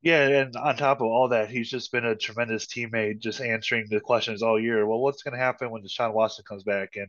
Yeah, 0.00 0.28
and 0.28 0.54
on 0.54 0.76
top 0.76 1.00
of 1.00 1.08
all 1.08 1.28
that, 1.30 1.50
he's 1.50 1.68
just 1.68 1.90
been 1.90 2.04
a 2.04 2.14
tremendous 2.14 2.66
teammate, 2.66 3.18
just 3.18 3.40
answering 3.40 3.86
the 3.90 3.98
questions 3.98 4.42
all 4.42 4.60
year. 4.60 4.86
Well, 4.86 5.00
what's 5.00 5.24
going 5.24 5.34
to 5.36 5.44
happen 5.44 5.70
when 5.70 5.82
Deshaun 5.82 6.14
Watson 6.14 6.44
comes 6.48 6.62
back? 6.62 6.94
And 6.94 7.08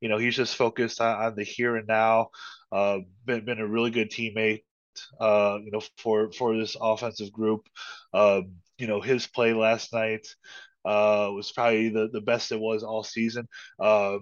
you 0.00 0.10
know, 0.10 0.18
he's 0.18 0.36
just 0.36 0.54
focused 0.54 1.00
on, 1.00 1.16
on 1.18 1.34
the 1.34 1.44
here 1.44 1.76
and 1.76 1.88
now. 1.88 2.28
Uh, 2.70 2.98
been 3.24 3.44
been 3.46 3.60
a 3.60 3.66
really 3.66 3.90
good 3.90 4.10
teammate. 4.10 4.64
Uh, 5.18 5.58
you 5.62 5.70
know, 5.70 5.80
for 5.96 6.30
for 6.32 6.56
this 6.56 6.76
offensive 6.78 7.32
group. 7.32 7.66
Uh, 8.12 8.42
you 8.78 8.86
know, 8.86 9.00
his 9.00 9.26
play 9.26 9.54
last 9.54 9.94
night 9.94 10.26
uh, 10.84 11.30
was 11.32 11.50
probably 11.52 11.88
the 11.88 12.08
the 12.12 12.20
best 12.20 12.52
it 12.52 12.60
was 12.60 12.82
all 12.82 13.02
season. 13.02 13.48
Uh, 13.80 14.18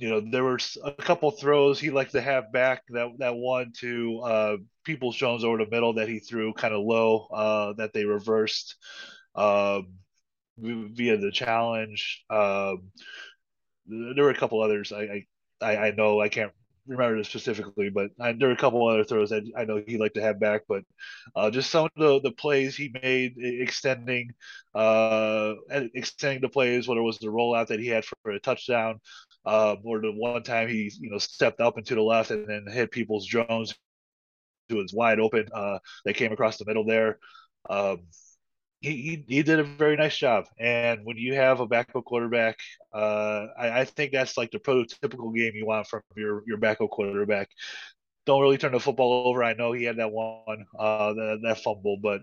you 0.00 0.08
know, 0.08 0.20
there 0.20 0.42
were 0.42 0.58
a 0.82 0.92
couple 0.92 1.30
throws 1.30 1.78
he 1.78 1.90
liked 1.90 2.12
to 2.12 2.22
have 2.22 2.52
back. 2.52 2.82
That 2.88 3.08
that 3.18 3.36
one 3.36 3.72
to 3.80 4.20
uh, 4.20 4.56
Peoples 4.82 5.14
Jones 5.14 5.44
over 5.44 5.58
the 5.58 5.70
middle 5.70 5.92
that 5.94 6.08
he 6.08 6.20
threw 6.20 6.54
kind 6.54 6.72
of 6.72 6.82
low 6.82 7.28
uh, 7.30 7.74
that 7.74 7.92
they 7.92 8.06
reversed 8.06 8.76
um, 9.34 9.88
via 10.56 11.18
the 11.18 11.30
challenge. 11.30 12.24
Um, 12.30 12.90
there 13.86 14.24
were 14.24 14.30
a 14.30 14.36
couple 14.36 14.62
others 14.62 14.92
I, 14.92 15.26
I 15.60 15.76
I 15.76 15.90
know 15.90 16.20
I 16.20 16.30
can't 16.30 16.52
remember 16.86 17.18
it 17.18 17.26
specifically, 17.26 17.90
but 17.90 18.10
I, 18.18 18.32
there 18.32 18.48
were 18.48 18.54
a 18.54 18.56
couple 18.56 18.86
other 18.88 19.04
throws 19.04 19.30
that 19.30 19.44
I 19.56 19.64
know 19.64 19.82
he 19.86 19.98
liked 19.98 20.14
to 20.14 20.22
have 20.22 20.40
back. 20.40 20.62
But 20.68 20.84
uh, 21.36 21.50
just 21.50 21.70
some 21.70 21.84
of 21.84 21.90
the, 21.96 22.20
the 22.20 22.32
plays 22.32 22.76
he 22.76 22.90
made, 23.02 23.34
extending, 23.38 24.32
uh, 24.74 25.54
extending 25.94 26.40
the 26.40 26.48
plays, 26.48 26.88
whether 26.88 27.00
it 27.00 27.04
was 27.04 27.18
the 27.18 27.28
rollout 27.28 27.68
that 27.68 27.80
he 27.80 27.88
had 27.88 28.04
for 28.04 28.30
a 28.30 28.40
touchdown, 28.40 29.00
uh, 29.44 29.76
or 29.84 30.00
the 30.00 30.12
one 30.12 30.42
time 30.42 30.68
he 30.68 30.92
you 31.00 31.10
know 31.10 31.18
stepped 31.18 31.60
up 31.60 31.78
into 31.78 31.94
the 31.94 32.02
left 32.02 32.30
and 32.30 32.46
then 32.46 32.66
hit 32.70 32.90
Peoples 32.90 33.26
Jones, 33.26 33.74
who 34.68 34.76
was 34.76 34.92
wide 34.92 35.20
open. 35.20 35.46
Uh, 35.54 35.78
they 36.04 36.12
came 36.12 36.32
across 36.32 36.58
the 36.58 36.64
middle 36.66 36.84
there. 36.84 37.18
Um, 37.68 38.02
he, 38.80 38.90
he, 38.90 39.24
he 39.28 39.42
did 39.42 39.60
a 39.60 39.64
very 39.64 39.96
nice 39.96 40.16
job. 40.16 40.46
And 40.58 41.04
when 41.04 41.18
you 41.18 41.34
have 41.34 41.60
a 41.60 41.66
backup 41.66 42.04
quarterback, 42.04 42.58
uh, 42.94 43.46
I, 43.58 43.80
I 43.80 43.84
think 43.84 44.12
that's 44.12 44.38
like 44.38 44.50
the 44.50 44.58
prototypical 44.58 45.34
game 45.34 45.52
you 45.54 45.66
want 45.66 45.86
from 45.86 46.00
your 46.16 46.42
your 46.46 46.56
backup 46.56 46.90
quarterback. 46.90 47.50
Don't 48.26 48.42
really 48.42 48.58
turn 48.58 48.72
the 48.72 48.80
football 48.80 49.26
over. 49.26 49.42
I 49.42 49.54
know 49.54 49.72
he 49.72 49.84
had 49.84 49.96
that 49.96 50.12
one, 50.12 50.66
uh, 50.78 51.12
that, 51.14 51.40
that 51.42 51.58
fumble, 51.62 51.98
but 52.02 52.20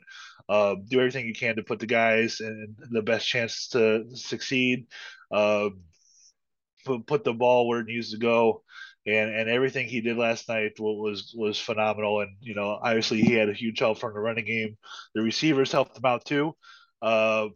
uh, 0.47 0.75
do 0.87 0.99
everything 0.99 1.25
you 1.25 1.33
can 1.33 1.55
to 1.55 1.63
put 1.63 1.79
the 1.79 1.87
guys 1.87 2.39
in 2.39 2.75
the 2.91 3.01
best 3.01 3.27
chance 3.27 3.69
to 3.69 4.05
succeed. 4.15 4.87
Uh, 5.31 5.69
put, 7.05 7.23
the 7.23 7.33
ball 7.33 7.67
where 7.67 7.79
it 7.79 7.87
needs 7.87 8.11
to 8.11 8.17
go 8.17 8.63
and 9.07 9.33
and 9.33 9.49
everything 9.49 9.87
he 9.87 10.01
did 10.01 10.17
last 10.17 10.49
night 10.49 10.73
was 10.79 11.33
was 11.35 11.59
phenomenal. 11.59 12.21
And 12.21 12.35
you 12.41 12.53
know, 12.55 12.77
obviously 12.81 13.21
he 13.21 13.33
had 13.33 13.49
a 13.49 13.53
huge 13.53 13.79
help 13.79 13.99
from 13.99 14.13
the 14.13 14.19
running 14.19 14.45
game. 14.45 14.77
The 15.15 15.21
receivers 15.21 15.71
helped 15.71 15.97
him 15.97 16.05
out 16.05 16.25
too. 16.25 16.55
Uh, 17.01 17.47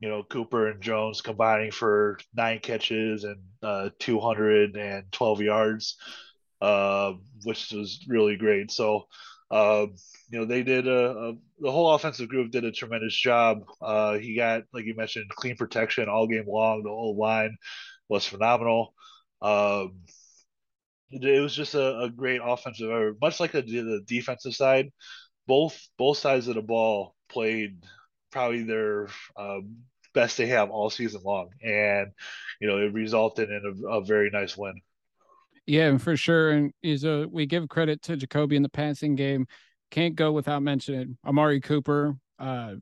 you 0.00 0.08
know, 0.08 0.22
Cooper 0.22 0.68
and 0.68 0.82
Jones 0.82 1.20
combining 1.20 1.70
for 1.70 2.18
nine 2.34 2.60
catches 2.60 3.24
and 3.24 3.38
uh, 3.62 3.90
212 3.98 5.40
yards, 5.40 5.96
uh, 6.60 7.14
which 7.44 7.72
was 7.72 8.04
really 8.06 8.36
great. 8.36 8.70
So, 8.70 9.06
uh, 9.50 9.86
you 10.30 10.38
know, 10.38 10.44
they 10.44 10.62
did 10.62 10.86
a, 10.86 11.10
a, 11.10 11.32
the 11.60 11.72
whole 11.72 11.94
offensive 11.94 12.28
group 12.28 12.50
did 12.50 12.64
a 12.64 12.72
tremendous 12.72 13.16
job. 13.16 13.62
Uh, 13.80 14.18
he 14.18 14.36
got, 14.36 14.64
like 14.74 14.84
you 14.84 14.94
mentioned, 14.94 15.30
clean 15.30 15.56
protection 15.56 16.08
all 16.08 16.26
game 16.26 16.46
long. 16.46 16.82
The 16.82 16.90
whole 16.90 17.16
line 17.16 17.56
was 18.08 18.26
phenomenal. 18.26 18.94
Um, 19.42 20.00
it 21.10 21.40
was 21.40 21.54
just 21.54 21.74
a, 21.74 22.00
a 22.00 22.10
great 22.10 22.40
offensive 22.42 22.90
effort, 22.90 23.16
much 23.20 23.38
like 23.40 23.52
the, 23.52 23.62
the 23.62 24.02
defensive 24.06 24.54
side. 24.54 24.90
Both 25.46 25.80
both 25.96 26.18
sides 26.18 26.48
of 26.48 26.56
the 26.56 26.62
ball 26.62 27.14
played 27.28 27.84
probably 28.32 28.64
their 28.64 29.08
um, 29.36 29.76
best 30.12 30.36
they 30.36 30.46
have 30.48 30.70
all 30.70 30.90
season 30.90 31.20
long, 31.24 31.50
and 31.62 32.10
you 32.60 32.66
know 32.66 32.78
it 32.78 32.92
resulted 32.92 33.50
in 33.50 33.84
a, 33.84 33.88
a 33.88 34.04
very 34.04 34.30
nice 34.30 34.56
win. 34.56 34.80
Yeah, 35.66 35.96
for 35.98 36.16
sure. 36.16 36.50
And 36.50 36.72
is 36.82 37.04
a 37.04 37.26
we 37.30 37.46
give 37.46 37.68
credit 37.68 38.02
to 38.02 38.16
Jacoby 38.16 38.56
in 38.56 38.62
the 38.62 38.68
passing 38.68 39.14
game. 39.14 39.46
Can't 39.90 40.16
go 40.16 40.32
without 40.32 40.62
mentioning 40.62 41.18
Amari 41.24 41.60
Cooper. 41.60 42.16
Uh, 42.38 42.74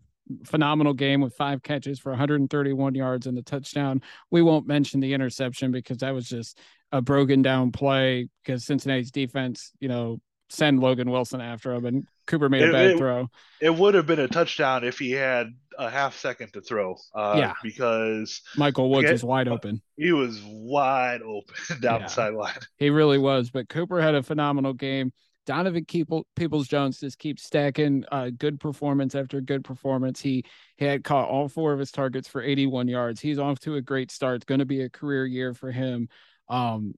phenomenal 0.45 0.95
game 0.95 1.21
with 1.21 1.35
five 1.35 1.63
catches 1.63 1.99
for 1.99 2.11
131 2.11 2.95
yards 2.95 3.27
and 3.27 3.37
the 3.37 3.43
touchdown. 3.43 4.03
We 4.31 4.43
won't 4.43 4.67
mention 4.67 5.01
the 5.01 5.13
interception 5.13 5.71
because 5.71 5.99
that 5.99 6.15
was 6.15 6.29
just 6.29 6.59
a 6.93 7.03
broken 7.03 7.43
down 7.43 7.73
play 7.73 8.29
because 8.43 8.65
Cincinnati's 8.65 9.11
defense, 9.11 9.73
you 9.81 9.89
know, 9.89 10.21
send 10.49 10.81
Logan 10.81 11.11
Wilson 11.11 11.41
after 11.41 11.75
him, 11.75 11.85
and 11.85 12.07
Cooper 12.27 12.49
made 12.49 12.63
a 12.63 12.73
bad 12.73 12.91
it, 12.93 12.99
throw. 12.99 13.29
It 13.61 13.75
would 13.75 13.95
have 13.95 14.07
been 14.07 14.21
a 14.21 14.29
touchdown 14.29 14.85
if 14.85 14.99
he 14.99 15.11
had 15.11 15.49
a 15.79 15.91
half 15.91 16.17
second 16.17 16.53
to 16.53 16.61
throw. 16.61 16.97
Uh, 17.15 17.35
yeah, 17.39 17.53
because 17.63 18.43
Michael 18.57 18.91
Woods 18.91 19.11
was 19.11 19.25
wide 19.25 19.49
open. 19.49 19.83
He 19.97 20.13
was 20.13 20.41
wide 20.45 21.23
open 21.23 21.55
down 21.81 22.01
yeah, 22.01 22.07
the 22.07 22.13
sideline. 22.13 22.59
He 22.79 22.91
really 22.91 23.19
was. 23.19 23.51
But 23.51 23.69
Cooper 23.69 24.01
had 24.01 24.15
a 24.15 24.23
phenomenal 24.23 24.73
game. 24.73 25.13
Donovan 25.47 25.85
Peoples 25.85 26.69
Jones 26.69 27.01
just 27.01 27.19
keeps 27.19 27.45
stacking 27.45 28.05
uh, 28.11 28.31
good 28.37 28.61
performance 28.61 29.15
after 29.15 29.41
good 29.41 29.65
performance. 29.65 30.21
He, 30.21 30.45
he 30.77 30.85
had 30.85 31.05
caught 31.05 31.29
all 31.29 31.49
four 31.49 31.73
of 31.73 31.79
his 31.79 31.91
targets 31.91 32.29
for 32.29 32.43
81 32.43 32.89
yards. 32.89 33.21
He's 33.21 33.39
off 33.39 33.59
to 33.61 33.77
a 33.77 33.83
great 33.83 34.11
start. 34.11 34.37
It's 34.37 34.45
going 34.45 34.61
to 34.61 34.65
be 34.65 34.83
a 34.83 34.91
career 34.91 35.27
year 35.27 35.55
for 35.55 35.71
him. 35.71 36.09
Um, 36.49 36.95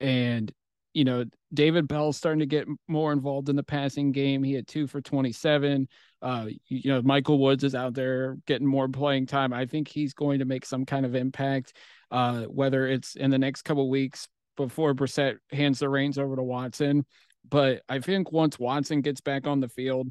and 0.00 0.52
you 0.92 1.04
know, 1.04 1.24
David 1.54 1.86
Bell's 1.86 2.16
starting 2.16 2.40
to 2.40 2.46
get 2.46 2.66
more 2.88 3.12
involved 3.12 3.48
in 3.48 3.56
the 3.56 3.62
passing 3.62 4.12
game. 4.12 4.42
He 4.42 4.54
had 4.54 4.66
two 4.66 4.86
for 4.86 5.00
27. 5.00 5.88
Uh, 6.20 6.46
you 6.66 6.90
know, 6.90 7.02
Michael 7.02 7.38
Woods 7.38 7.64
is 7.64 7.74
out 7.74 7.94
there 7.94 8.38
getting 8.46 8.66
more 8.66 8.88
playing 8.88 9.26
time. 9.26 9.52
I 9.52 9.66
think 9.66 9.88
he's 9.88 10.12
going 10.12 10.40
to 10.40 10.44
make 10.44 10.66
some 10.66 10.84
kind 10.84 11.06
of 11.06 11.14
impact, 11.14 11.74
uh, 12.10 12.42
whether 12.42 12.88
it's 12.88 13.14
in 13.14 13.30
the 13.30 13.38
next 13.38 13.62
couple 13.62 13.88
weeks 13.88 14.26
before 14.56 14.94
Brissett 14.94 15.36
hands 15.52 15.78
the 15.78 15.88
reins 15.88 16.18
over 16.18 16.34
to 16.36 16.42
Watson. 16.42 17.06
But 17.48 17.82
I 17.88 18.00
think 18.00 18.32
once 18.32 18.58
Watson 18.58 19.00
gets 19.00 19.20
back 19.20 19.46
on 19.46 19.60
the 19.60 19.68
field, 19.68 20.08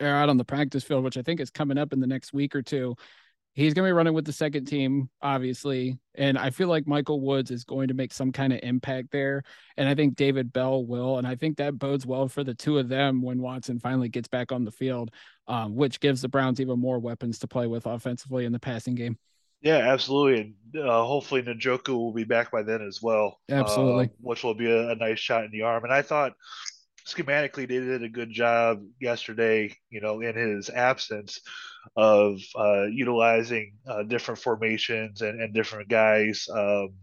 or 0.00 0.08
out 0.08 0.28
on 0.28 0.36
the 0.36 0.44
practice 0.44 0.84
field, 0.84 1.04
which 1.04 1.16
I 1.16 1.22
think 1.22 1.40
is 1.40 1.50
coming 1.50 1.78
up 1.78 1.92
in 1.92 2.00
the 2.00 2.06
next 2.06 2.32
week 2.32 2.54
or 2.54 2.62
two, 2.62 2.96
he's 3.54 3.72
going 3.72 3.86
to 3.86 3.88
be 3.88 3.92
running 3.92 4.12
with 4.12 4.26
the 4.26 4.32
second 4.32 4.66
team, 4.66 5.08
obviously. 5.22 5.98
And 6.14 6.36
I 6.36 6.50
feel 6.50 6.68
like 6.68 6.86
Michael 6.86 7.20
Woods 7.20 7.50
is 7.50 7.64
going 7.64 7.88
to 7.88 7.94
make 7.94 8.12
some 8.12 8.30
kind 8.30 8.52
of 8.52 8.60
impact 8.62 9.10
there. 9.10 9.42
And 9.78 9.88
I 9.88 9.94
think 9.94 10.14
David 10.14 10.52
Bell 10.52 10.84
will. 10.84 11.16
And 11.16 11.26
I 11.26 11.36
think 11.36 11.56
that 11.56 11.78
bodes 11.78 12.04
well 12.04 12.28
for 12.28 12.44
the 12.44 12.54
two 12.54 12.78
of 12.78 12.88
them 12.88 13.22
when 13.22 13.40
Watson 13.40 13.80
finally 13.80 14.10
gets 14.10 14.28
back 14.28 14.52
on 14.52 14.64
the 14.64 14.70
field, 14.70 15.10
um, 15.48 15.74
which 15.74 16.00
gives 16.00 16.20
the 16.20 16.28
Browns 16.28 16.60
even 16.60 16.78
more 16.78 16.98
weapons 16.98 17.38
to 17.38 17.48
play 17.48 17.66
with 17.66 17.86
offensively 17.86 18.44
in 18.44 18.52
the 18.52 18.60
passing 18.60 18.94
game. 18.94 19.16
Yeah, 19.62 19.78
absolutely. 19.78 20.54
And 20.74 20.84
uh, 20.84 21.04
hopefully 21.04 21.42
Njoku 21.42 21.88
will 21.88 22.12
be 22.12 22.24
back 22.24 22.50
by 22.50 22.62
then 22.62 22.86
as 22.86 23.00
well. 23.02 23.40
Absolutely. 23.50 24.06
Uh, 24.06 24.08
which 24.20 24.44
will 24.44 24.54
be 24.54 24.70
a, 24.70 24.90
a 24.90 24.94
nice 24.94 25.18
shot 25.18 25.44
in 25.44 25.50
the 25.50 25.62
arm. 25.62 25.84
And 25.84 25.92
I 25.92 26.02
thought 26.02 26.34
schematically 27.06 27.68
they 27.68 27.78
did 27.78 28.02
a 28.02 28.08
good 28.08 28.30
job 28.30 28.82
yesterday, 29.00 29.74
you 29.90 30.00
know, 30.00 30.20
in 30.20 30.36
his 30.36 30.70
absence 30.70 31.40
of 31.96 32.40
uh, 32.56 32.84
utilizing 32.84 33.74
uh, 33.88 34.02
different 34.02 34.40
formations 34.40 35.22
and, 35.22 35.40
and 35.40 35.54
different 35.54 35.88
guys, 35.88 36.48
um, 36.52 36.94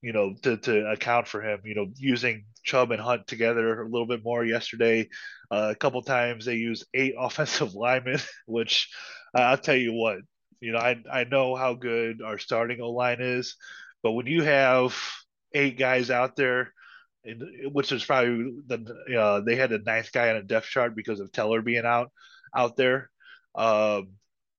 you 0.00 0.12
know, 0.12 0.34
to, 0.42 0.56
to 0.56 0.90
account 0.90 1.28
for 1.28 1.42
him, 1.42 1.60
you 1.64 1.74
know, 1.74 1.88
using 1.96 2.44
Chubb 2.64 2.90
and 2.90 3.00
Hunt 3.00 3.26
together 3.26 3.82
a 3.82 3.88
little 3.88 4.06
bit 4.06 4.24
more 4.24 4.44
yesterday. 4.44 5.08
Uh, 5.50 5.68
a 5.70 5.74
couple 5.74 6.02
times 6.02 6.44
they 6.44 6.54
used 6.54 6.86
eight 6.94 7.14
offensive 7.18 7.74
linemen, 7.74 8.18
which 8.46 8.88
I'll 9.34 9.58
tell 9.58 9.76
you 9.76 9.92
what, 9.92 10.18
you 10.62 10.72
know, 10.72 10.78
I, 10.78 11.02
I 11.12 11.24
know 11.24 11.56
how 11.56 11.74
good 11.74 12.22
our 12.22 12.38
starting 12.38 12.80
O 12.82 12.92
line 12.92 13.18
is, 13.20 13.56
but 14.02 14.12
when 14.12 14.26
you 14.26 14.42
have 14.44 14.96
eight 15.54 15.78
guys 15.78 16.10
out 16.10 16.36
there, 16.36 16.72
which 17.72 17.92
is 17.92 18.04
probably 18.04 18.52
the 18.66 19.18
uh, 19.18 19.40
they 19.40 19.56
had 19.56 19.70
the 19.70 19.78
ninth 19.78 20.12
guy 20.12 20.30
on 20.30 20.36
a 20.36 20.42
depth 20.42 20.66
chart 20.66 20.96
because 20.96 21.20
of 21.20 21.32
Teller 21.32 21.62
being 21.62 21.84
out 21.86 22.10
out 22.56 22.76
there, 22.76 23.10
um, 23.54 24.08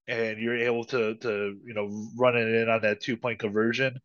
and 0.08 0.38
you're 0.38 0.58
able 0.58 0.84
to 0.86 1.14
to 1.16 1.58
you 1.64 1.74
know 1.74 2.08
run 2.16 2.36
it 2.36 2.48
in 2.48 2.68
on 2.68 2.82
that 2.82 3.00
two 3.00 3.16
point 3.16 3.38
conversion. 3.38 3.98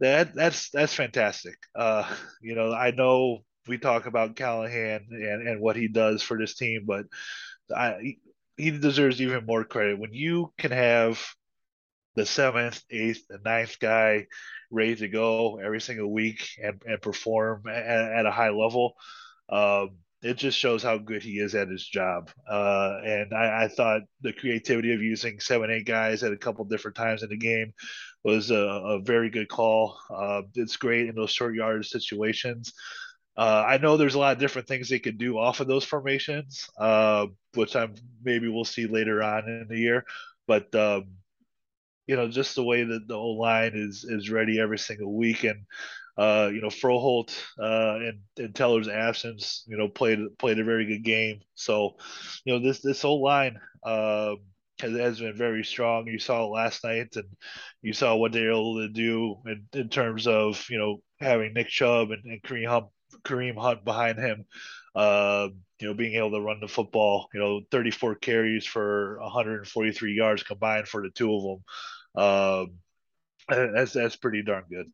That 0.00 0.34
that's 0.34 0.70
that's 0.70 0.94
fantastic. 0.94 1.56
Uh, 1.74 2.08
you 2.42 2.54
know, 2.54 2.72
I 2.72 2.92
know 2.92 3.40
we 3.68 3.78
talk 3.78 4.06
about 4.06 4.36
Callahan 4.36 5.06
and 5.10 5.48
and 5.48 5.60
what 5.60 5.76
he 5.76 5.88
does 5.88 6.22
for 6.22 6.38
this 6.38 6.54
team, 6.54 6.84
but 6.86 7.06
I 7.74 8.16
he 8.56 8.70
deserves 8.70 9.20
even 9.20 9.46
more 9.46 9.64
credit 9.64 9.98
when 9.98 10.12
you 10.12 10.52
can 10.58 10.70
have 10.70 11.22
the 12.14 12.26
seventh, 12.26 12.82
eighth, 12.90 13.24
and 13.30 13.44
ninth 13.44 13.78
guy 13.78 14.26
ready 14.70 14.96
to 14.96 15.08
go 15.08 15.58
every 15.58 15.80
single 15.80 16.12
week 16.12 16.48
and, 16.62 16.80
and 16.86 17.00
perform 17.00 17.64
at, 17.68 17.84
at 17.84 18.26
a 18.26 18.30
high 18.30 18.50
level. 18.50 18.94
Um, 19.48 19.90
it 20.22 20.38
just 20.38 20.58
shows 20.58 20.82
how 20.82 20.98
good 20.98 21.22
he 21.22 21.38
is 21.38 21.54
at 21.54 21.68
his 21.68 21.86
job. 21.86 22.30
Uh, 22.50 22.98
and 23.04 23.34
I, 23.34 23.64
I, 23.64 23.68
thought 23.68 24.02
the 24.22 24.32
creativity 24.32 24.92
of 24.92 25.02
using 25.02 25.38
seven, 25.38 25.70
eight 25.70 25.86
guys 25.86 26.22
at 26.22 26.32
a 26.32 26.38
couple 26.38 26.64
different 26.64 26.96
times 26.96 27.22
in 27.22 27.28
the 27.28 27.36
game 27.36 27.74
was 28.24 28.50
a, 28.50 28.56
a 28.56 29.00
very 29.00 29.30
good 29.30 29.48
call. 29.48 29.96
Uh, 30.10 30.42
it's 30.54 30.78
great 30.78 31.08
in 31.08 31.14
those 31.14 31.30
short 31.30 31.54
yardage 31.54 31.90
situations. 31.90 32.72
Uh, 33.36 33.64
I 33.66 33.78
know 33.78 33.96
there's 33.96 34.14
a 34.14 34.18
lot 34.18 34.32
of 34.32 34.38
different 34.38 34.66
things 34.66 34.88
they 34.88 34.98
could 34.98 35.18
do 35.18 35.38
off 35.38 35.60
of 35.60 35.66
those 35.66 35.84
formations, 35.84 36.68
uh, 36.78 37.26
which 37.54 37.76
I'm 37.76 37.94
maybe 38.22 38.48
we'll 38.48 38.64
see 38.64 38.86
later 38.86 39.22
on 39.22 39.48
in 39.48 39.66
the 39.68 39.78
year. 39.78 40.04
But 40.46 40.74
um, 40.74 41.04
you 42.06 42.16
know, 42.16 42.28
just 42.28 42.54
the 42.54 42.64
way 42.64 42.84
that 42.84 43.08
the 43.08 43.14
whole 43.14 43.40
line 43.40 43.72
is 43.74 44.04
is 44.04 44.30
ready 44.30 44.60
every 44.60 44.78
single 44.78 45.14
week, 45.14 45.44
and 45.44 45.66
uh, 46.16 46.50
you 46.52 46.62
know, 46.62 46.68
Froholdt 46.68 47.36
uh, 47.60 47.98
in, 48.00 48.20
in 48.38 48.52
Teller's 48.52 48.88
absence, 48.88 49.64
you 49.66 49.76
know, 49.76 49.88
played 49.88 50.18
played 50.38 50.58
a 50.58 50.64
very 50.64 50.86
good 50.86 51.04
game. 51.04 51.40
So, 51.54 51.96
you 52.44 52.54
know, 52.54 52.58
this 52.60 52.80
this 52.80 53.02
whole 53.02 53.22
line, 53.22 53.58
uh, 53.82 54.36
has, 54.80 55.20
been 55.20 55.36
very 55.36 55.64
strong. 55.64 56.06
You 56.06 56.18
saw 56.18 56.46
last 56.46 56.84
night, 56.84 57.16
and 57.16 57.28
you 57.82 57.92
saw 57.92 58.16
what 58.16 58.32
they 58.32 58.42
were 58.42 58.50
able 58.50 58.76
to 58.78 58.88
do 58.88 59.36
in, 59.46 59.66
in 59.72 59.88
terms 59.88 60.26
of 60.26 60.64
you 60.70 60.78
know 60.78 61.02
having 61.20 61.52
Nick 61.52 61.68
Chubb 61.68 62.10
and, 62.10 62.24
and 62.24 62.42
Kareem 62.42 62.68
Hunt, 62.68 62.86
Kareem 63.26 63.56
Hunt 63.56 63.84
behind 63.84 64.18
him. 64.18 64.44
Uh, 64.94 65.48
you 65.78 65.88
know, 65.88 65.94
being 65.94 66.14
able 66.14 66.30
to 66.30 66.40
run 66.40 66.60
the 66.60 66.68
football. 66.68 67.28
You 67.34 67.40
know, 67.40 67.60
34 67.70 68.14
carries 68.16 68.64
for 68.64 69.18
143 69.20 70.14
yards 70.14 70.42
combined 70.42 70.88
for 70.88 71.02
the 71.02 71.10
two 71.10 71.34
of 71.34 71.42
them. 71.42 71.64
Uh, 72.14 72.64
that's 73.48 73.92
that's 73.92 74.16
pretty 74.16 74.42
darn 74.42 74.64
good. 74.70 74.86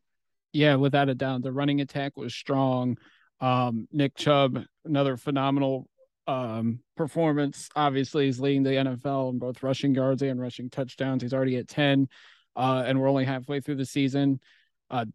Yeah, 0.51 0.75
without 0.75 1.09
a 1.09 1.15
doubt, 1.15 1.41
the 1.41 1.51
running 1.51 1.81
attack 1.81 2.17
was 2.17 2.35
strong. 2.35 2.97
Um, 3.39 3.87
Nick 3.91 4.15
Chubb, 4.15 4.59
another 4.85 5.17
phenomenal 5.17 5.87
um, 6.27 6.79
performance. 6.95 7.69
Obviously, 7.75 8.25
he's 8.25 8.39
leading 8.39 8.63
the 8.63 8.71
NFL 8.71 9.31
in 9.31 9.39
both 9.39 9.63
rushing 9.63 9.95
yards 9.95 10.21
and 10.21 10.39
rushing 10.39 10.69
touchdowns. 10.69 11.23
He's 11.23 11.33
already 11.33 11.57
at 11.57 11.67
10, 11.67 12.07
uh, 12.55 12.83
and 12.85 12.99
we're 12.99 13.09
only 13.09 13.25
halfway 13.25 13.61
through 13.61 13.75
the 13.75 13.85
season. 13.85 14.39
Uh, 14.91 15.05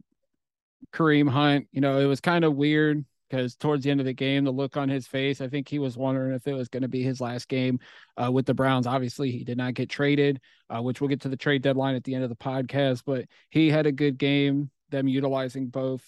Kareem 0.93 1.29
Hunt, 1.29 1.69
you 1.73 1.81
know, 1.81 1.99
it 1.99 2.07
was 2.07 2.21
kind 2.21 2.45
of 2.45 2.57
weird 2.57 3.05
because 3.29 3.55
towards 3.57 3.85
the 3.85 3.91
end 3.91 4.01
of 4.01 4.07
the 4.07 4.13
game, 4.13 4.45
the 4.45 4.51
look 4.51 4.77
on 4.77 4.89
his 4.89 5.07
face, 5.07 5.41
I 5.41 5.49
think 5.49 5.69
he 5.69 5.79
was 5.79 5.97
wondering 5.97 6.35
if 6.35 6.47
it 6.47 6.55
was 6.55 6.69
going 6.69 6.83
to 6.83 6.89
be 6.89 7.03
his 7.03 7.21
last 7.21 7.49
game 7.49 7.79
uh, 8.17 8.31
with 8.31 8.47
the 8.47 8.55
Browns. 8.55 8.87
Obviously, 8.87 9.31
he 9.31 9.45
did 9.45 9.59
not 9.59 9.75
get 9.75 9.89
traded, 9.89 10.41
uh, 10.71 10.81
which 10.81 11.01
we'll 11.01 11.09
get 11.09 11.21
to 11.23 11.29
the 11.29 11.37
trade 11.37 11.63
deadline 11.63 11.95
at 11.95 12.05
the 12.05 12.15
end 12.15 12.25
of 12.25 12.31
the 12.31 12.37
podcast, 12.37 13.03
but 13.05 13.27
he 13.51 13.71
had 13.71 13.87
a 13.87 13.93
good 13.93 14.19
game. 14.19 14.71
Them 14.91 15.09
utilizing 15.09 15.67
both 15.67 16.03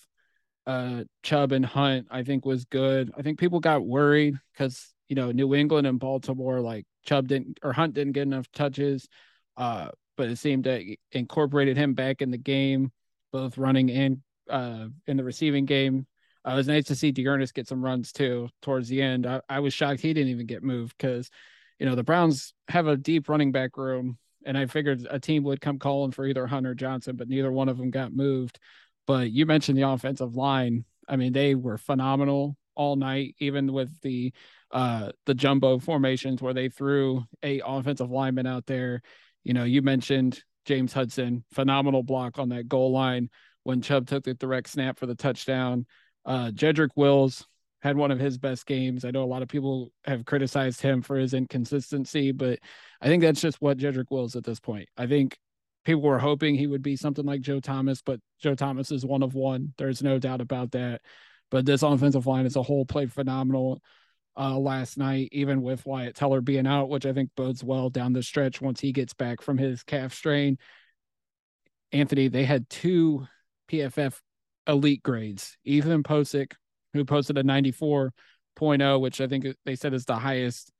uh, 0.66 1.04
Chubb 1.22 1.52
and 1.52 1.66
Hunt, 1.66 2.06
I 2.10 2.22
think 2.22 2.46
was 2.46 2.64
good. 2.64 3.10
I 3.16 3.22
think 3.22 3.38
people 3.38 3.60
got 3.60 3.84
worried 3.84 4.36
because 4.52 4.94
you 5.08 5.16
know 5.16 5.32
New 5.32 5.54
England 5.54 5.86
and 5.86 5.98
Baltimore, 5.98 6.60
like 6.60 6.86
Chubb 7.04 7.28
didn't 7.28 7.58
or 7.62 7.72
Hunt 7.72 7.94
didn't 7.94 8.12
get 8.12 8.22
enough 8.22 8.50
touches, 8.52 9.08
uh, 9.56 9.88
but 10.16 10.28
it 10.28 10.36
seemed 10.36 10.64
that 10.64 10.82
incorporated 11.12 11.76
him 11.76 11.94
back 11.94 12.22
in 12.22 12.30
the 12.30 12.38
game, 12.38 12.92
both 13.32 13.58
running 13.58 13.90
and 13.90 14.18
uh, 14.48 14.86
in 15.06 15.16
the 15.16 15.24
receiving 15.24 15.64
game. 15.64 16.06
Uh, 16.46 16.52
it 16.52 16.56
was 16.56 16.68
nice 16.68 16.86
to 16.86 16.94
see 16.94 17.12
D'Ernest 17.12 17.54
get 17.54 17.68
some 17.68 17.84
runs 17.84 18.12
too 18.12 18.48
towards 18.62 18.88
the 18.88 19.02
end. 19.02 19.26
I, 19.26 19.40
I 19.48 19.60
was 19.60 19.74
shocked 19.74 20.00
he 20.00 20.14
didn't 20.14 20.30
even 20.30 20.46
get 20.46 20.62
moved 20.62 20.94
because, 20.96 21.30
you 21.78 21.86
know, 21.86 21.94
the 21.94 22.02
Browns 22.02 22.54
have 22.68 22.86
a 22.86 22.96
deep 22.96 23.28
running 23.28 23.52
back 23.52 23.76
room, 23.76 24.18
and 24.44 24.56
I 24.56 24.66
figured 24.66 25.06
a 25.10 25.20
team 25.20 25.44
would 25.44 25.60
come 25.60 25.78
calling 25.78 26.12
for 26.12 26.26
either 26.26 26.46
Hunter 26.46 26.74
Johnson, 26.74 27.16
but 27.16 27.28
neither 27.28 27.52
one 27.52 27.68
of 27.68 27.76
them 27.76 27.90
got 27.90 28.14
moved. 28.14 28.58
But 29.06 29.30
you 29.30 29.44
mentioned 29.44 29.76
the 29.76 29.88
offensive 29.88 30.34
line. 30.36 30.84
I 31.08 31.16
mean, 31.16 31.32
they 31.32 31.54
were 31.54 31.76
phenomenal 31.76 32.56
all 32.74 32.96
night, 32.96 33.34
even 33.38 33.72
with 33.72 34.00
the 34.00 34.32
uh 34.70 35.10
the 35.26 35.34
jumbo 35.34 35.78
formations 35.78 36.40
where 36.40 36.54
they 36.54 36.68
threw 36.68 37.24
a 37.42 37.60
offensive 37.66 38.10
lineman 38.10 38.46
out 38.46 38.66
there. 38.66 39.02
You 39.42 39.52
know, 39.52 39.64
you 39.64 39.82
mentioned 39.82 40.42
James 40.64 40.92
Hudson, 40.92 41.44
phenomenal 41.52 42.02
block 42.02 42.38
on 42.38 42.50
that 42.50 42.68
goal 42.68 42.92
line 42.92 43.28
when 43.64 43.82
Chubb 43.82 44.06
took 44.06 44.24
the 44.24 44.34
direct 44.34 44.68
snap 44.68 44.98
for 44.98 45.06
the 45.06 45.14
touchdown. 45.14 45.86
Uh 46.24 46.50
Jedrick 46.50 46.90
Wills 46.96 47.46
had 47.82 47.96
one 47.96 48.10
of 48.10 48.18
his 48.18 48.38
best 48.38 48.66
games. 48.66 49.04
I 49.04 49.10
know 49.10 49.22
a 49.22 49.24
lot 49.24 49.42
of 49.42 49.48
people 49.48 49.90
have 50.04 50.26
criticized 50.26 50.82
him 50.82 51.02
for 51.02 51.16
his 51.16 51.32
inconsistency, 51.32 52.30
but 52.32 52.58
I 53.00 53.06
think 53.06 53.22
that's 53.22 53.40
just 53.40 53.60
what 53.60 53.78
Jedrick 53.78 54.10
Wills 54.10 54.36
at 54.36 54.44
this 54.44 54.60
point. 54.60 54.88
I 54.96 55.06
think 55.06 55.38
people 55.84 56.02
were 56.02 56.18
hoping 56.18 56.54
he 56.54 56.66
would 56.66 56.82
be 56.82 56.96
something 56.96 57.24
like 57.24 57.40
Joe 57.40 57.60
Thomas, 57.60 58.02
but 58.02 58.20
Joe 58.38 58.54
Thomas 58.54 58.92
is 58.92 59.06
one 59.06 59.22
of 59.22 59.34
one. 59.34 59.72
There's 59.78 60.02
no 60.02 60.18
doubt 60.18 60.40
about 60.40 60.72
that. 60.72 61.00
But 61.50 61.64
this 61.64 61.82
offensive 61.82 62.26
line 62.26 62.46
as 62.46 62.56
a 62.56 62.62
whole 62.62 62.84
played 62.84 63.12
phenomenal 63.12 63.80
uh, 64.36 64.58
last 64.58 64.98
night, 64.98 65.30
even 65.32 65.62
with 65.62 65.84
Wyatt 65.86 66.14
Teller 66.14 66.40
being 66.40 66.66
out, 66.66 66.88
which 66.88 67.06
I 67.06 67.12
think 67.12 67.30
bodes 67.36 67.64
well 67.64 67.90
down 67.90 68.12
the 68.12 68.22
stretch 68.22 68.60
once 68.60 68.80
he 68.80 68.92
gets 68.92 69.14
back 69.14 69.40
from 69.42 69.58
his 69.58 69.82
calf 69.82 70.14
strain. 70.14 70.58
Anthony, 71.92 72.28
they 72.28 72.44
had 72.44 72.68
two 72.68 73.26
PFF 73.70 74.16
elite 74.70 75.02
grades. 75.02 75.56
Ethan 75.64 76.02
Pocic, 76.02 76.52
who 76.94 77.04
posted 77.04 77.36
a 77.36 77.42
94.0, 77.42 79.00
which 79.00 79.20
I 79.20 79.26
think 79.26 79.46
they 79.64 79.76
said 79.76 79.92
is 79.94 80.04
the 80.04 80.16
highest 80.16 80.70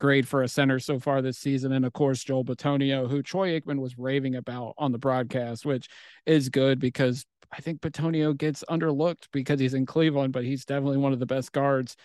grade 0.00 0.26
for 0.26 0.42
a 0.42 0.48
center 0.48 0.78
so 0.78 0.98
far 0.98 1.22
this 1.22 1.38
season. 1.38 1.72
And 1.72 1.84
of 1.84 1.92
course, 1.92 2.24
Joel 2.24 2.44
Bitonio, 2.44 3.08
who 3.08 3.22
Troy 3.22 3.58
Aikman 3.58 3.78
was 3.78 3.98
raving 3.98 4.34
about 4.34 4.74
on 4.76 4.92
the 4.92 4.98
broadcast, 4.98 5.64
which 5.64 5.88
is 6.26 6.48
good 6.48 6.80
because 6.80 7.24
I 7.52 7.60
think 7.60 7.80
Batonio 7.80 8.36
gets 8.36 8.64
underlooked 8.68 9.28
because 9.32 9.60
he's 9.60 9.74
in 9.74 9.86
Cleveland, 9.86 10.32
but 10.32 10.44
he's 10.44 10.64
definitely 10.64 10.98
one 10.98 11.12
of 11.12 11.20
the 11.20 11.26
best 11.26 11.52
guards 11.52 11.96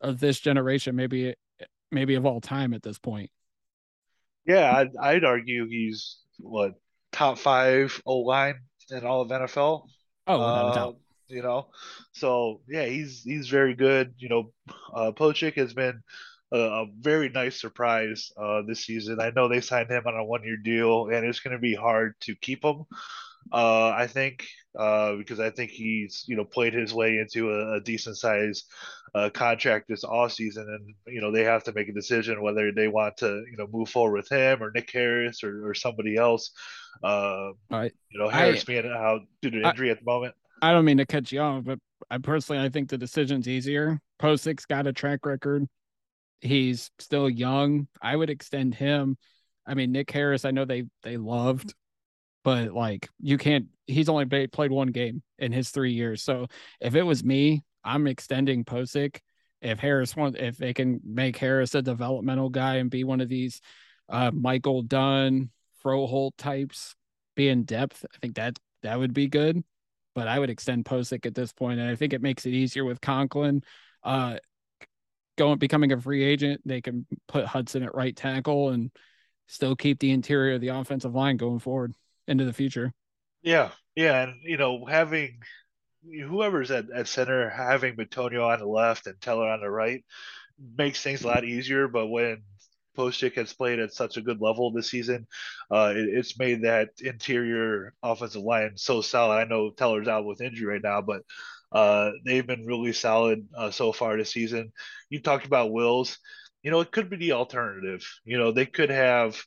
of 0.00 0.18
this 0.18 0.40
generation, 0.40 0.96
maybe 0.96 1.34
maybe 1.92 2.14
of 2.16 2.26
all 2.26 2.40
time 2.40 2.74
at 2.74 2.82
this 2.82 2.98
point. 2.98 3.30
Yeah, 4.44 4.72
I'd, 4.76 4.96
I'd 5.00 5.24
argue 5.24 5.68
he's 5.68 6.18
what 6.38 6.74
top 7.12 7.38
five 7.38 8.00
O 8.04 8.18
line 8.18 8.60
in 8.90 9.04
all 9.04 9.22
of 9.22 9.28
NFL. 9.28 9.86
Oh, 10.26 10.38
without 10.38 10.66
uh, 10.66 10.70
a 10.70 10.74
doubt. 10.74 10.96
You 11.28 11.42
know, 11.42 11.66
so 12.12 12.60
yeah, 12.68 12.86
he's 12.86 13.22
he's 13.22 13.48
very 13.48 13.74
good. 13.74 14.14
You 14.18 14.28
know, 14.28 14.52
uh, 14.94 15.12
Pocic 15.12 15.54
has 15.54 15.74
been 15.74 16.02
a, 16.52 16.58
a 16.58 16.86
very 17.00 17.28
nice 17.30 17.60
surprise 17.60 18.30
uh, 18.36 18.62
this 18.62 18.84
season. 18.84 19.20
I 19.20 19.30
know 19.30 19.48
they 19.48 19.60
signed 19.60 19.90
him 19.90 20.04
on 20.06 20.16
a 20.16 20.24
one 20.24 20.44
year 20.44 20.56
deal, 20.56 21.08
and 21.08 21.26
it's 21.26 21.40
going 21.40 21.52
to 21.56 21.60
be 21.60 21.74
hard 21.74 22.14
to 22.22 22.36
keep 22.36 22.64
him. 22.64 22.84
Uh, 23.52 23.90
I 23.90 24.06
think 24.06 24.44
uh, 24.78 25.14
because 25.16 25.40
I 25.40 25.50
think 25.50 25.70
he's 25.70 26.24
you 26.26 26.36
know 26.36 26.44
played 26.44 26.74
his 26.74 26.92
way 26.92 27.18
into 27.18 27.50
a, 27.50 27.76
a 27.76 27.80
decent 27.80 28.16
size 28.16 28.64
uh, 29.14 29.30
contract 29.30 29.86
this 29.88 30.04
off 30.04 30.32
season, 30.32 30.66
and 30.68 31.14
you 31.14 31.20
know 31.20 31.30
they 31.30 31.44
have 31.44 31.64
to 31.64 31.72
make 31.72 31.88
a 31.88 31.92
decision 31.92 32.42
whether 32.42 32.72
they 32.72 32.88
want 32.88 33.16
to 33.18 33.44
you 33.50 33.56
know 33.56 33.66
move 33.70 33.88
forward 33.88 34.18
with 34.18 34.28
him 34.30 34.62
or 34.62 34.70
Nick 34.74 34.90
Harris 34.92 35.42
or, 35.42 35.68
or 35.68 35.74
somebody 35.74 36.16
else. 36.16 36.50
Uh, 37.02 37.50
right. 37.70 37.92
You 38.10 38.18
know 38.18 38.28
Harris 38.28 38.62
I, 38.62 38.64
being 38.64 38.86
out 38.86 39.20
due 39.42 39.50
to 39.50 39.62
injury 39.62 39.88
I, 39.88 39.92
at 39.92 39.98
the 39.98 40.04
moment. 40.04 40.34
I 40.62 40.72
don't 40.72 40.84
mean 40.84 40.98
to 40.98 41.06
cut 41.06 41.30
you 41.30 41.40
off, 41.40 41.64
but 41.64 41.78
I 42.10 42.18
personally 42.18 42.62
I 42.62 42.68
think 42.68 42.88
the 42.88 42.98
decision's 42.98 43.48
easier. 43.48 44.00
Pocic's 44.18 44.66
got 44.66 44.86
a 44.86 44.92
track 44.92 45.26
record 45.26 45.66
he's 46.40 46.90
still 46.98 47.28
young. 47.28 47.88
I 48.00 48.16
would 48.16 48.30
extend 48.30 48.74
him. 48.74 49.16
I 49.66 49.74
mean, 49.74 49.92
Nick 49.92 50.10
Harris, 50.10 50.44
I 50.44 50.50
know 50.50 50.64
they 50.64 50.84
they 51.02 51.16
loved, 51.16 51.74
but 52.46 52.72
like 52.72 53.08
you 53.20 53.38
can't. 53.38 53.66
He's 53.88 54.08
only 54.08 54.46
played 54.46 54.70
one 54.70 54.92
game 54.92 55.20
in 55.36 55.50
his 55.50 55.70
three 55.70 55.94
years. 55.94 56.22
So 56.22 56.46
if 56.80 56.94
it 56.94 57.02
was 57.02 57.24
me, 57.24 57.64
I'm 57.82 58.06
extending 58.06 58.64
Pocic. 58.64 59.18
If 59.60 59.80
Harris 59.80 60.14
wants, 60.14 60.38
if 60.40 60.56
they 60.56 60.72
can 60.72 61.00
make 61.04 61.36
Harris 61.36 61.74
a 61.74 61.82
developmental 61.82 62.48
guy 62.48 62.76
and 62.76 62.88
be 62.88 63.02
one 63.02 63.20
of 63.20 63.28
these 63.28 63.60
uh, 64.08 64.30
Michael 64.32 64.82
Dunn, 64.82 65.50
Froholdt 65.84 66.36
types, 66.38 66.94
be 67.34 67.48
in 67.48 67.64
depth, 67.64 68.06
I 68.14 68.18
think 68.18 68.36
that 68.36 68.56
that 68.84 68.96
would 68.96 69.12
be 69.12 69.26
good. 69.26 69.64
But 70.14 70.28
I 70.28 70.38
would 70.38 70.50
extend 70.50 70.84
Pocic 70.84 71.26
at 71.26 71.34
this 71.34 71.52
point, 71.52 71.80
and 71.80 71.90
I 71.90 71.96
think 71.96 72.12
it 72.12 72.22
makes 72.22 72.46
it 72.46 72.50
easier 72.50 72.84
with 72.84 73.00
Conklin. 73.00 73.62
Uh, 74.04 74.36
going 75.36 75.58
becoming 75.58 75.90
a 75.90 76.00
free 76.00 76.22
agent, 76.22 76.60
they 76.64 76.80
can 76.80 77.06
put 77.26 77.44
Hudson 77.44 77.82
at 77.82 77.96
right 77.96 78.14
tackle 78.14 78.68
and 78.68 78.92
still 79.48 79.74
keep 79.74 79.98
the 79.98 80.12
interior 80.12 80.54
of 80.54 80.60
the 80.60 80.68
offensive 80.68 81.12
line 81.12 81.38
going 81.38 81.58
forward 81.58 81.92
into 82.26 82.44
the 82.44 82.52
future. 82.52 82.92
Yeah, 83.42 83.70
yeah, 83.94 84.22
and 84.22 84.34
you 84.42 84.56
know 84.56 84.84
having 84.84 85.38
whoever's 86.04 86.70
at, 86.70 86.90
at 86.90 87.08
center 87.08 87.48
having 87.48 87.96
Bitonio 87.96 88.46
on 88.46 88.60
the 88.60 88.66
left 88.66 89.06
and 89.06 89.20
Teller 89.20 89.48
on 89.48 89.60
the 89.60 89.70
right 89.70 90.04
makes 90.76 91.02
things 91.02 91.22
a 91.22 91.26
lot 91.26 91.44
easier. 91.44 91.88
But 91.88 92.06
when 92.06 92.42
Pocic 92.96 93.34
has 93.34 93.52
played 93.52 93.78
at 93.78 93.92
such 93.92 94.16
a 94.16 94.22
good 94.22 94.40
level 94.40 94.70
this 94.70 94.90
season, 94.90 95.26
uh, 95.70 95.92
it, 95.94 96.08
it's 96.08 96.38
made 96.38 96.62
that 96.62 96.90
interior 97.00 97.94
offensive 98.02 98.42
line 98.42 98.72
so 98.76 99.00
solid. 99.00 99.36
I 99.36 99.44
know 99.44 99.70
Teller's 99.70 100.08
out 100.08 100.24
with 100.24 100.40
injury 100.40 100.66
right 100.66 100.82
now, 100.82 101.02
but 101.02 101.22
uh, 101.72 102.12
they've 102.24 102.46
been 102.46 102.66
really 102.66 102.92
solid 102.92 103.46
uh, 103.56 103.70
so 103.70 103.92
far 103.92 104.16
this 104.16 104.32
season. 104.32 104.72
You 105.10 105.20
talked 105.20 105.46
about 105.46 105.72
Wills. 105.72 106.18
You 106.62 106.70
know, 106.70 106.80
it 106.80 106.90
could 106.90 107.10
be 107.10 107.16
the 107.16 107.32
alternative. 107.32 108.04
You 108.24 108.38
know, 108.38 108.50
they 108.50 108.66
could 108.66 108.90
have 108.90 109.40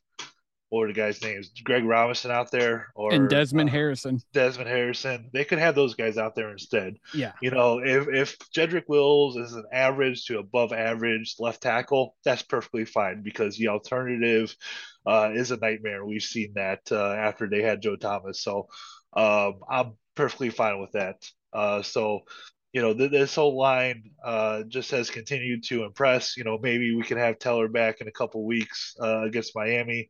what 0.70 0.80
were 0.80 0.86
the 0.86 0.92
guys' 0.92 1.22
names? 1.22 1.50
Greg 1.62 1.84
Robinson 1.84 2.30
out 2.30 2.50
there, 2.50 2.92
or 2.94 3.12
and 3.12 3.28
Desmond 3.28 3.68
uh, 3.68 3.72
Harrison. 3.72 4.20
Desmond 4.32 4.68
Harrison. 4.68 5.28
They 5.32 5.44
could 5.44 5.58
have 5.58 5.74
those 5.74 5.94
guys 5.94 6.16
out 6.16 6.34
there 6.34 6.50
instead. 6.50 6.96
Yeah. 7.12 7.32
You 7.42 7.50
know, 7.50 7.80
if 7.84 8.08
if 8.08 8.38
Jedrick 8.56 8.88
Wills 8.88 9.36
is 9.36 9.52
an 9.52 9.64
average 9.72 10.24
to 10.26 10.38
above 10.38 10.72
average 10.72 11.34
left 11.38 11.62
tackle, 11.62 12.16
that's 12.24 12.42
perfectly 12.42 12.84
fine 12.84 13.22
because 13.22 13.56
the 13.56 13.68
alternative 13.68 14.54
uh, 15.04 15.30
is 15.34 15.50
a 15.50 15.56
nightmare. 15.56 16.06
We've 16.06 16.22
seen 16.22 16.52
that 16.54 16.80
uh, 16.90 17.12
after 17.12 17.48
they 17.48 17.62
had 17.62 17.82
Joe 17.82 17.96
Thomas. 17.96 18.40
So 18.40 18.68
um, 19.12 19.60
I'm 19.68 19.92
perfectly 20.14 20.50
fine 20.50 20.80
with 20.80 20.92
that. 20.92 21.16
Uh, 21.52 21.82
so, 21.82 22.20
you 22.72 22.80
know, 22.80 22.94
th- 22.94 23.10
this 23.10 23.34
whole 23.34 23.58
line 23.58 24.12
uh, 24.24 24.62
just 24.68 24.92
has 24.92 25.10
continued 25.10 25.64
to 25.64 25.82
impress. 25.82 26.36
You 26.36 26.44
know, 26.44 26.58
maybe 26.62 26.94
we 26.94 27.02
can 27.02 27.18
have 27.18 27.40
Teller 27.40 27.66
back 27.66 28.00
in 28.00 28.06
a 28.06 28.12
couple 28.12 28.46
weeks 28.46 28.94
uh, 29.02 29.22
against 29.22 29.56
Miami. 29.56 30.08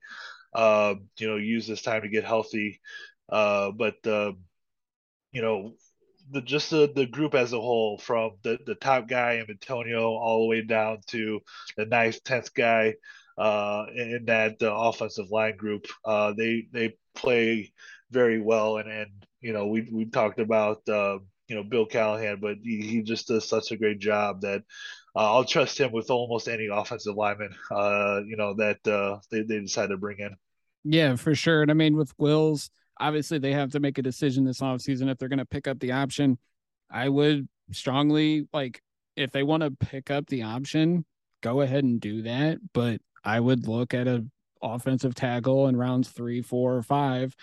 Uh, 0.53 0.95
you 1.19 1.29
know, 1.29 1.37
use 1.37 1.67
this 1.67 1.83
time 1.83 2.03
to 2.03 2.09
get 2.09 2.25
healthy. 2.25 2.81
Uh, 3.29 3.71
but 3.73 3.95
um, 4.07 4.39
you 5.33 5.43
know, 5.43 5.75
the 6.31 6.41
just 6.41 6.71
the, 6.71 6.91
the 6.95 7.07
group 7.07 7.35
as 7.35 7.53
a 7.53 7.61
whole, 7.61 7.99
from 7.99 8.33
the, 8.43 8.59
the 8.67 8.75
top 8.75 9.09
guy 9.09 9.43
Bitonio 9.49 10.03
all 10.03 10.43
the 10.43 10.47
way 10.49 10.63
down 10.63 10.99
to 11.09 11.41
the 11.77 11.87
ninth, 11.87 12.23
tenth 12.25 12.55
guy, 12.55 12.95
uh, 13.39 13.87
in 13.95 14.25
that 14.27 14.63
uh, 14.63 14.73
offensive 14.75 15.31
line 15.31 15.57
group. 15.57 15.87
Uh, 16.05 16.33
they 16.37 16.67
they 16.73 16.95
play 17.15 17.73
very 18.11 18.41
well, 18.41 18.79
and 18.79 18.91
and 18.91 19.11
you 19.41 19.53
know 19.53 19.67
we 19.67 19.89
we 19.93 20.05
talked 20.07 20.41
about 20.41 20.89
uh, 20.89 21.19
you 21.49 21.57
know 21.57 21.65
Bill 21.65 21.87
Callahan, 21.87 22.39
but 22.41 22.57
he, 22.63 22.83
he 22.83 23.03
just 23.03 23.29
does 23.29 23.49
such 23.49 23.73
a 23.73 23.77
great 23.77 23.99
job 23.99 24.43
that 24.43 24.63
uh, 25.17 25.35
I'll 25.35 25.45
trust 25.45 25.79
him 25.79 25.93
with 25.93 26.11
almost 26.11 26.49
any 26.49 26.69
offensive 26.71 27.17
lineman. 27.17 27.55
Uh, 27.71 28.21
you 28.27 28.37
know 28.37 28.55
that 28.55 28.87
uh, 28.87 29.19
they 29.31 29.43
they 29.43 29.61
decide 29.61 29.89
to 29.89 29.97
bring 29.97 30.19
in. 30.19 30.37
Yeah, 30.85 31.17
for 31.17 31.35
sure. 31.35 31.63
And 31.63 31.71
I 31.71 31.75
mean, 31.75 31.97
with 31.97 32.13
Wills, 32.19 32.71
obviously 32.99 33.39
they 33.39 33.53
have 33.53 33.71
to 33.73 33.81
make 33.81 33.99
a 33.99 34.03
decision 34.03 34.45
this 34.45 34.61
offseason 34.61 35.11
if 35.11 35.19
they're 35.19 35.29
going 35.29 35.39
to 35.39 35.45
pick 35.45 35.67
up 35.67 35.79
the 35.81 35.93
option. 35.93 36.39
I 36.91 37.09
would 37.09 37.49
strongly 37.73 38.49
like 38.53 38.83
if 39.17 39.31
they 39.31 39.43
want 39.43 39.63
to 39.63 39.71
pick 39.71 40.11
up 40.11 40.27
the 40.27 40.43
option, 40.43 41.05
go 41.43 41.61
ahead 41.61 41.85
and 41.85 42.01
do 42.01 42.23
that. 42.23 42.59
But 42.73 43.01
I 43.25 43.41
would 43.41 43.69
look 43.69 43.95
at 43.95 44.07
a 44.07 44.25
offensive 44.63 45.15
tackle 45.15 45.69
in 45.69 45.77
rounds 45.77 46.09
three, 46.09 46.43
four, 46.43 46.77
or 46.77 46.83
five. 46.83 47.35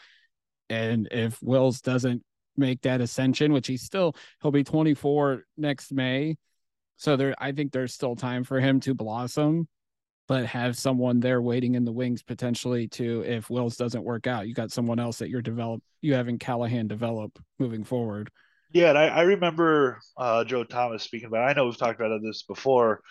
And 0.69 1.07
if 1.11 1.41
Wills 1.41 1.81
doesn't 1.81 2.23
make 2.55 2.81
that 2.81 3.01
ascension, 3.01 3.53
which 3.53 3.67
he's 3.67 3.83
still 3.83 4.15
he'll 4.41 4.51
be 4.51 4.63
24 4.63 5.45
next 5.57 5.91
May. 5.91 6.37
So 6.97 7.15
there 7.15 7.35
I 7.37 7.51
think 7.51 7.71
there's 7.71 7.93
still 7.93 8.15
time 8.15 8.43
for 8.43 8.59
him 8.59 8.79
to 8.81 8.93
blossom, 8.93 9.67
but 10.27 10.45
have 10.45 10.77
someone 10.77 11.19
there 11.19 11.41
waiting 11.41 11.75
in 11.75 11.85
the 11.85 11.91
wings 11.91 12.23
potentially 12.23 12.87
to 12.89 13.23
if 13.25 13.49
Wills 13.49 13.77
doesn't 13.77 14.03
work 14.03 14.27
out, 14.27 14.47
you 14.47 14.53
got 14.53 14.71
someone 14.71 14.99
else 14.99 15.19
that 15.19 15.29
you're 15.29 15.41
develop 15.41 15.81
you 16.01 16.13
having 16.13 16.37
Callahan 16.37 16.87
develop 16.87 17.39
moving 17.59 17.83
forward. 17.83 18.29
Yeah, 18.73 18.89
and 18.89 18.97
I, 18.97 19.07
I 19.07 19.21
remember 19.21 19.99
uh, 20.17 20.43
Joe 20.43 20.63
Thomas 20.63 21.03
speaking 21.03 21.27
about. 21.27 21.47
I 21.47 21.53
know 21.53 21.65
we've 21.65 21.77
talked 21.77 22.01
about 22.01 22.21
this 22.21 22.43
before, 22.43 23.01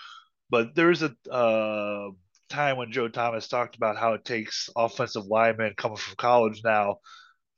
but 0.51 0.75
there 0.75 0.89
was 0.89 1.03
a 1.03 1.15
uh, 1.31 2.11
time 2.49 2.77
when 2.77 2.93
Joe 2.93 3.09
Thomas 3.09 3.49
talked 3.49 3.77
about 3.77 3.97
how 3.97 4.13
it 4.13 4.25
takes 4.25 4.69
offensive 4.77 5.27
linemen 5.27 5.75
coming 5.77 5.97
from 5.97 6.17
college 6.17 6.61
now 6.63 6.99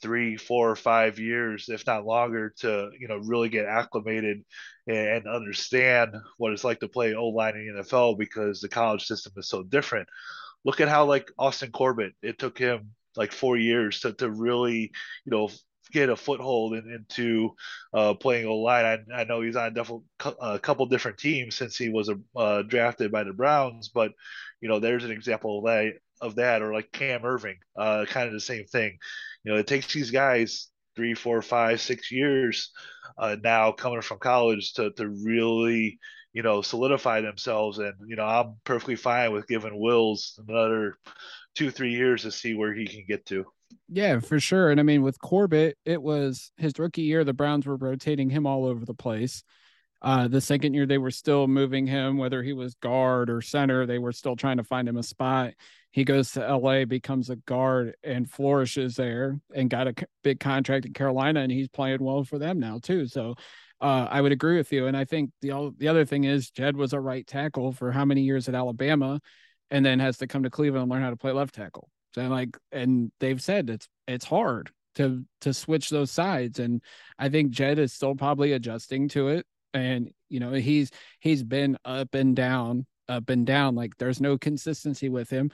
three, 0.00 0.36
four, 0.36 0.70
or 0.70 0.76
five 0.76 1.18
years, 1.18 1.68
if 1.68 1.86
not 1.86 2.04
longer, 2.06 2.54
to 2.58 2.90
you 2.98 3.08
know 3.08 3.18
really 3.18 3.48
get 3.48 3.66
acclimated 3.66 4.44
and 4.86 5.26
understand 5.26 6.14
what 6.38 6.52
it's 6.52 6.64
like 6.64 6.80
to 6.80 6.88
play 6.88 7.14
O 7.14 7.28
line 7.28 7.56
in 7.56 7.74
the 7.76 7.82
NFL 7.82 8.18
because 8.18 8.60
the 8.60 8.68
college 8.68 9.06
system 9.06 9.32
is 9.36 9.48
so 9.48 9.62
different. 9.62 10.08
Look 10.64 10.80
at 10.80 10.88
how 10.88 11.04
like 11.04 11.30
Austin 11.38 11.70
Corbett, 11.70 12.14
it 12.22 12.38
took 12.38 12.58
him 12.58 12.92
like 13.16 13.32
four 13.32 13.56
years 13.56 14.00
to, 14.00 14.12
to 14.14 14.30
really, 14.30 14.92
you 15.24 15.30
know, 15.30 15.50
get 15.92 16.08
a 16.08 16.16
foothold 16.16 16.74
in, 16.74 16.90
into 16.90 17.54
uh, 17.92 18.14
playing 18.14 18.46
O 18.46 18.56
line. 18.56 19.06
I, 19.12 19.20
I, 19.20 19.24
know 19.24 19.40
he's 19.40 19.56
on 19.56 19.76
a, 20.40 20.58
couple 20.58 20.86
different 20.86 21.18
teams 21.18 21.54
since 21.54 21.76
he 21.76 21.88
was 21.88 22.10
uh, 22.36 22.62
drafted 22.62 23.10
by 23.10 23.24
the 23.24 23.32
Browns, 23.32 23.88
but 23.88 24.12
you 24.60 24.68
know, 24.68 24.80
there's 24.80 25.04
an 25.04 25.10
example 25.10 25.58
of 25.58 25.64
that 25.64 25.94
of 26.20 26.36
that, 26.36 26.62
or 26.62 26.72
like 26.72 26.92
Cam 26.92 27.22
Erving, 27.22 27.58
uh, 27.76 28.04
kind 28.08 28.26
of 28.26 28.32
the 28.32 28.40
same 28.40 28.64
thing. 28.64 28.98
You 29.44 29.52
know, 29.52 29.58
it 29.58 29.66
takes 29.66 29.92
these 29.92 30.10
guys 30.10 30.68
three, 30.96 31.14
four, 31.14 31.42
five, 31.42 31.80
six 31.80 32.10
years 32.10 32.70
uh, 33.16 33.36
now 33.42 33.72
coming 33.72 34.02
from 34.02 34.18
college 34.18 34.72
to 34.74 34.90
to 34.92 35.08
really 35.08 35.98
you 36.32 36.42
know 36.42 36.62
solidify 36.62 37.20
themselves. 37.20 37.78
And 37.78 37.94
you 38.06 38.16
know, 38.16 38.24
I'm 38.24 38.56
perfectly 38.64 38.96
fine 38.96 39.32
with 39.32 39.48
giving 39.48 39.78
Wills 39.78 40.38
another 40.48 40.98
two, 41.54 41.70
three 41.70 41.92
years 41.92 42.22
to 42.22 42.30
see 42.30 42.54
where 42.54 42.74
he 42.74 42.86
can 42.86 43.04
get 43.08 43.26
to. 43.26 43.44
Yeah, 43.88 44.20
for 44.20 44.38
sure. 44.38 44.70
And 44.70 44.80
I 44.80 44.82
mean, 44.82 45.02
with 45.02 45.20
Corbett, 45.20 45.76
it 45.84 46.00
was 46.00 46.52
his 46.56 46.72
rookie 46.78 47.02
year. 47.02 47.24
The 47.24 47.32
Browns 47.32 47.66
were 47.66 47.76
rotating 47.76 48.30
him 48.30 48.46
all 48.46 48.64
over 48.64 48.84
the 48.84 48.94
place. 48.94 49.42
Uh, 50.00 50.28
the 50.28 50.40
second 50.40 50.74
year, 50.74 50.86
they 50.86 50.98
were 50.98 51.10
still 51.10 51.48
moving 51.48 51.86
him, 51.86 52.18
whether 52.18 52.42
he 52.42 52.52
was 52.52 52.74
guard 52.74 53.30
or 53.30 53.42
center. 53.42 53.84
They 53.84 53.98
were 53.98 54.12
still 54.12 54.36
trying 54.36 54.58
to 54.58 54.64
find 54.64 54.88
him 54.88 54.96
a 54.96 55.02
spot. 55.02 55.54
He 55.90 56.04
goes 56.04 56.32
to 56.32 56.56
LA, 56.56 56.84
becomes 56.84 57.30
a 57.30 57.36
guard, 57.36 57.94
and 58.02 58.30
flourishes 58.30 58.96
there, 58.96 59.40
and 59.54 59.70
got 59.70 59.88
a 59.88 59.94
big 60.22 60.40
contract 60.40 60.86
in 60.86 60.92
Carolina, 60.92 61.40
and 61.40 61.50
he's 61.50 61.68
playing 61.68 62.02
well 62.02 62.24
for 62.24 62.38
them 62.38 62.58
now 62.58 62.78
too. 62.82 63.06
So, 63.06 63.34
uh, 63.80 64.06
I 64.10 64.20
would 64.20 64.32
agree 64.32 64.56
with 64.56 64.72
you. 64.72 64.86
And 64.86 64.96
I 64.96 65.04
think 65.04 65.30
the 65.40 65.72
the 65.78 65.88
other 65.88 66.04
thing 66.04 66.24
is 66.24 66.50
Jed 66.50 66.76
was 66.76 66.92
a 66.92 67.00
right 67.00 67.26
tackle 67.26 67.72
for 67.72 67.92
how 67.92 68.04
many 68.04 68.22
years 68.22 68.48
at 68.48 68.54
Alabama, 68.54 69.20
and 69.70 69.84
then 69.84 69.98
has 70.00 70.18
to 70.18 70.26
come 70.26 70.42
to 70.42 70.50
Cleveland 70.50 70.82
and 70.82 70.90
learn 70.90 71.02
how 71.02 71.10
to 71.10 71.16
play 71.16 71.32
left 71.32 71.54
tackle. 71.54 71.88
And 72.16 72.30
like, 72.30 72.56
and 72.72 73.12
they've 73.20 73.42
said 73.42 73.70
it's 73.70 73.88
it's 74.06 74.24
hard 74.24 74.70
to 74.96 75.24
to 75.42 75.54
switch 75.54 75.90
those 75.90 76.10
sides, 76.10 76.58
and 76.58 76.82
I 77.18 77.28
think 77.28 77.50
Jed 77.50 77.78
is 77.78 77.92
still 77.92 78.14
probably 78.14 78.52
adjusting 78.52 79.08
to 79.10 79.28
it 79.28 79.46
and 79.74 80.10
you 80.28 80.40
know 80.40 80.52
he's 80.52 80.90
he's 81.20 81.42
been 81.42 81.76
up 81.84 82.14
and 82.14 82.34
down 82.36 82.86
up 83.08 83.30
and 83.30 83.46
down 83.46 83.74
like 83.74 83.96
there's 83.98 84.20
no 84.20 84.36
consistency 84.36 85.08
with 85.08 85.30
him 85.30 85.50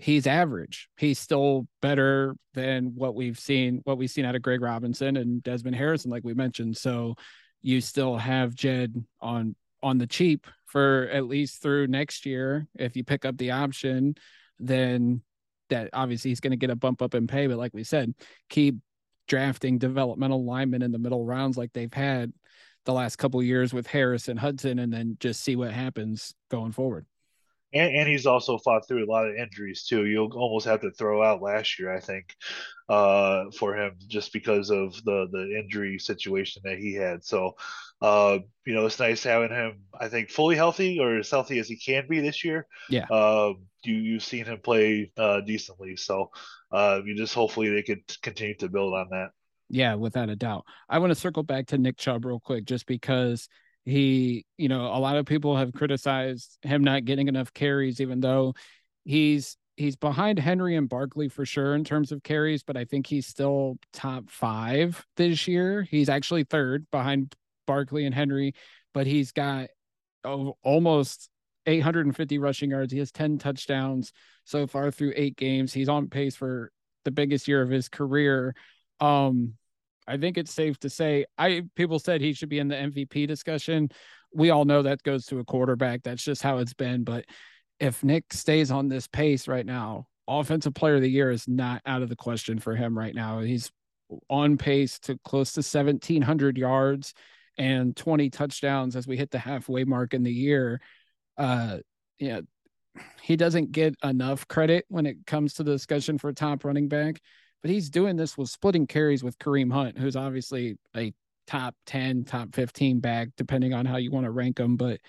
he's 0.00 0.26
average. 0.26 0.88
He's 0.98 1.18
still 1.18 1.66
better 1.82 2.34
than 2.54 2.92
what 2.94 3.14
we've 3.14 3.38
seen 3.38 3.80
what 3.84 3.98
we've 3.98 4.10
seen 4.10 4.24
out 4.24 4.34
of 4.34 4.42
greg 4.42 4.60
robinson 4.60 5.16
and 5.16 5.42
desmond 5.42 5.76
harrison 5.76 6.10
like 6.10 6.24
we 6.24 6.34
mentioned. 6.34 6.76
So 6.76 7.14
you 7.62 7.80
still 7.80 8.16
have 8.16 8.54
jed 8.54 9.04
on 9.20 9.54
on 9.82 9.98
the 9.98 10.06
cheap 10.06 10.46
for 10.66 11.08
at 11.12 11.26
least 11.26 11.62
through 11.62 11.86
next 11.86 12.26
year. 12.26 12.66
If 12.74 12.96
you 12.96 13.04
pick 13.04 13.24
up 13.24 13.36
the 13.36 13.52
option 13.52 14.14
then 14.58 15.22
that 15.68 15.90
obviously 15.92 16.30
he's 16.30 16.40
going 16.40 16.50
to 16.50 16.56
get 16.56 16.70
a 16.70 16.76
bump 16.76 17.00
up 17.00 17.14
in 17.14 17.26
pay. 17.26 17.46
But 17.46 17.58
like 17.58 17.74
we 17.74 17.84
said 17.84 18.14
keep 18.48 18.76
drafting 19.28 19.78
developmental 19.78 20.44
linemen 20.44 20.82
in 20.82 20.92
the 20.92 20.98
middle 20.98 21.24
rounds 21.24 21.56
like 21.56 21.72
they've 21.72 21.92
had 21.94 22.32
the 22.84 22.92
last 22.92 23.16
couple 23.16 23.42
years 23.42 23.72
with 23.72 23.86
Harris 23.86 24.28
and 24.28 24.38
Hudson, 24.38 24.78
and 24.78 24.92
then 24.92 25.16
just 25.20 25.42
see 25.42 25.54
what 25.54 25.70
happens 25.70 26.34
going 26.50 26.72
forward. 26.72 27.06
And, 27.72 27.94
and, 27.94 28.08
he's 28.08 28.26
also 28.26 28.58
fought 28.58 28.86
through 28.86 29.04
a 29.04 29.10
lot 29.10 29.28
of 29.28 29.36
injuries 29.36 29.84
too. 29.84 30.06
You'll 30.06 30.32
almost 30.32 30.66
have 30.66 30.80
to 30.80 30.90
throw 30.90 31.22
out 31.22 31.42
last 31.42 31.78
year, 31.78 31.94
I 31.94 32.00
think, 32.00 32.34
uh, 32.88 33.44
for 33.56 33.76
him 33.76 33.94
just 34.08 34.32
because 34.32 34.70
of 34.70 34.94
the 35.04 35.28
the 35.30 35.58
injury 35.58 35.98
situation 35.98 36.62
that 36.64 36.78
he 36.78 36.94
had. 36.94 37.24
So, 37.24 37.52
uh, 38.02 38.38
you 38.66 38.74
know, 38.74 38.86
it's 38.86 38.98
nice 38.98 39.22
having 39.22 39.50
him. 39.50 39.82
I 39.98 40.08
think 40.08 40.30
fully 40.30 40.56
healthy 40.56 40.98
or 40.98 41.18
as 41.18 41.30
healthy 41.30 41.58
as 41.58 41.68
he 41.68 41.76
can 41.76 42.06
be 42.08 42.20
this 42.20 42.44
year. 42.44 42.66
Yeah. 42.88 43.06
Uh, 43.10 43.52
you 43.84 43.94
you've 43.94 44.24
seen 44.24 44.44
him 44.44 44.58
play 44.58 45.12
uh, 45.16 45.40
decently, 45.40 45.96
so 45.96 46.30
uh, 46.72 47.00
you 47.04 47.14
just 47.14 47.34
hopefully 47.34 47.70
they 47.70 47.82
could 47.82 48.02
continue 48.22 48.56
to 48.56 48.68
build 48.68 48.94
on 48.94 49.08
that. 49.10 49.30
Yeah, 49.68 49.94
without 49.94 50.28
a 50.28 50.36
doubt. 50.36 50.64
I 50.88 50.98
want 50.98 51.12
to 51.12 51.14
circle 51.14 51.44
back 51.44 51.68
to 51.68 51.78
Nick 51.78 51.96
Chubb 51.96 52.24
real 52.24 52.40
quick, 52.40 52.64
just 52.64 52.86
because 52.86 53.48
he, 53.90 54.44
you 54.56 54.68
know, 54.68 54.86
a 54.86 54.98
lot 54.98 55.16
of 55.16 55.26
people 55.26 55.56
have 55.56 55.72
criticized 55.72 56.58
him 56.62 56.84
not 56.84 57.04
getting 57.04 57.28
enough 57.28 57.52
carries, 57.52 58.00
even 58.00 58.20
though 58.20 58.54
he's 59.04 59.56
he's 59.76 59.96
behind 59.96 60.38
Henry 60.38 60.76
and 60.76 60.88
Barkley 60.88 61.28
for 61.28 61.46
sure 61.46 61.74
in 61.74 61.84
terms 61.84 62.12
of 62.12 62.22
carries, 62.22 62.62
but 62.62 62.76
I 62.76 62.84
think 62.84 63.06
he's 63.06 63.26
still 63.26 63.78
top 63.92 64.30
five 64.30 65.04
this 65.16 65.48
year. 65.48 65.82
He's 65.82 66.08
actually 66.08 66.44
third 66.44 66.86
behind 66.90 67.34
Barkley 67.66 68.04
and 68.04 68.14
Henry, 68.14 68.54
but 68.92 69.06
he's 69.06 69.32
got 69.32 69.68
oh, 70.24 70.56
almost 70.62 71.30
850 71.66 72.38
rushing 72.38 72.70
yards. 72.70 72.92
He 72.92 72.98
has 72.98 73.12
10 73.12 73.38
touchdowns 73.38 74.12
so 74.44 74.66
far 74.66 74.90
through 74.90 75.14
eight 75.16 75.36
games. 75.36 75.72
He's 75.72 75.88
on 75.88 76.08
pace 76.08 76.36
for 76.36 76.70
the 77.04 77.10
biggest 77.10 77.48
year 77.48 77.62
of 77.62 77.70
his 77.70 77.88
career. 77.88 78.54
Um, 79.00 79.54
I 80.10 80.16
think 80.16 80.36
it's 80.36 80.52
safe 80.52 80.78
to 80.80 80.90
say 80.90 81.24
I 81.38 81.62
people 81.76 82.00
said 82.00 82.20
he 82.20 82.32
should 82.32 82.48
be 82.48 82.58
in 82.58 82.66
the 82.66 82.74
MVP 82.74 83.28
discussion. 83.28 83.90
We 84.34 84.50
all 84.50 84.64
know 84.64 84.82
that 84.82 85.02
goes 85.04 85.24
to 85.26 85.38
a 85.38 85.44
quarterback. 85.44 86.02
That's 86.02 86.24
just 86.24 86.42
how 86.42 86.58
it's 86.58 86.74
been. 86.74 87.04
But 87.04 87.26
if 87.78 88.02
Nick 88.02 88.32
stays 88.32 88.72
on 88.72 88.88
this 88.88 89.06
pace 89.06 89.46
right 89.46 89.64
now, 89.64 90.06
offensive 90.26 90.74
player 90.74 90.96
of 90.96 91.02
the 91.02 91.10
year 91.10 91.30
is 91.30 91.46
not 91.46 91.80
out 91.86 92.02
of 92.02 92.08
the 92.08 92.16
question 92.16 92.58
for 92.58 92.74
him 92.74 92.98
right 92.98 93.14
now. 93.14 93.40
He's 93.40 93.70
on 94.28 94.58
pace 94.58 94.98
to 95.00 95.16
close 95.24 95.52
to 95.52 95.60
1700 95.60 96.58
yards 96.58 97.14
and 97.56 97.96
20 97.96 98.30
touchdowns 98.30 98.96
as 98.96 99.06
we 99.06 99.16
hit 99.16 99.30
the 99.30 99.38
halfway 99.38 99.84
mark 99.84 100.12
in 100.12 100.24
the 100.24 100.32
year. 100.32 100.80
Uh 101.38 101.78
yeah, 102.18 102.40
he 103.22 103.36
doesn't 103.36 103.70
get 103.70 103.94
enough 104.02 104.48
credit 104.48 104.84
when 104.88 105.06
it 105.06 105.24
comes 105.24 105.54
to 105.54 105.62
the 105.62 105.72
discussion 105.72 106.18
for 106.18 106.32
top 106.32 106.64
running 106.64 106.88
back 106.88 107.20
but 107.62 107.70
he's 107.70 107.90
doing 107.90 108.16
this 108.16 108.38
with 108.38 108.48
splitting 108.48 108.86
carries 108.86 109.22
with 109.22 109.38
Kareem 109.38 109.72
Hunt, 109.72 109.98
who's 109.98 110.16
obviously 110.16 110.78
a 110.96 111.12
top 111.46 111.74
10, 111.86 112.24
top 112.24 112.54
15 112.54 113.00
back, 113.00 113.28
depending 113.36 113.74
on 113.74 113.86
how 113.86 113.96
you 113.96 114.10
want 114.10 114.24
to 114.24 114.30
rank 114.30 114.58
him. 114.58 114.76
But 114.76 115.00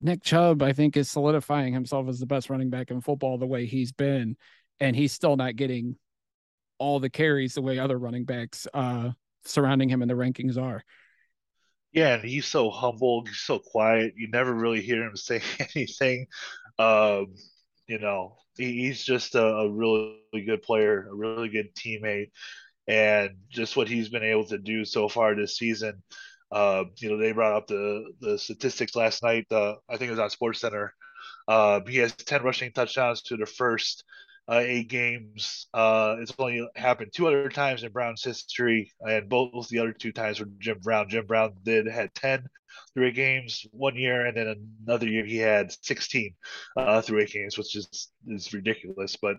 Nick 0.00 0.22
Chubb, 0.22 0.62
I 0.62 0.72
think, 0.72 0.96
is 0.96 1.10
solidifying 1.10 1.72
himself 1.72 2.08
as 2.08 2.18
the 2.18 2.26
best 2.26 2.50
running 2.50 2.70
back 2.70 2.90
in 2.90 3.00
football 3.00 3.38
the 3.38 3.46
way 3.46 3.66
he's 3.66 3.92
been. 3.92 4.36
And 4.80 4.94
he's 4.94 5.12
still 5.12 5.36
not 5.36 5.56
getting 5.56 5.96
all 6.78 7.00
the 7.00 7.10
carries 7.10 7.54
the 7.54 7.62
way 7.62 7.78
other 7.78 7.98
running 7.98 8.24
backs 8.24 8.66
uh, 8.72 9.10
surrounding 9.44 9.88
him 9.88 10.02
in 10.02 10.08
the 10.08 10.14
rankings 10.14 10.56
are. 10.56 10.82
Yeah, 11.92 12.14
and 12.14 12.24
he's 12.24 12.46
so 12.46 12.70
humble, 12.70 13.24
he's 13.24 13.38
so 13.38 13.58
quiet. 13.58 14.14
You 14.16 14.28
never 14.28 14.52
really 14.54 14.82
hear 14.82 15.02
him 15.02 15.16
say 15.16 15.42
anything. 15.74 16.26
Um, 16.78 17.34
you 17.88 17.98
know, 17.98 18.36
he, 18.56 18.72
he's 18.86 19.04
just 19.04 19.34
a, 19.34 19.44
a 19.44 19.70
really 19.70 20.18
good 20.46 20.62
player, 20.62 21.08
a 21.10 21.14
really 21.14 21.48
good 21.48 21.74
teammate, 21.74 22.30
and 22.86 23.30
just 23.50 23.76
what 23.76 23.88
he's 23.88 24.08
been 24.08 24.24
able 24.24 24.46
to 24.46 24.58
do 24.58 24.84
so 24.84 25.08
far 25.08 25.34
this 25.34 25.56
season. 25.56 26.02
Uh, 26.50 26.84
you 26.96 27.10
know, 27.10 27.18
they 27.18 27.32
brought 27.32 27.54
up 27.56 27.66
the 27.66 28.12
the 28.20 28.38
statistics 28.38 28.96
last 28.96 29.22
night. 29.22 29.46
Uh, 29.50 29.74
I 29.88 29.96
think 29.96 30.08
it 30.08 30.12
was 30.12 30.20
on 30.20 30.30
Sports 30.30 30.60
Center. 30.60 30.94
Uh, 31.46 31.80
he 31.86 31.98
has 31.98 32.14
10 32.14 32.42
rushing 32.42 32.72
touchdowns 32.72 33.22
to 33.22 33.36
the 33.36 33.46
first 33.46 34.04
uh, 34.50 34.62
eight 34.64 34.88
games. 34.88 35.66
Uh, 35.74 36.16
it's 36.20 36.32
only 36.38 36.66
happened 36.74 37.12
two 37.14 37.26
other 37.26 37.48
times 37.48 37.82
in 37.82 37.92
Brown's 37.92 38.24
history, 38.24 38.92
and 39.00 39.28
both 39.28 39.68
the 39.68 39.78
other 39.78 39.92
two 39.92 40.12
times 40.12 40.40
were 40.40 40.48
Jim 40.58 40.78
Brown. 40.80 41.08
Jim 41.08 41.26
Brown 41.26 41.52
did 41.62 41.86
had 41.86 42.14
10 42.14 42.44
through 42.94 43.08
eight 43.08 43.14
games 43.14 43.66
one 43.72 43.96
year, 43.96 44.26
and 44.26 44.36
then 44.36 44.70
another 44.86 45.06
year 45.06 45.24
he 45.24 45.36
had 45.36 45.72
16 45.84 46.34
uh, 46.76 47.02
through 47.02 47.20
eight 47.20 47.32
games, 47.32 47.58
which 47.58 47.76
is 47.76 48.10
is 48.26 48.52
ridiculous. 48.54 49.16
But 49.16 49.36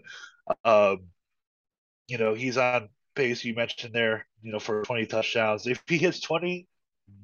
um, 0.64 1.08
you 2.08 2.18
know, 2.18 2.34
he's 2.34 2.58
on 2.58 2.90
pace. 3.16 3.44
You 3.44 3.56
mentioned 3.56 3.94
there, 3.94 4.28
you 4.42 4.52
know, 4.52 4.60
for 4.60 4.84
20 4.84 5.06
touchdowns. 5.08 5.68
If 5.68 5.82
he 5.88 5.98
hits 5.98 6.20
20, 6.22 6.68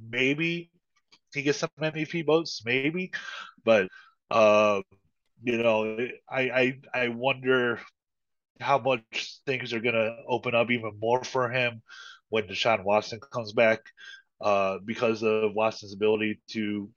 maybe 0.10 0.72
he 1.34 1.42
gets 1.44 1.60
some 1.60 1.70
MVP 1.80 2.26
votes, 2.26 2.64
maybe. 2.66 3.12
But 3.64 3.90
uh, 4.32 4.82
you 5.46 5.60
know, 5.60 5.98
I 6.30 6.42
I 6.52 6.80
I 6.94 7.10
wonder 7.10 7.80
how 8.62 8.80
much 8.80 9.40
things 9.46 9.74
are 9.74 9.82
gonna 9.82 10.18
open 10.30 10.56
up 10.56 10.72
even 10.72 11.00
more 11.00 11.24
for 11.24 11.50
him 11.50 11.84
when 12.30 12.46
Deshaun 12.48 12.84
Watson 12.86 13.20
comes 13.20 13.54
back, 13.54 13.82
uh, 14.42 14.80
because 14.86 15.24
of 15.24 15.54
Watson's 15.56 15.94
ability 15.94 16.42
to 16.52 16.90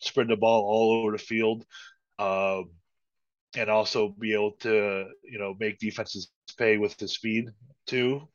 spread 0.00 0.28
the 0.28 0.36
ball 0.36 0.62
all 0.64 1.00
over 1.00 1.12
the 1.12 1.18
field, 1.18 1.64
um, 2.18 2.70
and 3.56 3.70
also 3.70 4.08
be 4.08 4.34
able 4.34 4.52
to 4.60 5.06
you 5.24 5.38
know 5.38 5.54
make 5.60 5.78
defenses 5.78 6.30
pay 6.58 6.78
with 6.78 6.98
his 7.00 7.14
speed 7.14 7.46
too. 7.86 8.28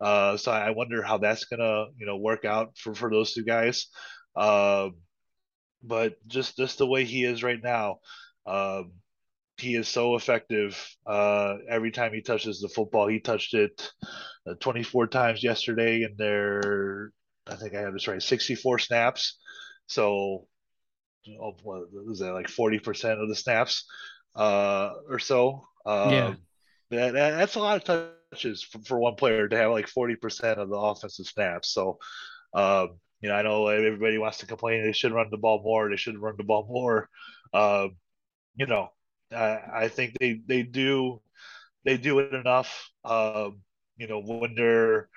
Uh, 0.00 0.36
so 0.36 0.52
I 0.52 0.70
wonder 0.70 1.02
how 1.02 1.18
that's 1.18 1.46
gonna 1.46 1.86
you 1.98 2.06
know 2.06 2.18
work 2.18 2.44
out 2.44 2.78
for 2.78 2.94
for 2.94 3.10
those 3.10 3.34
two 3.34 3.44
guys. 3.44 3.88
Uh, 4.36 4.90
but 5.82 6.16
just 6.28 6.56
just 6.56 6.78
the 6.78 6.86
way 6.86 7.04
he 7.04 7.24
is 7.24 7.42
right 7.42 7.62
now, 7.62 8.00
um, 8.46 8.92
he 9.60 9.76
is 9.76 9.88
so 9.88 10.16
effective. 10.16 10.78
Uh, 11.06 11.56
every 11.68 11.90
time 11.90 12.12
he 12.12 12.22
touches 12.22 12.60
the 12.60 12.68
football, 12.68 13.06
he 13.06 13.20
touched 13.20 13.54
it 13.54 13.92
uh, 14.46 14.54
24 14.60 15.08
times 15.08 15.42
yesterday, 15.42 16.02
and 16.02 16.16
there, 16.16 17.12
I 17.46 17.56
think 17.56 17.74
I 17.74 17.80
have 17.80 17.92
this 17.92 18.08
right, 18.08 18.22
64 18.22 18.78
snaps. 18.78 19.38
So, 19.86 20.46
oh, 21.40 21.56
what 21.62 21.82
is 22.10 22.20
that 22.20 22.32
like 22.32 22.48
40% 22.48 23.22
of 23.22 23.28
the 23.28 23.36
snaps 23.36 23.86
uh, 24.34 24.92
or 25.08 25.18
so? 25.18 25.62
Uh, 25.84 26.34
yeah, 26.90 27.10
that, 27.10 27.12
that's 27.12 27.54
a 27.56 27.60
lot 27.60 27.76
of 27.76 28.10
touches 28.32 28.62
for, 28.62 28.78
for, 28.84 28.98
one 28.98 29.16
player 29.16 29.48
to 29.48 29.56
have 29.56 29.70
like 29.70 29.86
40% 29.86 30.58
of 30.58 30.68
the 30.68 30.76
offensive 30.76 31.26
snaps. 31.26 31.72
So, 31.72 31.98
um, 32.54 32.98
you 33.20 33.28
know, 33.28 33.34
I 33.34 33.42
know 33.42 33.66
everybody 33.68 34.18
wants 34.18 34.38
to 34.38 34.46
complain 34.46 34.84
they 34.84 34.92
should 34.92 35.12
run 35.12 35.28
the 35.30 35.36
ball 35.36 35.62
more. 35.62 35.90
They 35.90 35.96
should 35.96 36.18
run 36.18 36.34
the 36.36 36.44
ball 36.44 36.66
more. 36.68 37.08
You 38.56 38.66
know, 38.66 38.90
I, 39.32 39.60
I 39.72 39.88
think 39.88 40.16
they 40.18 40.40
they 40.46 40.62
do 40.62 41.20
they 41.84 41.96
do 41.96 42.18
it 42.18 42.34
enough. 42.34 42.90
Uh, 43.04 43.50
you 43.96 44.06
know, 44.06 44.20
when 44.20 44.54
they're 44.54 45.08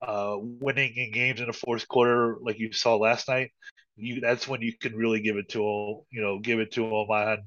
uh, 0.00 0.36
winning 0.38 0.94
in 0.96 1.12
games 1.12 1.40
in 1.40 1.46
the 1.46 1.52
fourth 1.52 1.86
quarter, 1.88 2.36
like 2.40 2.58
you 2.58 2.72
saw 2.72 2.96
last 2.96 3.28
night, 3.28 3.50
you 3.96 4.20
that's 4.20 4.48
when 4.48 4.62
you 4.62 4.76
can 4.76 4.94
really 4.96 5.20
give 5.20 5.36
it 5.36 5.48
to 5.50 5.58
them. 5.58 6.04
You 6.10 6.22
know, 6.22 6.38
give 6.38 6.60
it 6.60 6.72
to 6.72 6.82
them 6.82 6.92
on 6.92 7.38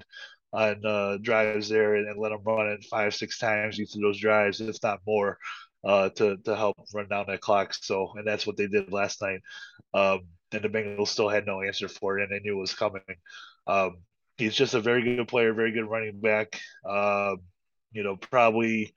on 0.53 0.85
uh, 0.85 1.17
drives 1.21 1.67
there 1.69 1.95
and, 1.95 2.07
and, 2.07 2.17
let 2.17 2.29
them 2.29 2.41
run 2.45 2.67
it 2.67 2.85
five 2.85 3.13
six 3.13 3.37
times 3.37 3.79
each 3.79 3.93
of 3.93 4.01
those 4.01 4.19
drives, 4.19 4.61
if 4.61 4.77
not 4.81 5.01
more, 5.05 5.37
uh, 5.83 6.09
to 6.09 6.37
to 6.37 6.55
help 6.55 6.77
run 6.93 7.09
down 7.09 7.25
that 7.27 7.41
clock. 7.41 7.73
So, 7.73 8.13
and 8.15 8.25
that's 8.25 8.47
what 8.47 8.57
they 8.57 8.67
did 8.67 8.91
last 8.91 9.21
night. 9.21 9.41
Um, 9.93 10.21
and 10.51 10.63
the 10.63 10.69
Bengals 10.69 11.09
still 11.09 11.29
had 11.29 11.45
no 11.45 11.61
answer 11.61 11.89
for 11.89 12.19
it, 12.19 12.23
and 12.23 12.31
they 12.31 12.39
knew 12.39 12.57
it 12.57 12.61
was 12.61 12.73
coming. 12.73 13.01
Um, 13.67 13.97
he's 14.37 14.55
just 14.55 14.73
a 14.73 14.81
very 14.81 15.03
good 15.03 15.27
player, 15.27 15.53
very 15.53 15.71
good 15.71 15.89
running 15.89 16.19
back. 16.19 16.59
Uh, 16.87 17.35
you 17.91 18.03
know, 18.03 18.15
probably 18.17 18.93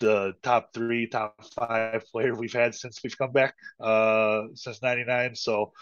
the 0.00 0.34
top 0.42 0.72
three, 0.74 1.06
top 1.06 1.44
five 1.54 2.04
player 2.10 2.34
we've 2.34 2.52
had 2.52 2.74
since 2.74 3.00
we've 3.02 3.16
come 3.16 3.32
back 3.32 3.54
uh, 3.80 4.42
since 4.54 4.82
'99. 4.82 5.34
So 5.34 5.72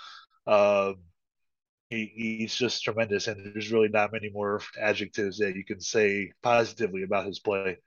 uh, 0.46 0.92
he, 1.88 2.12
he's 2.14 2.54
just 2.54 2.82
tremendous, 2.82 3.28
and 3.28 3.54
there's 3.54 3.72
really 3.72 3.88
not 3.88 4.12
many 4.12 4.30
more 4.30 4.60
adjectives 4.80 5.38
that 5.38 5.56
you 5.56 5.64
can 5.64 5.80
say 5.80 6.32
positively 6.42 7.02
about 7.02 7.26
his 7.26 7.38
play. 7.38 7.78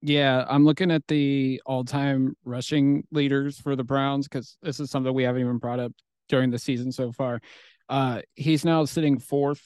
Yeah, 0.00 0.44
I'm 0.48 0.64
looking 0.64 0.92
at 0.92 1.06
the 1.08 1.60
all-time 1.66 2.36
rushing 2.44 3.04
leaders 3.10 3.58
for 3.58 3.74
the 3.74 3.82
Browns 3.82 4.28
because 4.28 4.56
this 4.62 4.78
is 4.78 4.90
something 4.90 5.12
we 5.12 5.24
haven't 5.24 5.42
even 5.42 5.58
brought 5.58 5.80
up 5.80 5.92
during 6.28 6.50
the 6.50 6.58
season 6.58 6.92
so 6.92 7.10
far. 7.10 7.40
Uh, 7.88 8.22
he's 8.34 8.64
now 8.64 8.84
sitting 8.84 9.18
fourth 9.18 9.62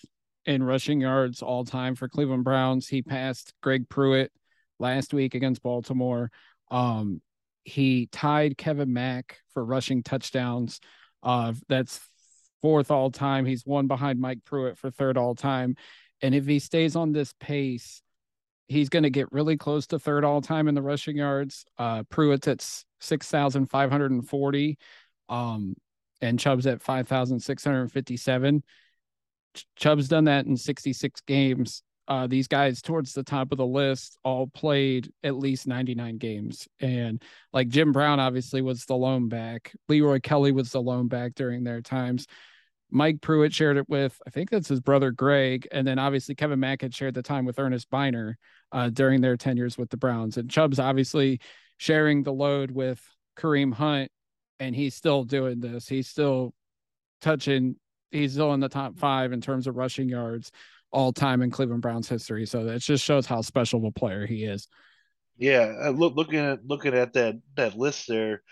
in 0.46 0.62
rushing 0.62 1.00
yards 1.00 1.42
all 1.42 1.64
time 1.64 1.94
for 1.94 2.08
Cleveland 2.08 2.44
Browns. 2.44 2.88
He 2.88 3.02
passed 3.02 3.52
Greg 3.62 3.88
Pruitt 3.88 4.32
last 4.78 5.14
week 5.14 5.35
against 5.35 5.62
Baltimore. 5.62 6.30
Um, 6.70 7.20
he 7.64 8.06
tied 8.11 8.58
Kevin 8.58 8.92
Mack 8.92 9.38
for 9.54 9.64
rushing 9.64 10.02
touchdowns. 10.02 10.80
Uh, 11.22 11.52
that's 11.68 12.00
fourth 12.61 12.90
all 12.90 13.11
time. 13.11 13.44
He's 13.44 13.66
one 13.66 13.87
behind 13.87 14.20
Mike 14.20 14.44
Pruitt 14.44 14.78
for 14.78 14.90
third 14.90 15.16
all 15.16 15.35
time. 15.35 15.76
And 16.20 16.35
if 16.35 16.46
he 16.46 16.58
stays 16.58 16.96
on 16.96 17.12
this 17.12 17.35
pace, 17.40 18.02
he's 18.68 18.88
going 18.88 19.02
to 19.02 19.11
get 19.11 19.32
really 19.32 19.56
close 19.56 19.87
to 19.88 19.98
third 19.98 20.24
all 20.24 20.40
time 20.40 20.68
in 20.68 20.74
the 20.74 20.82
rushing 20.82 21.16
yards. 21.16 21.64
Uh, 21.78 22.04
Pruitt's 22.04 22.48
at 22.48 22.66
6,540. 23.00 24.78
Um, 25.28 25.74
and 26.22 26.38
Chubb's 26.38 26.66
at 26.66 26.80
5,657. 26.80 28.62
Chubb's 29.76 30.08
done 30.08 30.24
that 30.24 30.46
in 30.46 30.56
66 30.56 31.20
games. 31.22 31.82
Uh, 32.08 32.26
these 32.26 32.48
guys 32.48 32.82
towards 32.82 33.12
the 33.12 33.22
top 33.22 33.52
of 33.52 33.58
the 33.58 33.66
list 33.66 34.18
all 34.24 34.46
played 34.46 35.12
at 35.22 35.37
least 35.37 35.66
99 35.66 36.18
games. 36.18 36.66
And 36.80 37.22
like 37.52 37.68
Jim 37.68 37.92
Brown 37.92 38.18
obviously 38.18 38.62
was 38.62 38.85
the 38.87 38.96
lone 38.96 39.28
back. 39.28 39.72
Leroy 39.88 40.20
Kelly 40.20 40.52
was 40.52 40.70
the 40.70 40.80
lone 40.80 41.08
back 41.08 41.35
during 41.35 41.64
their 41.64 41.80
times. 41.80 42.26
Mike 42.90 43.20
Pruitt 43.20 43.54
shared 43.54 43.78
it 43.78 43.88
with, 43.88 44.20
I 44.26 44.30
think 44.30 44.50
that's 44.50 44.68
his 44.68 44.80
brother 44.80 45.11
Greg. 45.11 45.66
And 45.72 45.87
then 45.87 45.98
obviously 45.98 46.35
Kevin 46.35 46.61
Mack 46.61 46.82
had 46.82 46.94
shared 46.94 47.14
the 47.14 47.22
time 47.22 47.44
with 47.44 47.58
Ernest 47.58 47.88
Byner 47.88 48.37
uh, 48.72 48.90
during 48.90 49.20
their 49.20 49.37
tenures 49.37 49.78
with 49.78 49.88
the 49.88 49.96
Browns. 49.96 50.37
And 50.37 50.50
Chubb's 50.50 50.78
obviously 50.78 51.40
sharing 51.78 52.22
the 52.22 52.32
load 52.32 52.70
with 52.70 53.00
Kareem 53.38 53.72
Hunt 53.72 54.11
and 54.60 54.74
he's 54.74 54.94
still 54.94 55.24
doing 55.24 55.60
this. 55.60 55.88
He's 55.88 56.08
still 56.08 56.54
touching. 57.20 57.76
He's 58.10 58.32
still 58.32 58.52
in 58.54 58.60
the 58.60 58.68
top 58.68 58.98
five 58.98 59.32
in 59.32 59.40
terms 59.40 59.66
of 59.66 59.76
rushing 59.76 60.08
yards 60.08 60.52
all 60.92 61.12
time 61.12 61.42
in 61.42 61.50
Cleveland 61.50 61.82
Browns 61.82 62.08
history. 62.08 62.46
So 62.46 62.64
that 62.64 62.80
just 62.80 63.04
shows 63.04 63.26
how 63.26 63.40
special 63.40 63.80
of 63.80 63.86
a 63.86 63.90
player 63.90 64.26
he 64.26 64.44
is. 64.44 64.68
Yeah, 65.38 65.72
uh, 65.84 65.90
look 65.90 66.14
looking 66.14 66.38
at 66.38 66.64
looking 66.64 66.94
at 66.94 67.14
that 67.14 67.36
that 67.56 67.76
list 67.76 68.06
there. 68.06 68.42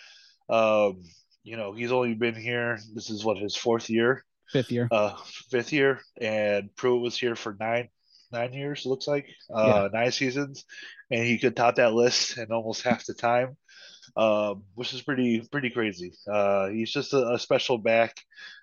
Um, 0.49 1.03
you 1.45 1.57
know, 1.57 1.73
he's 1.73 1.93
only 1.93 2.15
been 2.15 2.35
here. 2.35 2.79
This 2.95 3.11
is 3.11 3.25
what 3.25 3.39
his 3.39 3.55
fourth 3.55 3.91
year, 3.91 4.25
fifth 4.51 4.73
year, 4.73 4.89
uh, 4.91 5.15
fifth 5.51 5.73
year, 5.73 6.01
and 6.21 6.75
Pruitt 6.75 7.03
was 7.03 7.19
here 7.19 7.37
for 7.37 7.57
nine 7.61 7.89
nine 8.33 8.53
years. 8.53 8.87
Looks 8.87 9.07
like 9.07 9.27
uh, 9.55 9.89
yeah. 9.93 10.01
nine 10.01 10.11
seasons, 10.11 10.65
and 11.11 11.25
he 11.25 11.39
could 11.39 11.55
top 11.55 11.77
that 11.77 11.93
list 11.93 12.39
in 12.39 12.51
almost 12.51 12.83
half 12.83 13.05
the 13.05 13.15
time 13.15 13.57
um, 14.17 14.65
which 14.75 14.93
is 14.93 15.03
pretty 15.03 15.41
pretty 15.51 15.71
crazy. 15.71 16.13
Uh, 16.31 16.69
he's 16.69 16.91
just 16.91 17.13
a, 17.13 17.35
a 17.35 17.39
special 17.39 17.79
back. 17.79 18.17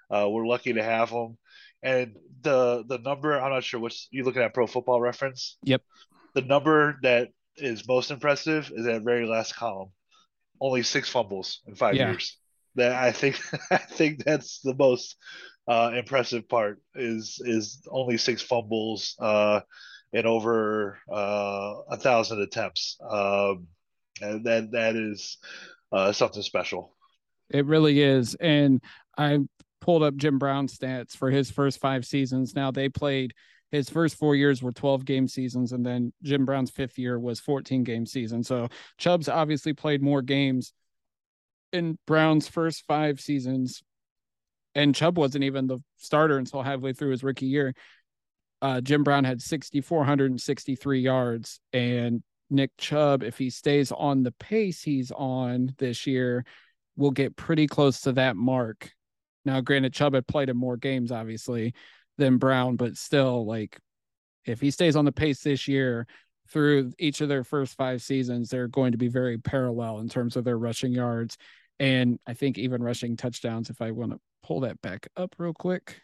Uh, 0.10 0.28
we're 0.30 0.48
lucky 0.48 0.74
to 0.74 0.84
have 0.84 1.10
him. 1.10 1.38
And 1.84 2.16
the 2.42 2.84
the 2.88 2.98
number 2.98 3.40
I'm 3.40 3.52
not 3.52 3.64
sure 3.64 3.80
what's 3.80 4.08
you 4.12 4.24
looking 4.24 4.42
at 4.42 4.54
Pro 4.54 4.68
Football 4.68 5.02
Reference. 5.02 5.58
Yep. 5.64 5.82
The 6.34 6.42
number 6.42 6.98
that 7.04 7.30
is 7.58 7.88
most 7.88 8.12
impressive 8.12 8.72
is 8.74 8.86
that 8.86 9.04
very 9.04 9.26
last 9.26 9.56
column. 9.56 9.90
Only 10.60 10.84
six 10.84 11.10
fumbles 11.10 11.62
in 11.68 11.76
five 11.76 11.96
yeah. 11.96 12.12
years. 12.12 12.38
That 12.76 12.94
I 12.94 13.12
think 13.12 13.40
I 13.72 13.78
think 13.78 14.24
that's 14.24 14.60
the 14.62 14.74
most 14.74 15.18
uh, 15.68 15.92
impressive 15.96 16.48
part 16.48 16.82
is 16.96 17.42
is 17.44 17.82
only 17.90 18.18
six 18.18 18.42
fumbles 18.42 19.16
uh, 19.20 19.62
in 20.14 20.26
over 20.26 21.00
uh, 21.12 21.76
a 21.90 21.98
thousand 21.98 22.42
attempts. 22.42 22.98
Um, 23.08 23.68
and 24.22 24.46
that 24.46 24.72
that 24.72 24.96
is 24.96 25.38
uh, 25.92 26.12
something 26.12 26.42
special. 26.42 26.94
It 27.50 27.66
really 27.66 28.02
is, 28.02 28.36
and 28.36 28.82
I 29.18 29.40
pulled 29.82 30.04
up 30.04 30.16
Jim 30.16 30.38
Brown's 30.38 30.78
stats 30.78 31.16
for 31.16 31.32
his 31.32 31.50
first 31.50 31.80
five 31.80 32.06
seasons. 32.06 32.56
Now 32.56 32.72
they 32.72 32.90
played 32.90 33.34
his 33.72 33.90
first 33.90 34.16
four 34.16 34.36
years 34.36 34.64
were 34.64 34.72
12 34.72 35.06
game 35.06 35.28
seasons, 35.28 35.72
and 35.74 35.86
then 35.86 36.14
Jim 36.24 36.46
Brown's 36.46 36.72
fifth 36.72 36.98
year 36.98 37.20
was 37.20 37.40
14 37.40 37.84
game 37.84 38.06
season. 38.06 38.44
So 38.44 38.70
Chubb's 38.98 39.28
obviously 39.28 39.74
played 39.74 40.02
more 40.02 40.22
games 40.22 40.74
in 41.74 41.98
Brown's 42.08 42.48
first 42.48 42.86
five 42.88 43.20
seasons, 43.20 43.84
and 44.74 44.96
Chubb 44.96 45.18
wasn't 45.18 45.44
even 45.44 45.68
the 45.68 45.80
starter 45.98 46.38
until 46.38 46.62
halfway 46.62 46.94
through 46.94 47.12
his 47.12 47.24
rookie 47.24 47.48
year. 47.48 47.74
Uh, 48.62 48.82
Jim 48.82 49.04
Brown 49.04 49.24
had 49.24 49.42
6,463 49.42 51.00
yards, 51.00 51.60
and 51.74 52.24
Nick 52.50 52.72
Chubb, 52.78 53.24
if 53.24 53.38
he 53.38 53.50
stays 53.50 53.92
on 53.92 54.24
the 54.24 54.32
pace 54.32 54.82
he's 54.82 55.12
on 55.12 55.74
this 55.78 56.08
year, 56.08 56.46
will 56.96 57.12
get 57.12 57.36
pretty 57.36 57.68
close 57.68 58.02
to 58.02 58.14
that 58.14 58.36
mark. 58.36 58.92
Now, 59.46 59.62
granted, 59.62 59.94
Chubb 59.94 60.14
had 60.14 60.28
played 60.28 60.50
in 60.50 60.58
more 60.58 60.78
games, 60.78 61.12
obviously, 61.12 61.74
than 62.18 62.38
Brown, 62.38 62.76
but 62.76 62.98
still, 62.98 63.46
like, 63.46 63.78
if 64.46 64.62
he 64.62 64.72
stays 64.72 64.96
on 64.96 65.06
the 65.06 65.12
pace 65.12 65.42
this 65.42 65.68
year 65.68 66.08
through 66.50 66.94
each 66.98 67.22
of 67.22 67.30
their 67.30 67.44
first 67.44 67.76
five 67.76 68.02
seasons, 68.02 68.50
they're 68.50 68.68
going 68.68 68.94
to 68.94 68.98
be 68.98 69.10
very 69.10 69.38
parallel 69.38 70.00
in 70.00 70.10
terms 70.10 70.36
of 70.36 70.44
their 70.44 70.58
rushing 70.58 70.94
yards. 70.94 71.38
And 71.80 72.20
I 72.26 72.34
think 72.34 72.58
even 72.58 72.82
rushing 72.82 73.18
touchdowns, 73.18 73.70
if 73.70 73.82
I 73.82 73.92
want 73.92 74.14
to 74.14 74.20
pull 74.44 74.62
that 74.62 74.82
back 74.82 75.08
up 75.16 75.36
real 75.38 75.54
quick. 75.54 76.02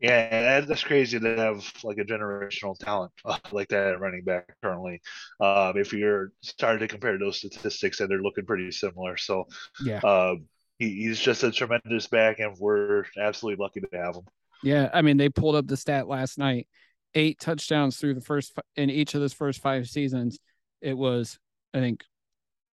Yeah, 0.00 0.60
that's 0.60 0.82
crazy 0.82 1.20
to 1.20 1.36
have 1.36 1.70
like 1.84 1.98
a 1.98 2.04
generational 2.04 2.78
talent 2.78 3.12
like 3.52 3.68
that 3.68 3.88
at 3.88 4.00
running 4.00 4.24
back 4.24 4.50
currently. 4.62 5.02
Um, 5.40 5.76
if 5.76 5.92
you're 5.92 6.32
starting 6.42 6.80
to 6.80 6.88
compare 6.88 7.18
those 7.18 7.36
statistics, 7.36 8.00
and 8.00 8.10
they're 8.10 8.22
looking 8.22 8.46
pretty 8.46 8.70
similar. 8.70 9.18
So, 9.18 9.46
yeah, 9.84 9.98
um, 9.98 10.46
he, 10.78 11.02
he's 11.02 11.20
just 11.20 11.44
a 11.44 11.52
tremendous 11.52 12.06
back, 12.06 12.38
and 12.38 12.56
we're 12.58 13.04
absolutely 13.20 13.62
lucky 13.62 13.80
to 13.80 13.88
have 13.92 14.16
him. 14.16 14.22
Yeah, 14.62 14.88
I 14.92 15.02
mean, 15.02 15.18
they 15.18 15.28
pulled 15.28 15.54
up 15.54 15.66
the 15.66 15.76
stat 15.76 16.08
last 16.08 16.38
night: 16.38 16.66
eight 17.14 17.38
touchdowns 17.38 17.98
through 17.98 18.14
the 18.14 18.22
first 18.22 18.54
in 18.76 18.88
each 18.88 19.14
of 19.14 19.20
those 19.20 19.34
first 19.34 19.60
five 19.60 19.86
seasons. 19.86 20.38
It 20.80 20.96
was, 20.96 21.38
I 21.74 21.80
think, 21.80 22.04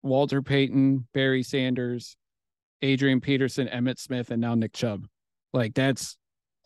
Walter 0.02 0.42
Payton, 0.42 1.08
Barry 1.14 1.44
Sanders, 1.44 2.16
Adrian 2.82 3.20
Peterson, 3.20 3.68
Emmitt 3.68 4.00
Smith, 4.00 4.32
and 4.32 4.40
now 4.40 4.56
Nick 4.56 4.72
Chubb. 4.72 5.08
Like 5.54 5.74
that's 5.74 6.18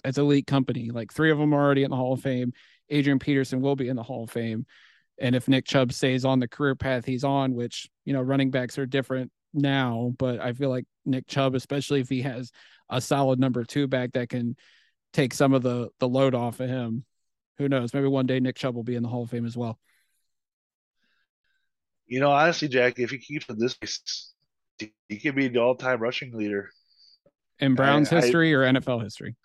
that's 0.03 0.17
elite 0.17 0.47
company. 0.47 0.89
Like 0.89 1.11
three 1.13 1.31
of 1.31 1.37
them 1.37 1.53
are 1.53 1.63
already 1.63 1.83
in 1.83 1.91
the 1.91 1.97
Hall 1.97 2.13
of 2.13 2.21
Fame. 2.21 2.53
Adrian 2.89 3.19
Peterson 3.19 3.61
will 3.61 3.75
be 3.75 3.89
in 3.89 3.95
the 3.95 4.03
Hall 4.03 4.23
of 4.23 4.31
Fame. 4.31 4.65
And 5.19 5.35
if 5.35 5.47
Nick 5.47 5.65
Chubb 5.65 5.93
stays 5.93 6.25
on 6.25 6.39
the 6.39 6.47
career 6.47 6.75
path 6.75 7.05
he's 7.05 7.23
on, 7.23 7.53
which, 7.53 7.89
you 8.05 8.13
know, 8.13 8.21
running 8.21 8.51
backs 8.51 8.77
are 8.77 8.85
different 8.85 9.31
now, 9.53 10.13
but 10.17 10.39
I 10.39 10.53
feel 10.53 10.69
like 10.69 10.85
Nick 11.05 11.27
Chubb, 11.27 11.55
especially 11.55 12.01
if 12.01 12.09
he 12.09 12.21
has 12.23 12.51
a 12.89 12.99
solid 12.99 13.39
number 13.39 13.63
two 13.63 13.87
back 13.87 14.13
that 14.13 14.29
can 14.29 14.55
take 15.13 15.33
some 15.33 15.53
of 15.53 15.61
the 15.61 15.89
the 15.99 16.07
load 16.07 16.33
off 16.33 16.59
of 16.59 16.69
him, 16.69 17.05
who 17.57 17.69
knows? 17.69 17.93
Maybe 17.93 18.07
one 18.07 18.25
day 18.25 18.39
Nick 18.39 18.55
Chubb 18.55 18.75
will 18.75 18.83
be 18.83 18.95
in 18.95 19.03
the 19.03 19.09
Hall 19.09 19.23
of 19.23 19.29
Fame 19.29 19.45
as 19.45 19.55
well. 19.55 19.79
You 22.07 22.19
know, 22.19 22.31
honestly, 22.31 22.67
Jack, 22.67 22.97
if 22.97 23.11
he 23.11 23.19
keeps 23.19 23.47
in 23.47 23.57
this, 23.57 23.77
he 25.07 25.19
could 25.19 25.35
be 25.35 25.47
the 25.47 25.61
all-time 25.61 25.99
rushing 25.99 26.35
leader 26.35 26.69
in 27.59 27.75
Browns 27.75 28.11
I, 28.11 28.17
history 28.17 28.53
I, 28.53 28.57
or 28.57 28.73
NFL 28.73 29.03
history 29.03 29.35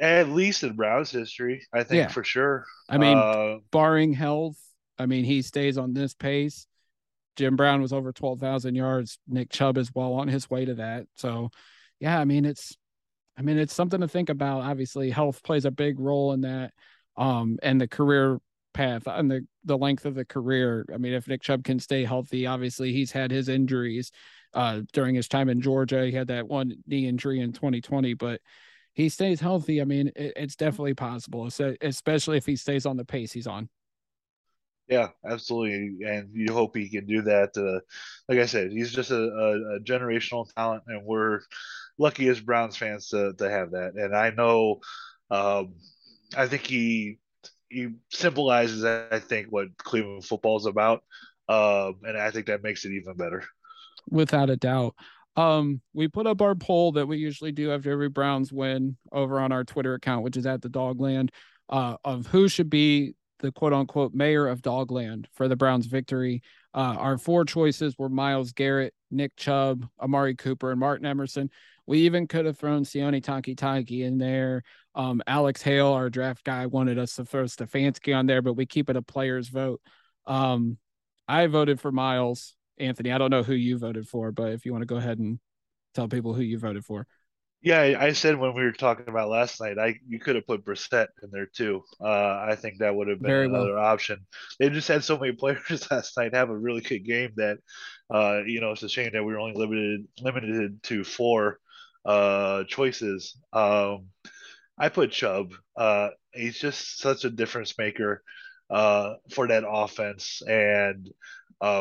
at 0.00 0.28
least 0.28 0.62
in 0.62 0.74
Browns 0.74 1.10
history, 1.10 1.66
I 1.72 1.84
think 1.84 1.98
yeah. 1.98 2.08
for 2.08 2.24
sure. 2.24 2.64
I 2.88 2.98
mean, 2.98 3.16
uh, 3.16 3.58
barring 3.70 4.12
health, 4.12 4.58
I 4.98 5.06
mean, 5.06 5.24
he 5.24 5.42
stays 5.42 5.78
on 5.78 5.94
this 5.94 6.14
pace. 6.14 6.66
Jim 7.36 7.56
Brown 7.56 7.82
was 7.82 7.92
over 7.92 8.12
12,000 8.12 8.74
yards. 8.74 9.18
Nick 9.26 9.50
Chubb 9.50 9.78
is 9.78 9.92
well 9.94 10.14
on 10.14 10.28
his 10.28 10.48
way 10.48 10.64
to 10.64 10.74
that. 10.74 11.06
So, 11.14 11.50
yeah, 11.98 12.18
I 12.18 12.24
mean, 12.24 12.44
it's, 12.44 12.76
I 13.36 13.42
mean, 13.42 13.58
it's 13.58 13.74
something 13.74 14.00
to 14.00 14.08
think 14.08 14.28
about. 14.28 14.62
Obviously, 14.62 15.10
health 15.10 15.42
plays 15.42 15.64
a 15.64 15.70
big 15.70 15.98
role 15.98 16.32
in 16.32 16.42
that. 16.42 16.72
Um, 17.16 17.58
and 17.62 17.80
the 17.80 17.88
career 17.88 18.38
path 18.72 19.04
and 19.06 19.30
the, 19.30 19.46
the 19.64 19.78
length 19.78 20.04
of 20.04 20.14
the 20.14 20.24
career. 20.24 20.84
I 20.92 20.98
mean, 20.98 21.12
if 21.12 21.26
Nick 21.26 21.42
Chubb 21.42 21.64
can 21.64 21.80
stay 21.80 22.04
healthy, 22.04 22.46
obviously 22.46 22.92
he's 22.92 23.10
had 23.10 23.30
his 23.30 23.48
injuries 23.48 24.12
uh, 24.52 24.82
during 24.92 25.14
his 25.14 25.28
time 25.28 25.48
in 25.48 25.60
Georgia. 25.60 26.04
He 26.04 26.12
had 26.12 26.28
that 26.28 26.46
one 26.46 26.74
knee 26.86 27.08
injury 27.08 27.40
in 27.40 27.52
2020, 27.52 28.14
but 28.14 28.40
he 28.94 29.08
stays 29.08 29.40
healthy, 29.40 29.80
I 29.80 29.84
mean, 29.84 30.08
it, 30.16 30.32
it's 30.36 30.56
definitely 30.56 30.94
possible. 30.94 31.50
So 31.50 31.74
especially 31.80 32.38
if 32.38 32.46
he 32.46 32.56
stays 32.56 32.86
on 32.86 32.96
the 32.96 33.04
pace 33.04 33.32
he's 33.32 33.46
on. 33.46 33.68
Yeah, 34.88 35.08
absolutely, 35.26 36.06
and 36.06 36.28
you 36.34 36.52
hope 36.52 36.76
he 36.76 36.90
can 36.90 37.06
do 37.06 37.22
that. 37.22 37.56
Uh, 37.56 37.80
like 38.28 38.38
I 38.38 38.44
said, 38.44 38.70
he's 38.70 38.92
just 38.92 39.10
a, 39.10 39.16
a, 39.16 39.76
a, 39.76 39.80
generational 39.80 40.52
talent, 40.54 40.82
and 40.86 41.06
we're 41.06 41.40
lucky 41.96 42.28
as 42.28 42.38
Browns 42.38 42.76
fans 42.76 43.08
to 43.08 43.32
to 43.38 43.50
have 43.50 43.70
that. 43.70 43.94
And 43.94 44.14
I 44.14 44.28
know, 44.28 44.80
um, 45.30 45.76
I 46.36 46.48
think 46.48 46.66
he 46.66 47.18
he 47.70 47.94
symbolizes, 48.10 48.84
I 48.84 49.20
think, 49.20 49.46
what 49.48 49.74
Cleveland 49.78 50.26
football 50.26 50.58
is 50.58 50.66
about, 50.66 51.02
um, 51.48 52.00
and 52.02 52.18
I 52.18 52.30
think 52.30 52.46
that 52.46 52.62
makes 52.62 52.84
it 52.84 52.92
even 52.92 53.16
better. 53.16 53.42
Without 54.10 54.50
a 54.50 54.56
doubt. 54.56 54.94
Um, 55.36 55.80
we 55.92 56.08
put 56.08 56.26
up 56.26 56.40
our 56.40 56.54
poll 56.54 56.92
that 56.92 57.06
we 57.06 57.16
usually 57.18 57.52
do 57.52 57.72
after 57.72 57.90
every 57.90 58.08
Browns 58.08 58.52
win 58.52 58.96
over 59.12 59.40
on 59.40 59.52
our 59.52 59.64
Twitter 59.64 59.94
account, 59.94 60.22
which 60.22 60.36
is 60.36 60.46
at 60.46 60.62
the 60.62 60.68
Dogland, 60.68 61.30
uh, 61.68 61.96
of 62.04 62.26
who 62.26 62.48
should 62.48 62.70
be 62.70 63.14
the 63.40 63.52
quote 63.52 63.72
unquote 63.72 64.14
mayor 64.14 64.46
of 64.46 64.62
Dogland 64.62 65.26
for 65.34 65.48
the 65.48 65.56
Browns 65.56 65.86
victory. 65.86 66.42
Uh, 66.72 66.96
our 66.98 67.18
four 67.18 67.44
choices 67.44 67.96
were 67.98 68.08
Myles 68.08 68.52
Garrett, 68.52 68.94
Nick 69.10 69.36
Chubb, 69.36 69.86
Amari 70.00 70.34
Cooper, 70.34 70.70
and 70.70 70.80
Martin 70.80 71.06
Emerson. 71.06 71.50
We 71.86 72.00
even 72.00 72.26
could 72.26 72.46
have 72.46 72.58
thrown 72.58 72.84
Sione 72.84 73.22
Takitaki 73.22 74.04
in 74.04 74.18
there. 74.18 74.62
Um, 74.94 75.22
Alex 75.26 75.60
Hale, 75.60 75.88
our 75.88 76.08
draft 76.08 76.44
guy, 76.44 76.66
wanted 76.66 76.98
us 76.98 77.16
to 77.16 77.24
throw 77.24 77.44
Stefanski 77.44 78.16
on 78.16 78.26
there, 78.26 78.40
but 78.40 78.54
we 78.54 78.66
keep 78.66 78.88
it 78.88 78.96
a 78.96 79.02
player's 79.02 79.48
vote. 79.48 79.80
Um, 80.26 80.78
I 81.28 81.46
voted 81.46 81.80
for 81.80 81.92
Myles. 81.92 82.56
Anthony, 82.78 83.12
I 83.12 83.18
don't 83.18 83.30
know 83.30 83.42
who 83.42 83.54
you 83.54 83.78
voted 83.78 84.08
for, 84.08 84.32
but 84.32 84.52
if 84.52 84.64
you 84.66 84.72
want 84.72 84.82
to 84.82 84.86
go 84.86 84.96
ahead 84.96 85.18
and 85.18 85.38
tell 85.94 86.08
people 86.08 86.34
who 86.34 86.42
you 86.42 86.58
voted 86.58 86.84
for. 86.84 87.06
Yeah, 87.62 87.96
I 87.98 88.12
said 88.12 88.36
when 88.38 88.52
we 88.54 88.62
were 88.62 88.72
talking 88.72 89.08
about 89.08 89.30
last 89.30 89.58
night, 89.58 89.78
I 89.78 89.94
you 90.06 90.20
could 90.20 90.36
have 90.36 90.46
put 90.46 90.66
Brissett 90.66 91.06
in 91.22 91.30
there 91.30 91.46
too. 91.46 91.82
Uh, 91.98 92.44
I 92.46 92.56
think 92.60 92.78
that 92.78 92.94
would 92.94 93.08
have 93.08 93.22
been 93.22 93.32
Very 93.32 93.48
another 93.48 93.78
well. 93.78 93.78
option. 93.78 94.26
They 94.58 94.68
just 94.68 94.86
had 94.88 95.02
so 95.02 95.16
many 95.18 95.32
players 95.32 95.86
last 95.90 96.14
night 96.18 96.34
have 96.34 96.50
a 96.50 96.56
really 96.56 96.82
good 96.82 97.06
game 97.06 97.30
that, 97.36 97.56
uh, 98.12 98.42
you 98.44 98.60
know, 98.60 98.72
it's 98.72 98.82
a 98.82 98.88
shame 98.88 99.12
that 99.14 99.24
we 99.24 99.32
were 99.32 99.38
only 99.40 99.54
limited 99.58 100.06
limited 100.20 100.82
to 100.84 101.04
four 101.04 101.58
uh, 102.04 102.64
choices. 102.64 103.34
Um, 103.54 104.08
I 104.78 104.88
put 104.88 105.12
Chubb. 105.12 105.52
Uh, 105.76 106.10
he's 106.32 106.58
just 106.58 106.98
such 107.00 107.24
a 107.24 107.30
difference 107.30 107.76
maker 107.78 108.22
uh, 108.70 109.14
for 109.32 109.48
that 109.48 109.64
offense, 109.68 110.42
and 110.46 111.08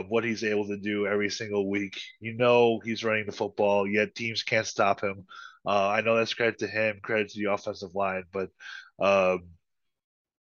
what 0.07 0.23
he's 0.23 0.43
able 0.43 0.67
to 0.67 0.77
do 0.77 1.07
every 1.07 1.29
single 1.29 1.69
week. 1.69 1.99
You 2.19 2.33
know 2.33 2.79
he's 2.83 3.03
running 3.03 3.25
the 3.25 3.31
football, 3.31 3.87
yet 3.87 4.15
teams 4.15 4.43
can't 4.43 4.67
stop 4.67 5.01
him. 5.01 5.25
Uh, 5.65 5.87
I 5.87 6.01
know 6.01 6.15
that's 6.15 6.33
credit 6.33 6.59
to 6.59 6.67
him, 6.67 6.99
credit 7.01 7.29
to 7.29 7.39
the 7.39 7.51
offensive 7.51 7.95
line, 7.95 8.23
but 8.31 8.49
um, 8.99 9.45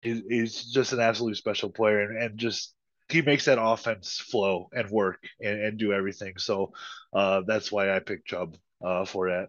he, 0.03 0.23
he's 0.29 0.65
just 0.65 0.93
an 0.93 1.01
absolutely 1.01 1.37
special 1.37 1.71
player, 1.71 2.01
and, 2.01 2.23
and, 2.23 2.39
just 2.39 2.75
he 3.09 3.23
makes 3.23 3.47
that 3.47 3.61
offense 3.61 4.19
flow 4.19 4.69
and 4.73 4.91
work 4.91 5.19
and, 5.41 5.61
and 5.61 5.79
do 5.79 5.93
everything. 5.93 6.35
So 6.39 6.73
uh, 7.13 7.43
that's 7.47 7.73
why 7.73 7.95
I 7.95 8.01
picked 8.01 8.29
Chubb 8.29 8.57
uh, 8.85 9.05
for 9.05 9.31
that. 9.31 9.49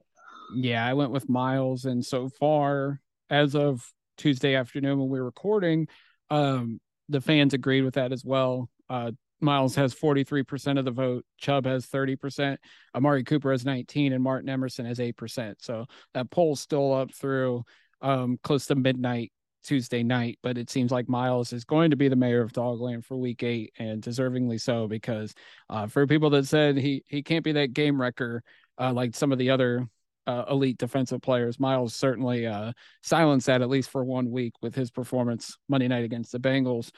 Yeah, 0.55 0.85
I 0.85 0.93
went 0.93 1.11
with 1.11 1.27
Myles, 1.27 1.85
and 1.85 2.05
so 2.05 2.29
far 2.29 3.01
as 3.29 3.55
of 3.55 3.91
Tuesday 4.17 4.55
afternoon 4.55 4.99
when 4.99 5.09
we 5.09 5.19
were 5.19 5.25
recording, 5.25 5.87
um, 6.29 6.79
the 7.09 7.21
fans 7.21 7.53
agreed 7.53 7.83
with 7.83 7.95
that 7.95 8.11
as 8.11 8.23
well. 8.23 8.69
Uh, 8.89 9.11
Myles 9.39 9.75
has 9.75 9.93
43% 9.93 10.79
of 10.79 10.85
the 10.85 10.91
vote. 10.91 11.25
Chubb 11.37 11.65
has 11.65 11.85
30%. 11.85 12.57
Amari 12.95 13.23
Cooper 13.23 13.51
has 13.51 13.65
19 13.65 14.13
and 14.13 14.23
Martin 14.23 14.49
Emerson 14.49 14.85
has 14.85 14.99
8%. 14.99 15.55
So 15.59 15.85
that 16.13 16.31
poll's 16.31 16.59
still 16.59 16.93
up 16.93 17.13
through 17.13 17.63
um, 18.01 18.39
close 18.43 18.65
to 18.67 18.75
midnight 18.75 19.31
Tuesday 19.63 20.01
night, 20.01 20.39
but 20.41 20.57
it 20.57 20.69
seems 20.69 20.91
like 20.91 21.09
Myles 21.09 21.51
is 21.51 21.65
going 21.65 21.91
to 21.91 21.97
be 21.97 22.07
the 22.07 22.15
mayor 22.15 22.41
of 22.41 22.53
Dogland 22.53 23.03
for 23.03 23.17
week 23.17 23.43
eight 23.43 23.73
and 23.77 24.01
deservingly 24.01 24.61
so 24.61 24.87
because 24.87 25.33
uh, 25.69 25.87
for 25.87 26.07
people 26.07 26.29
that 26.31 26.47
said 26.47 26.77
he, 26.77 27.03
he 27.07 27.21
can't 27.21 27.43
be 27.43 27.51
that 27.53 27.73
game 27.73 27.99
wrecker 27.99 28.43
uh, 28.79 28.93
like 28.93 29.15
some 29.15 29.31
of 29.31 29.37
the 29.37 29.49
other 29.49 29.87
uh, 30.25 30.43
elite 30.49 30.77
defensive 30.77 31.21
players, 31.21 31.59
Myles 31.59 31.95
certainly 31.95 32.45
uh, 32.45 32.73
silenced 33.01 33.47
that 33.47 33.61
at 33.61 33.69
least 33.69 33.89
for 33.89 34.03
one 34.03 34.29
week 34.29 34.53
with 34.61 34.75
his 34.75 34.91
performance 34.91 35.57
Monday 35.67 35.87
night 35.87 36.03
against 36.03 36.31
the 36.31 36.39
Bengals. 36.39 36.91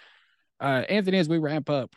Uh, 0.59 0.83
Anthony, 0.89 1.19
as 1.19 1.29
we 1.29 1.37
wrap 1.37 1.69
up, 1.69 1.95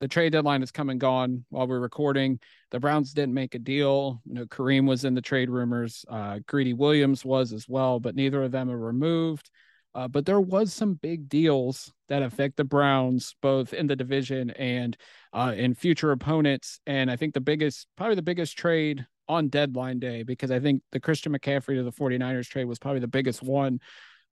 the 0.00 0.08
trade 0.08 0.32
deadline 0.32 0.60
has 0.60 0.70
come 0.70 0.90
and 0.90 1.00
gone 1.00 1.44
while 1.50 1.66
we're 1.66 1.80
recording. 1.80 2.40
The 2.70 2.80
Browns 2.80 3.12
didn't 3.12 3.34
make 3.34 3.54
a 3.54 3.58
deal. 3.58 4.20
You 4.24 4.34
know, 4.34 4.46
Kareem 4.46 4.86
was 4.86 5.04
in 5.04 5.14
the 5.14 5.22
trade 5.22 5.50
rumors. 5.50 6.04
Uh, 6.08 6.40
Greedy 6.46 6.72
Williams 6.72 7.24
was 7.24 7.52
as 7.52 7.68
well, 7.68 8.00
but 8.00 8.14
neither 8.14 8.42
of 8.42 8.52
them 8.52 8.70
are 8.70 8.78
removed. 8.78 9.50
Uh, 9.94 10.08
but 10.08 10.26
there 10.26 10.40
was 10.40 10.74
some 10.74 10.94
big 10.94 11.28
deals 11.28 11.92
that 12.08 12.22
affect 12.22 12.56
the 12.56 12.64
Browns, 12.64 13.36
both 13.40 13.72
in 13.72 13.86
the 13.86 13.94
division 13.94 14.50
and 14.50 14.96
uh, 15.32 15.54
in 15.56 15.74
future 15.74 16.10
opponents. 16.10 16.80
And 16.86 17.10
I 17.10 17.16
think 17.16 17.32
the 17.32 17.40
biggest, 17.40 17.86
probably 17.96 18.16
the 18.16 18.22
biggest 18.22 18.58
trade 18.58 19.06
on 19.28 19.48
deadline 19.48 20.00
day, 20.00 20.24
because 20.24 20.50
I 20.50 20.58
think 20.58 20.82
the 20.90 21.00
Christian 21.00 21.32
McCaffrey 21.32 21.76
to 21.76 21.84
the 21.84 21.92
49ers 21.92 22.48
trade 22.48 22.64
was 22.64 22.80
probably 22.80 23.00
the 23.00 23.06
biggest 23.06 23.42
one 23.42 23.78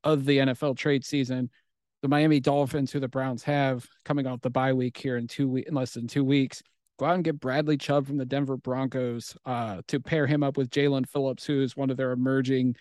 of 0.02 0.24
the 0.24 0.38
NFL 0.38 0.76
trade 0.76 1.04
season 1.04 1.48
the 2.02 2.08
Miami 2.08 2.40
Dolphins, 2.40 2.90
who 2.92 3.00
the 3.00 3.08
Browns 3.08 3.42
have 3.44 3.86
coming 4.04 4.26
off 4.26 4.40
the 4.40 4.50
bye 4.50 4.72
week 4.72 4.96
here 4.96 5.16
in 5.16 5.26
two 5.26 5.48
week 5.48 5.68
in 5.68 5.74
less 5.74 5.94
than 5.94 6.06
two 6.06 6.24
weeks, 6.24 6.62
go 6.98 7.06
out 7.06 7.14
and 7.14 7.24
get 7.24 7.40
Bradley 7.40 7.76
Chubb 7.76 8.06
from 8.06 8.18
the 8.18 8.26
Denver 8.26 8.56
Broncos 8.56 9.36
uh, 9.46 9.82
to 9.88 10.00
pair 10.00 10.26
him 10.26 10.42
up 10.42 10.56
with 10.56 10.70
Jaelan 10.70 11.08
Phillips, 11.08 11.46
who 11.46 11.62
is 11.62 11.76
one 11.76 11.90
of 11.90 11.96
their 11.96 12.12
emerging 12.12 12.76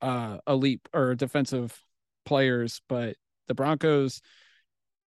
uh, 0.00 0.38
elite 0.46 0.80
or 0.92 1.14
defensive 1.14 1.80
players. 2.24 2.80
But 2.88 3.16
the 3.46 3.54
Broncos 3.54 4.20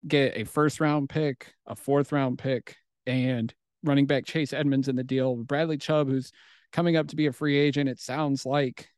get 0.07 0.37
a 0.37 0.43
first 0.43 0.79
round 0.79 1.09
pick, 1.09 1.53
a 1.65 1.75
fourth 1.75 2.11
round 2.11 2.37
pick, 2.37 2.75
and 3.07 3.53
running 3.83 4.05
back 4.05 4.25
Chase 4.25 4.53
Edmonds 4.53 4.87
in 4.87 4.95
the 4.95 5.03
deal. 5.03 5.35
Bradley 5.35 5.77
Chubb, 5.77 6.07
who's 6.07 6.31
coming 6.71 6.95
up 6.95 7.07
to 7.07 7.15
be 7.15 7.27
a 7.27 7.33
free 7.33 7.57
agent, 7.57 7.89
it 7.89 7.99
sounds 7.99 8.45
like 8.45 8.89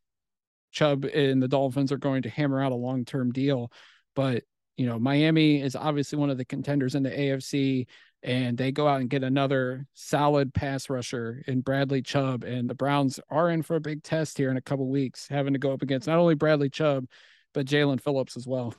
Chubb 0.72 1.04
and 1.04 1.42
the 1.42 1.48
Dolphins 1.48 1.92
are 1.92 1.98
going 1.98 2.22
to 2.22 2.30
hammer 2.30 2.60
out 2.60 2.72
a 2.72 2.76
long 2.76 3.04
term 3.04 3.32
deal. 3.32 3.70
But, 4.14 4.44
you 4.76 4.86
know, 4.86 4.98
Miami 4.98 5.60
is 5.60 5.74
obviously 5.74 6.18
one 6.18 6.30
of 6.30 6.38
the 6.38 6.44
contenders 6.44 6.94
in 6.94 7.02
the 7.02 7.10
AFC, 7.10 7.86
and 8.22 8.58
they 8.58 8.72
go 8.72 8.86
out 8.86 9.00
and 9.00 9.10
get 9.10 9.22
another 9.22 9.86
solid 9.94 10.52
pass 10.52 10.90
rusher 10.90 11.42
in 11.46 11.60
Bradley 11.60 12.02
Chubb. 12.02 12.44
And 12.44 12.68
the 12.68 12.74
Browns 12.74 13.20
are 13.30 13.50
in 13.50 13.62
for 13.62 13.76
a 13.76 13.80
big 13.80 14.02
test 14.02 14.36
here 14.36 14.50
in 14.50 14.56
a 14.56 14.62
couple 14.62 14.88
weeks, 14.88 15.28
having 15.28 15.54
to 15.54 15.58
go 15.58 15.72
up 15.72 15.82
against 15.82 16.06
not 16.06 16.18
only 16.18 16.34
Bradley 16.34 16.70
Chubb, 16.70 17.06
but 17.54 17.66
Jaelan 17.66 18.00
Phillips 18.00 18.36
as 18.36 18.46
well. 18.46 18.74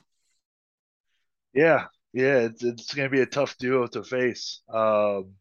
Yeah, 1.52 1.86
yeah, 2.12 2.38
it's, 2.40 2.62
it's 2.62 2.94
going 2.94 3.08
to 3.08 3.14
be 3.14 3.22
a 3.22 3.26
tough 3.26 3.56
duo 3.58 3.86
to 3.88 4.04
face. 4.04 4.60
Um, 4.72 5.32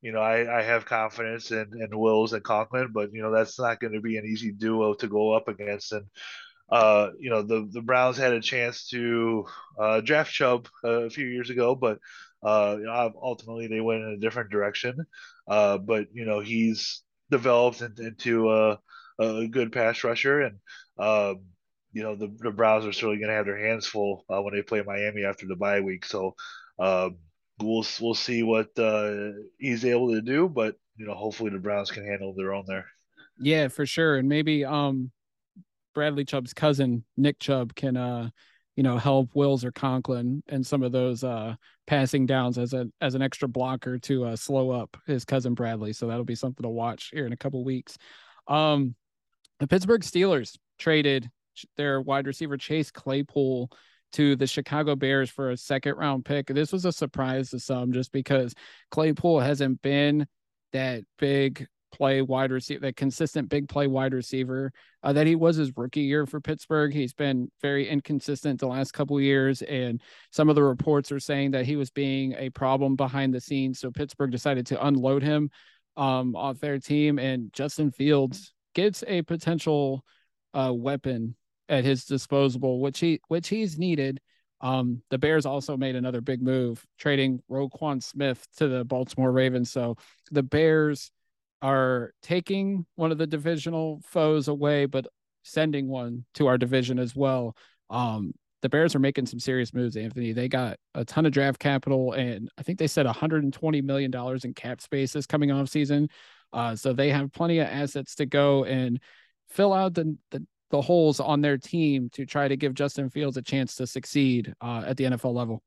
you 0.00 0.12
know, 0.12 0.20
I, 0.20 0.58
I 0.58 0.62
have 0.62 0.84
confidence 0.84 1.50
in, 1.50 1.70
in 1.80 1.98
Wills 1.98 2.32
and 2.32 2.42
Conklin, 2.42 2.90
but 2.92 3.12
you 3.12 3.22
know 3.22 3.30
that's 3.30 3.58
not 3.58 3.80
going 3.80 3.94
to 3.94 4.00
be 4.00 4.18
an 4.18 4.26
easy 4.26 4.52
duo 4.52 4.94
to 4.94 5.06
go 5.06 5.32
up 5.32 5.48
against. 5.48 5.92
And 5.92 6.04
uh, 6.70 7.10
you 7.18 7.30
know, 7.30 7.42
the 7.42 7.68
the 7.70 7.82
Browns 7.82 8.16
had 8.16 8.32
a 8.32 8.40
chance 8.40 8.88
to 8.88 9.46
uh, 9.78 10.00
draft 10.00 10.32
Chubb 10.32 10.68
a 10.84 11.10
few 11.10 11.26
years 11.26 11.50
ago, 11.50 11.74
but 11.74 11.98
uh, 12.42 12.76
ultimately 13.20 13.66
they 13.66 13.80
went 13.80 14.02
in 14.02 14.10
a 14.10 14.18
different 14.18 14.50
direction. 14.50 15.06
Uh, 15.48 15.78
but 15.78 16.06
you 16.12 16.24
know, 16.24 16.40
he's 16.40 17.02
developed 17.30 17.82
into 17.98 18.50
a, 18.50 18.78
a 19.18 19.46
good 19.46 19.72
pass 19.72 20.04
rusher, 20.04 20.42
and 20.42 20.58
um, 20.98 21.44
you 21.92 22.02
know 22.02 22.16
the, 22.16 22.34
the 22.38 22.50
Browns 22.50 22.86
are 22.86 22.92
certainly 22.92 23.18
going 23.18 23.28
to 23.28 23.36
have 23.36 23.46
their 23.46 23.58
hands 23.58 23.86
full 23.86 24.24
uh, 24.30 24.40
when 24.40 24.54
they 24.54 24.62
play 24.62 24.82
Miami 24.82 25.24
after 25.24 25.46
the 25.46 25.56
bye 25.56 25.80
week. 25.80 26.04
So 26.04 26.34
um, 26.78 27.18
we'll 27.60 27.84
we'll 28.00 28.14
see 28.14 28.42
what 28.42 28.76
uh, 28.78 29.32
he's 29.58 29.84
able 29.84 30.12
to 30.12 30.22
do, 30.22 30.48
but 30.48 30.76
you 30.96 31.06
know 31.06 31.14
hopefully 31.14 31.50
the 31.50 31.58
Browns 31.58 31.90
can 31.90 32.06
handle 32.06 32.34
their 32.34 32.54
own 32.54 32.64
there. 32.66 32.86
Yeah, 33.38 33.68
for 33.68 33.84
sure, 33.84 34.16
and 34.16 34.28
maybe 34.28 34.64
um 34.64 35.10
Bradley 35.94 36.24
Chubb's 36.24 36.52
cousin 36.52 37.04
Nick 37.16 37.38
Chubb 37.38 37.74
can 37.74 37.96
uh 37.96 38.30
you 38.76 38.82
know 38.82 38.98
help 38.98 39.30
Wills 39.34 39.64
or 39.64 39.72
Conklin 39.72 40.42
and 40.48 40.66
some 40.66 40.82
of 40.82 40.92
those 40.92 41.24
uh 41.24 41.54
passing 41.86 42.26
downs 42.26 42.58
as 42.58 42.72
a 42.72 42.86
as 43.00 43.14
an 43.14 43.22
extra 43.22 43.48
blocker 43.48 43.98
to 44.00 44.24
uh 44.24 44.36
slow 44.36 44.70
up 44.70 44.96
his 45.06 45.24
cousin 45.24 45.54
Bradley. 45.54 45.92
So 45.92 46.06
that'll 46.06 46.24
be 46.24 46.34
something 46.34 46.62
to 46.62 46.68
watch 46.68 47.10
here 47.12 47.26
in 47.26 47.32
a 47.32 47.36
couple 47.36 47.64
weeks. 47.64 47.96
Um 48.48 48.94
the 49.60 49.68
Pittsburgh 49.68 50.02
Steelers 50.02 50.58
traded 50.78 51.30
their 51.76 52.00
wide 52.00 52.26
receiver 52.26 52.56
Chase 52.56 52.90
Claypool 52.90 53.70
to 54.12 54.36
the 54.36 54.46
Chicago 54.46 54.94
Bears 54.94 55.30
for 55.30 55.50
a 55.50 55.56
second 55.56 55.94
round 55.96 56.24
pick. 56.24 56.46
This 56.46 56.72
was 56.72 56.84
a 56.84 56.92
surprise 56.92 57.50
to 57.50 57.58
some 57.58 57.92
just 57.92 58.12
because 58.12 58.54
Claypool 58.90 59.40
hasn't 59.40 59.82
been 59.82 60.26
that 60.72 61.02
big 61.18 61.66
play 61.96 62.22
wide 62.22 62.50
receiver, 62.50 62.80
that 62.80 62.96
consistent 62.96 63.48
big 63.48 63.68
play 63.68 63.86
wide 63.86 64.12
receiver 64.12 64.72
uh, 65.02 65.12
that 65.12 65.26
he 65.26 65.36
was 65.36 65.56
his 65.56 65.72
rookie 65.76 66.00
year 66.00 66.26
for 66.26 66.40
Pittsburgh. 66.40 66.92
He's 66.92 67.14
been 67.14 67.50
very 67.62 67.88
inconsistent 67.88 68.60
the 68.60 68.66
last 68.66 68.92
couple 68.92 69.20
years, 69.20 69.62
and 69.62 70.00
some 70.30 70.48
of 70.48 70.56
the 70.56 70.62
reports 70.62 71.12
are 71.12 71.20
saying 71.20 71.52
that 71.52 71.66
he 71.66 71.76
was 71.76 71.90
being 71.90 72.34
a 72.36 72.50
problem 72.50 72.96
behind 72.96 73.32
the 73.32 73.40
scenes. 73.40 73.78
So 73.78 73.90
Pittsburgh 73.90 74.30
decided 74.30 74.66
to 74.66 74.86
unload 74.86 75.22
him 75.22 75.50
um, 75.96 76.34
off 76.34 76.58
their 76.58 76.78
team, 76.78 77.18
and 77.18 77.52
Justin 77.52 77.90
Fields 77.90 78.52
gets 78.74 79.04
a 79.06 79.22
potential 79.22 80.04
uh, 80.52 80.72
weapon 80.74 81.36
at 81.68 81.84
his 81.84 82.04
disposal, 82.04 82.80
which 82.80 82.98
he 82.98 83.20
which 83.28 83.48
he's 83.48 83.78
needed. 83.78 84.20
Um, 84.60 85.02
the 85.10 85.18
Bears 85.18 85.46
also 85.46 85.76
made 85.76 85.94
another 85.94 86.20
big 86.20 86.40
move, 86.42 86.82
trading 86.98 87.40
Roquan 87.50 88.02
Smith 88.02 88.46
to 88.56 88.68
the 88.68 88.84
Baltimore 88.84 89.30
Ravens. 89.30 89.70
So 89.70 89.96
the 90.30 90.42
Bears 90.42 91.10
are 91.64 92.12
taking 92.22 92.84
one 92.96 93.10
of 93.10 93.16
the 93.16 93.26
divisional 93.26 94.02
foes 94.04 94.48
away, 94.48 94.84
but 94.84 95.06
sending 95.44 95.88
one 95.88 96.26
to 96.34 96.46
our 96.46 96.58
division 96.58 96.98
as 96.98 97.16
well. 97.16 97.56
Um, 97.88 98.34
the 98.60 98.68
Bears 98.68 98.94
are 98.94 98.98
making 98.98 99.24
some 99.24 99.40
serious 99.40 99.72
moves, 99.72 99.96
Anthony. 99.96 100.32
They 100.32 100.46
got 100.46 100.76
a 100.94 101.06
ton 101.06 101.24
of 101.24 101.32
draft 101.32 101.58
capital, 101.58 102.12
and 102.12 102.50
I 102.58 102.62
think 102.62 102.78
they 102.78 102.86
said 102.86 103.06
120 103.06 103.80
million 103.80 104.10
dollars 104.10 104.44
in 104.44 104.52
cap 104.52 104.82
space 104.82 105.12
spaces 105.12 105.26
coming 105.26 105.50
off 105.52 105.70
season. 105.70 106.10
Uh, 106.52 106.76
so 106.76 106.92
they 106.92 107.08
have 107.08 107.32
plenty 107.32 107.58
of 107.60 107.66
assets 107.66 108.14
to 108.16 108.26
go 108.26 108.64
and 108.64 109.00
fill 109.48 109.72
out 109.72 109.94
the, 109.94 110.18
the 110.32 110.46
the 110.70 110.82
holes 110.82 111.18
on 111.18 111.40
their 111.40 111.56
team 111.56 112.10
to 112.12 112.26
try 112.26 112.46
to 112.46 112.56
give 112.56 112.74
Justin 112.74 113.08
Fields 113.08 113.38
a 113.38 113.42
chance 113.42 113.76
to 113.76 113.86
succeed 113.86 114.52
uh, 114.60 114.82
at 114.86 114.98
the 114.98 115.04
NFL 115.04 115.32
level. 115.32 115.62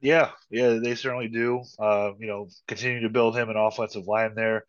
Yeah, 0.00 0.30
yeah, 0.50 0.78
they 0.80 0.94
certainly 0.94 1.28
do. 1.28 1.62
Uh, 1.80 2.10
you 2.18 2.28
know, 2.28 2.48
continue 2.68 3.00
to 3.00 3.08
build 3.08 3.36
him 3.36 3.50
an 3.50 3.56
offensive 3.56 4.06
line 4.06 4.34
there 4.36 4.64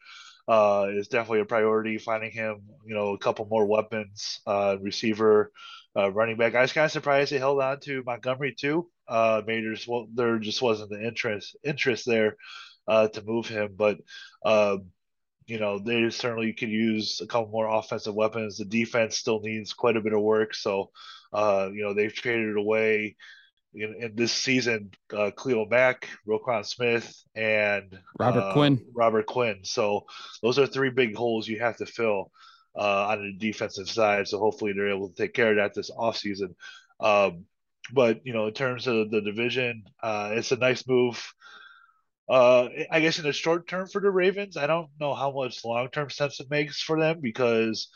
uh, 0.47 0.87
is 0.91 1.07
definitely 1.07 1.41
a 1.41 1.45
priority. 1.45 1.97
Finding 1.97 2.31
him, 2.31 2.61
you 2.85 2.95
know, 2.95 3.13
a 3.13 3.17
couple 3.17 3.47
more 3.49 3.65
weapons, 3.65 4.39
uh, 4.47 4.77
receiver, 4.81 5.51
uh, 5.95 6.11
running 6.11 6.37
back. 6.37 6.55
I 6.55 6.61
was 6.61 6.73
kind 6.73 6.85
of 6.85 6.91
surprised 6.91 7.31
they 7.31 7.39
held 7.39 7.61
on 7.61 7.79
to 7.81 8.03
Montgomery 8.05 8.55
too. 8.57 8.89
Uh, 9.07 9.41
maybe 9.45 9.75
well, 9.87 10.07
there 10.13 10.37
just 10.39 10.61
wasn't 10.61 10.89
the 10.89 11.05
interest 11.05 11.55
interest 11.63 12.05
there 12.05 12.37
uh, 12.87 13.07
to 13.09 13.21
move 13.23 13.47
him, 13.47 13.75
but 13.77 13.97
um, 14.45 14.87
you 15.45 15.59
know, 15.59 15.79
they 15.79 16.09
certainly 16.09 16.53
could 16.53 16.69
use 16.69 17.21
a 17.21 17.27
couple 17.27 17.49
more 17.49 17.67
offensive 17.67 18.13
weapons. 18.13 18.57
The 18.57 18.65
defense 18.65 19.17
still 19.17 19.39
needs 19.39 19.73
quite 19.73 19.95
a 19.95 20.01
bit 20.01 20.13
of 20.13 20.21
work. 20.21 20.53
So, 20.53 20.91
uh, 21.31 21.69
you 21.73 21.83
know, 21.83 21.93
they've 21.93 22.13
traded 22.13 22.57
away 22.57 23.15
in, 23.81 23.95
in 23.99 24.15
this 24.15 24.33
season 24.33 24.91
uh, 25.15 25.31
Khalil 25.31 25.67
Mack, 25.69 26.09
Roquan 26.27 26.65
Smith, 26.65 27.23
and 27.35 27.97
Robert 28.19 28.41
uh, 28.41 28.53
Quinn. 28.53 28.85
Robert 28.93 29.25
Quinn. 29.25 29.59
So 29.63 30.05
those 30.41 30.59
are 30.59 30.67
three 30.67 30.89
big 30.89 31.15
holes 31.15 31.47
you 31.47 31.59
have 31.59 31.77
to 31.77 31.85
fill 31.85 32.31
uh, 32.75 33.07
on 33.07 33.23
the 33.23 33.33
defensive 33.37 33.89
side. 33.89 34.27
So 34.27 34.39
hopefully 34.39 34.73
they're 34.73 34.89
able 34.89 35.09
to 35.09 35.15
take 35.15 35.33
care 35.33 35.51
of 35.51 35.57
that 35.57 35.73
this 35.73 35.91
offseason. 35.91 36.55
Um, 36.99 37.45
but, 37.93 38.25
you 38.25 38.33
know, 38.33 38.47
in 38.47 38.53
terms 38.53 38.87
of 38.87 39.11
the 39.11 39.21
division, 39.21 39.83
uh, 40.03 40.31
it's 40.33 40.51
a 40.51 40.57
nice 40.57 40.85
move 40.87 41.23
uh, 42.29 42.67
I 42.91 42.99
guess 42.99 43.19
in 43.19 43.23
the 43.23 43.31
short 43.31 43.67
term 43.67 43.87
for 43.87 44.01
the 44.01 44.09
Ravens, 44.09 44.57
I 44.57 44.67
don't 44.67 44.89
know 44.99 45.13
how 45.13 45.31
much 45.31 45.63
long 45.63 45.89
term 45.89 46.09
sense 46.09 46.39
it 46.39 46.49
makes 46.49 46.81
for 46.81 46.99
them 46.99 47.19
because 47.21 47.87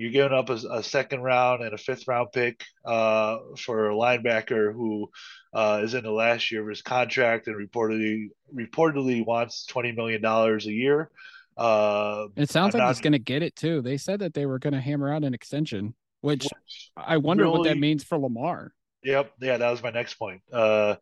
you're 0.00 0.10
giving 0.10 0.32
up 0.32 0.48
a, 0.48 0.54
a, 0.54 0.82
second 0.82 1.20
round 1.20 1.62
and 1.62 1.74
a 1.74 1.78
fifth 1.78 2.08
round 2.08 2.28
pick 2.32 2.64
uh, 2.86 3.36
for 3.58 3.90
a 3.90 3.94
linebacker 3.94 4.72
who 4.72 5.10
uh, 5.52 5.82
is 5.84 5.92
in 5.92 6.04
the 6.04 6.10
last 6.10 6.50
year 6.50 6.62
of 6.62 6.68
his 6.68 6.80
contract 6.80 7.48
and 7.48 7.56
reportedly 7.56 8.28
reportedly 8.54 9.22
wants 9.26 9.66
twenty 9.66 9.92
million 9.92 10.22
dollars 10.22 10.66
a 10.66 10.72
year. 10.72 11.10
Uh, 11.54 12.28
it 12.34 12.48
sounds 12.48 12.74
I'm 12.74 12.78
like 12.78 12.86
not, 12.86 12.94
he's 12.94 13.02
going 13.02 13.12
to 13.12 13.18
get 13.18 13.42
it 13.42 13.54
too. 13.54 13.82
They 13.82 13.98
said 13.98 14.20
that 14.20 14.32
they 14.32 14.46
were 14.46 14.58
going 14.58 14.72
to 14.72 14.80
hammer 14.80 15.12
out 15.12 15.22
an 15.22 15.34
extension, 15.34 15.94
which, 16.22 16.44
which 16.44 16.90
I 16.96 17.18
wonder 17.18 17.44
really, 17.44 17.58
what 17.58 17.68
that 17.68 17.76
means 17.76 18.02
for 18.02 18.16
Lamar. 18.16 18.72
Yep, 19.02 19.32
yeah, 19.42 19.58
that 19.58 19.70
was 19.70 19.82
my 19.82 19.90
next 19.90 20.14
point. 20.14 20.40
Uh, 20.50 20.94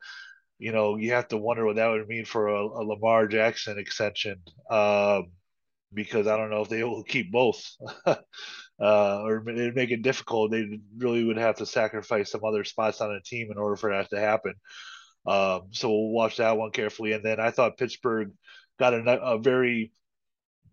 you 0.58 0.72
know, 0.72 0.96
you 0.96 1.12
have 1.12 1.28
to 1.28 1.36
wonder 1.36 1.64
what 1.64 1.76
that 1.76 1.86
would 1.86 2.08
mean 2.08 2.24
for 2.24 2.48
a, 2.48 2.60
a 2.60 2.82
Lamar 2.82 3.28
Jackson 3.28 3.78
extension, 3.78 4.42
um, 4.68 5.28
because 5.94 6.26
I 6.26 6.36
don't 6.36 6.50
know 6.50 6.62
if 6.62 6.68
they 6.68 6.82
will 6.82 7.04
keep 7.04 7.30
both, 7.30 7.64
uh, 8.80 9.22
or 9.22 9.48
it'd 9.48 9.74
make 9.74 9.90
it 9.90 10.02
difficult. 10.02 10.50
They 10.50 10.80
really 10.96 11.24
would 11.24 11.38
have 11.38 11.56
to 11.56 11.66
sacrifice 11.66 12.30
some 12.30 12.44
other 12.44 12.64
spots 12.64 13.00
on 13.00 13.12
the 13.12 13.20
team 13.20 13.50
in 13.50 13.58
order 13.58 13.76
for 13.76 13.90
that 13.90 14.10
to 14.10 14.20
happen. 14.20 14.54
Um, 15.26 15.68
so 15.72 15.88
we'll 15.90 16.10
watch 16.10 16.36
that 16.36 16.56
one 16.56 16.70
carefully. 16.70 17.12
And 17.12 17.24
then 17.24 17.40
I 17.40 17.50
thought 17.50 17.76
Pittsburgh 17.76 18.32
got 18.78 18.94
a, 18.94 19.20
a 19.20 19.38
very 19.38 19.92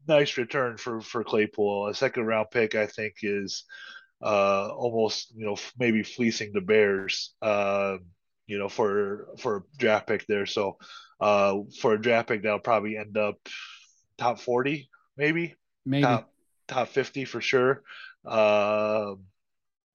nice 0.07 0.37
return 0.37 0.77
for 0.77 1.01
for 1.01 1.23
Claypool. 1.23 1.87
A 1.87 1.93
second 1.93 2.25
round 2.25 2.47
pick, 2.51 2.75
I 2.75 2.87
think, 2.87 3.15
is 3.21 3.63
uh, 4.21 4.69
almost 4.69 5.33
you 5.35 5.45
know 5.45 5.57
maybe 5.77 6.03
fleecing 6.03 6.51
the 6.53 6.61
Bears. 6.61 7.33
Uh, 7.41 7.97
you 8.47 8.59
know, 8.59 8.69
for 8.69 9.29
for 9.39 9.57
a 9.57 9.63
draft 9.77 10.07
pick 10.07 10.25
there. 10.27 10.45
So 10.45 10.77
uh, 11.19 11.57
for 11.81 11.93
a 11.93 12.01
draft 12.01 12.27
pick, 12.27 12.43
that'll 12.43 12.59
probably 12.59 12.97
end 12.97 13.17
up 13.17 13.37
top 14.17 14.39
forty, 14.39 14.89
maybe, 15.17 15.55
maybe 15.85 16.03
top 16.03 16.31
top 16.67 16.89
fifty 16.89 17.25
for 17.25 17.41
sure. 17.41 17.83
Uh, 18.25 19.15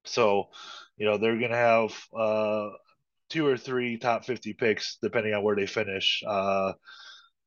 so 0.05 0.49
you 0.97 1.07
know 1.07 1.19
they're 1.19 1.39
gonna 1.39 1.57
have 1.57 1.93
uh, 2.17 2.71
two 3.29 3.47
or 3.47 3.57
three 3.57 3.99
top 3.99 4.25
fifty 4.25 4.53
picks 4.53 4.99
depending 5.03 5.35
on 5.35 5.43
where 5.43 5.57
they 5.57 5.67
finish. 5.67 6.23
Uh, 6.27 6.73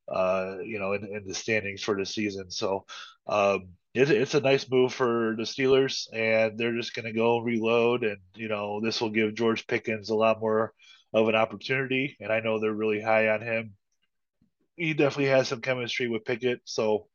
uh, 0.08 0.58
you 0.64 0.80
know, 0.80 0.94
in, 0.94 1.06
in 1.06 1.24
the 1.26 1.34
standings 1.34 1.82
for 1.82 1.96
the 1.98 2.06
season. 2.06 2.52
So 2.52 2.86
um, 3.28 3.70
it, 3.94 4.10
it's 4.10 4.34
a 4.34 4.42
nice 4.42 4.70
move 4.70 4.94
for 4.94 5.36
the 5.38 5.44
Steelers, 5.44 6.08
and 6.14 6.58
they're 6.58 6.76
just 6.76 6.94
going 6.94 7.06
to 7.06 7.14
go 7.14 7.40
reload, 7.40 8.04
and 8.04 8.18
you 8.36 8.48
know, 8.48 8.82
this 8.82 9.00
will 9.02 9.12
give 9.12 9.36
George 9.36 9.68
Pickens 9.68 10.10
a 10.10 10.16
lot 10.16 10.42
more 10.42 10.74
of 11.14 11.28
an 11.30 11.36
opportunity, 11.36 12.18
and 12.20 12.32
I 12.32 12.40
know 12.40 12.60
they're 12.60 12.74
really 12.74 13.02
high 13.02 13.30
on 13.30 13.42
him. 13.42 13.74
He 14.76 14.94
definitely 14.94 15.32
has 15.32 15.48
some 15.48 15.62
chemistry 15.62 16.08
with 16.08 16.26
Pickett, 16.26 16.62
so 16.66 17.08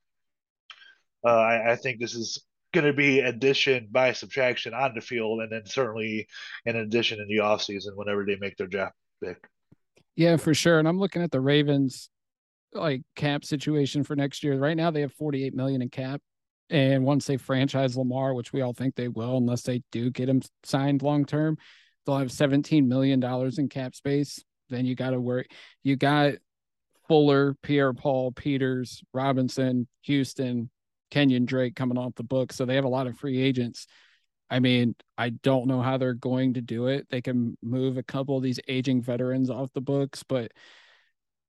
uh, 1.25 1.29
I, 1.29 1.73
I 1.73 1.77
think 1.77 2.01
this 2.01 2.15
is 2.15 2.43
going 2.73 2.87
to 2.87 2.93
be 2.93 3.21
addition 3.21 3.89
by 3.91 4.13
subtraction 4.13 4.75
on 4.75 4.93
the 4.95 5.01
field, 5.01 5.41
and 5.41 5.51
then 5.51 5.67
certainly 5.67 6.27
an 6.67 6.77
addition 6.77 7.21
in 7.21 7.29
the 7.29 7.43
offseason 7.43 7.97
whenever 7.97 8.25
they 8.25 8.37
make 8.37 8.57
their 8.57 8.67
draft 8.67 8.95
pick. 9.23 9.39
Yeah, 10.17 10.37
for 10.37 10.53
sure. 10.55 10.79
And 10.79 10.89
I'm 10.89 10.99
looking 10.99 11.23
at 11.23 11.31
the 11.31 11.41
Ravens 11.41 12.11
like 12.73 13.03
cap 13.17 13.45
situation 13.45 14.05
for 14.05 14.17
next 14.17 14.43
year. 14.43 14.59
Right 14.59 14.77
now 14.77 14.91
they 14.91 15.01
have 15.01 15.13
48 15.13 15.55
million 15.55 15.81
in 15.83 15.89
cap. 15.89 16.21
And 16.71 17.05
once 17.05 17.27
they 17.27 17.39
franchise 17.39 17.97
Lamar, 17.97 18.35
which 18.35 18.53
we 18.53 18.61
all 18.61 18.75
think 18.75 18.95
they 18.95 19.09
will, 19.09 19.39
unless 19.39 19.63
they 19.63 19.83
do 19.91 20.11
get 20.11 20.29
him 20.29 20.43
signed 20.65 21.03
long 21.03 21.25
term, 21.25 21.57
they'll 22.05 22.19
have 22.19 22.29
$17 22.29 22.87
million 22.87 23.23
in 23.23 23.69
cap 23.69 23.95
space. 23.95 24.45
Then 24.69 24.85
you 24.85 24.95
got 24.95 25.11
to 25.11 25.21
worry. 25.21 25.47
You 25.83 25.97
got 25.97 26.35
Fuller, 27.09 27.55
Pierre 27.63 27.95
Paul, 27.95 28.33
Peters, 28.33 29.03
Robinson, 29.15 29.89
Houston, 30.03 30.69
Kenyon 31.11 31.45
Drake 31.45 31.77
coming 31.77 31.99
off 31.99 32.15
the 32.15 32.23
book. 32.23 32.53
So 32.53 32.65
they 32.65 32.75
have 32.75 32.85
a 32.85 32.89
lot 32.89 33.07
of 33.07 33.19
free 33.19 33.41
agents. 33.41 33.87
I 34.51 34.61
mean, 34.61 34.95
I 35.17 35.31
don't 35.31 35.67
know 35.67 35.83
how 35.83 35.99
they're 35.99 36.15
going 36.15 36.55
to 36.55 36.61
do 36.61 36.87
it. 36.87 37.07
They 37.11 37.21
can 37.21 37.57
move 37.63 37.99
a 37.99 38.03
couple 38.03 38.37
of 38.37 38.43
these 38.43 38.61
aging 38.69 39.03
veterans 39.03 39.51
off 39.51 39.73
the 39.75 39.81
books, 39.81 40.23
but 40.23 40.53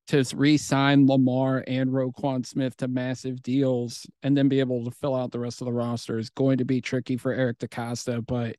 to 0.07 0.26
re-sign 0.36 1.05
Lamar 1.05 1.64
and 1.68 1.91
Roquan 1.91 2.43
Smith 2.45 2.76
to 2.78 2.88
massive 2.88 3.43
deals 3.43 4.07
and 4.24 4.36
then 4.36 4.49
be 4.49 4.60
able 4.60 4.84
to 4.86 4.91
fill 4.91 5.16
out 5.16 5.32
the 5.32 5.39
rest 5.39 5.62
of 5.62 5.66
the 5.66 5.74
roster 5.74 6.18
is 6.18 6.32
going 6.32 6.57
to 6.57 6.66
be 6.66 6.82
tricky 6.82 7.16
for 7.16 7.32
Eric 7.32 7.60
DeCosta. 7.60 8.26
But 8.26 8.55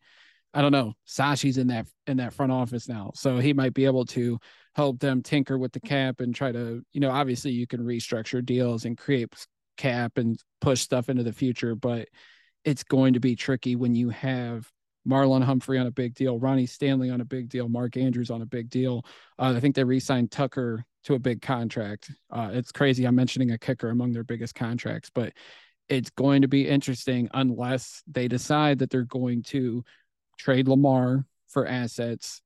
I 0.54 0.62
don't 0.62 0.72
know. 0.72 0.94
Sashi's 1.04 1.58
in 1.58 1.66
that 1.66 1.88
in 2.06 2.18
that 2.18 2.34
front 2.34 2.52
office 2.52 2.88
now, 2.88 3.10
so 3.14 3.38
he 3.38 3.52
might 3.52 3.74
be 3.74 3.84
able 3.84 4.04
to 4.06 4.38
help 4.74 5.00
them 5.00 5.22
tinker 5.22 5.58
with 5.58 5.72
the 5.72 5.80
cap 5.80 6.20
and 6.20 6.34
try 6.34 6.52
to, 6.52 6.82
you 6.92 7.00
know, 7.00 7.10
obviously 7.10 7.50
you 7.50 7.66
can 7.66 7.80
restructure 7.80 8.44
deals 8.44 8.84
and 8.84 8.96
create 8.96 9.28
cap 9.80 10.18
and 10.18 10.38
push 10.60 10.82
stuff 10.82 11.08
into 11.08 11.22
the 11.22 11.32
future, 11.32 11.74
but 11.74 12.08
it's 12.64 12.84
going 12.84 13.14
to 13.14 13.20
be 13.20 13.34
tricky 13.34 13.76
when 13.76 13.94
you 13.94 14.10
have 14.10 14.70
Marlon 15.08 15.42
Humphrey 15.42 15.78
on 15.78 15.86
a 15.86 15.90
big 15.90 16.14
deal, 16.14 16.38
Ronnie 16.38 16.66
Stanley 16.66 17.08
on 17.08 17.22
a 17.22 17.24
big 17.24 17.48
deal, 17.48 17.68
Mark 17.68 17.96
Andrews 17.96 18.30
on 18.30 18.42
a 18.42 18.46
big 18.46 18.68
deal. 18.68 19.06
Uh, 19.38 19.54
I 19.56 19.60
think 19.60 19.74
they 19.74 19.84
re-signed 19.84 20.30
Tucker 20.30 20.84
to 21.04 21.14
a 21.14 21.18
big 21.18 21.40
contract. 21.40 22.10
Uh, 22.30 22.50
it's 22.52 22.72
crazy. 22.72 23.06
I'm 23.06 23.14
mentioning 23.14 23.52
a 23.52 23.58
kicker 23.58 23.88
among 23.88 24.12
their 24.12 24.24
biggest 24.24 24.54
contracts, 24.54 25.10
but 25.14 25.32
it's 25.88 26.10
going 26.10 26.42
to 26.42 26.48
be 26.48 26.68
interesting 26.68 27.30
unless 27.32 28.02
they 28.06 28.28
decide 28.28 28.80
that 28.80 28.90
they're 28.90 29.02
going 29.02 29.42
to 29.44 29.82
trade 30.38 30.68
Lamar 30.68 31.24
for 31.48 31.66
assets, 31.66 32.42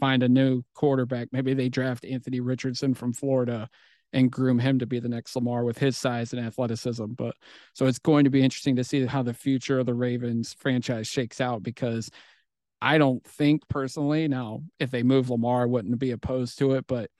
find 0.00 0.24
a 0.24 0.28
new 0.28 0.64
quarterback. 0.74 1.28
Maybe 1.30 1.54
they 1.54 1.68
draft 1.68 2.04
Anthony 2.04 2.40
Richardson 2.40 2.94
from 2.94 3.12
Florida 3.12 3.68
and 4.12 4.30
groom 4.30 4.58
him 4.58 4.78
to 4.78 4.86
be 4.86 4.98
the 4.98 5.08
next 5.08 5.34
Lamar 5.34 5.64
with 5.64 5.78
his 5.78 5.96
size 5.96 6.32
and 6.32 6.44
athleticism. 6.44 7.06
But 7.16 7.34
so 7.72 7.86
it's 7.86 7.98
going 7.98 8.24
to 8.24 8.30
be 8.30 8.42
interesting 8.42 8.76
to 8.76 8.84
see 8.84 9.06
how 9.06 9.22
the 9.22 9.34
future 9.34 9.78
of 9.78 9.86
the 9.86 9.94
Ravens 9.94 10.54
franchise 10.58 11.06
shakes 11.06 11.40
out 11.40 11.62
because 11.62 12.10
I 12.80 12.98
don't 12.98 13.24
think 13.24 13.66
personally 13.68 14.28
now 14.28 14.62
if 14.78 14.90
they 14.90 15.02
move 15.02 15.30
Lamar, 15.30 15.62
I 15.62 15.66
wouldn't 15.66 15.98
be 15.98 16.10
opposed 16.10 16.58
to 16.58 16.72
it, 16.72 16.86
but 16.86 17.10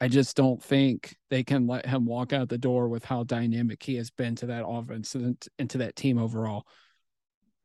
I 0.00 0.08
just 0.08 0.34
don't 0.34 0.62
think 0.62 1.14
they 1.28 1.44
can 1.44 1.66
let 1.66 1.84
him 1.84 2.06
walk 2.06 2.32
out 2.32 2.48
the 2.48 2.56
door 2.56 2.88
with 2.88 3.04
how 3.04 3.22
dynamic 3.24 3.82
he 3.82 3.96
has 3.96 4.10
been 4.10 4.34
to 4.36 4.46
that 4.46 4.66
offense 4.66 5.14
and, 5.14 5.36
to 5.68 5.78
that 5.78 5.94
team 5.94 6.16
overall. 6.16 6.66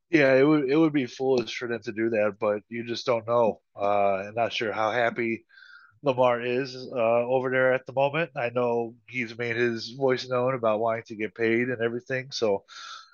Yeah, 0.10 0.34
it 0.36 0.44
would 0.44 0.70
it 0.70 0.76
would 0.76 0.94
be 0.94 1.08
foolish 1.08 1.58
for 1.58 1.68
them 1.68 1.82
to 1.84 1.92
do 1.92 2.10
that, 2.10 2.36
but 2.40 2.62
you 2.70 2.86
just 2.86 3.06
don't 3.06 3.28
know. 3.28 3.62
Uh, 3.76 4.28
I'm 4.28 4.36
not 4.36 4.54
sure 4.54 4.72
how 4.72 4.92
happy 4.92 5.46
Lamar 6.06 6.42
is 6.42 6.76
uh, 6.76 7.26
over 7.28 7.50
there 7.50 7.74
at 7.74 7.86
the 7.86 7.94
moment. 7.94 8.32
I 8.36 8.50
know 8.50 8.94
he's 9.10 9.38
made 9.38 9.56
his 9.56 9.90
voice 9.90 10.30
known 10.30 10.54
about 10.54 10.80
wanting 10.80 11.04
to 11.08 11.16
get 11.16 11.36
paid 11.36 11.70
and 11.70 11.82
everything. 11.82 12.32
So, 12.32 12.64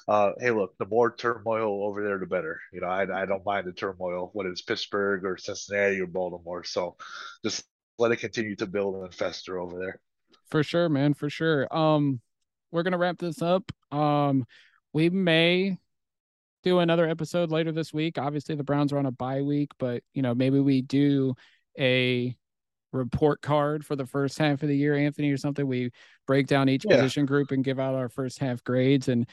uh, 0.07 0.31
hey, 0.39 0.51
look, 0.51 0.77
the 0.77 0.85
more 0.85 1.15
turmoil 1.15 1.85
over 1.85 2.03
there, 2.03 2.19
the 2.19 2.25
better. 2.25 2.59
You 2.73 2.81
know, 2.81 2.87
I, 2.87 3.03
I 3.23 3.25
don't 3.25 3.45
mind 3.45 3.65
the 3.65 3.71
turmoil, 3.71 4.29
whether 4.33 4.49
it's 4.49 4.61
Pittsburgh 4.61 5.23
or 5.23 5.37
Cincinnati 5.37 6.01
or 6.01 6.07
Baltimore. 6.07 6.63
So, 6.65 6.97
just 7.43 7.63
let 7.97 8.11
it 8.11 8.17
continue 8.17 8.55
to 8.57 8.67
build 8.67 8.95
and 8.95 9.13
fester 9.13 9.59
over 9.59 9.79
there. 9.79 9.99
For 10.49 10.61
sure, 10.61 10.89
man. 10.89 11.13
For 11.13 11.29
sure. 11.29 11.73
Um, 11.75 12.19
we're 12.71 12.83
gonna 12.83 12.97
wrap 12.97 13.17
this 13.17 13.41
up. 13.41 13.71
Um, 13.91 14.45
we 14.93 15.09
may 15.09 15.77
do 16.63 16.79
another 16.79 17.07
episode 17.07 17.51
later 17.51 17.71
this 17.71 17.93
week. 17.93 18.17
Obviously, 18.17 18.55
the 18.55 18.63
Browns 18.63 18.91
are 18.91 18.97
on 18.97 19.05
a 19.05 19.11
bye 19.11 19.41
week, 19.41 19.71
but 19.79 20.03
you 20.13 20.21
know, 20.21 20.35
maybe 20.35 20.59
we 20.59 20.81
do 20.81 21.35
a 21.79 22.35
report 22.91 23.41
card 23.41 23.85
for 23.85 23.95
the 23.95 24.05
first 24.05 24.37
half 24.37 24.63
of 24.63 24.69
the 24.69 24.75
year, 24.75 24.95
Anthony, 24.95 25.31
or 25.31 25.37
something. 25.37 25.65
We 25.65 25.91
break 26.27 26.47
down 26.47 26.69
each 26.69 26.85
yeah. 26.87 26.97
position 26.97 27.25
group 27.25 27.51
and 27.51 27.63
give 27.63 27.79
out 27.79 27.95
our 27.95 28.09
first 28.09 28.39
half 28.39 28.63
grades 28.63 29.07
and 29.07 29.27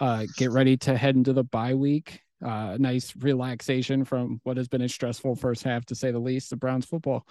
uh, 0.00 0.26
get 0.36 0.50
ready 0.50 0.76
to 0.78 0.96
head 0.96 1.16
into 1.16 1.32
the 1.32 1.44
bye 1.44 1.74
week. 1.74 2.20
Uh, 2.44 2.76
nice 2.78 3.14
relaxation 3.16 4.04
from 4.04 4.40
what 4.44 4.56
has 4.56 4.68
been 4.68 4.82
a 4.82 4.88
stressful 4.88 5.36
first 5.36 5.62
half, 5.62 5.84
to 5.86 5.94
say 5.94 6.10
the 6.10 6.18
least, 6.18 6.52
of 6.52 6.60
Browns 6.60 6.86
football. 6.86 7.26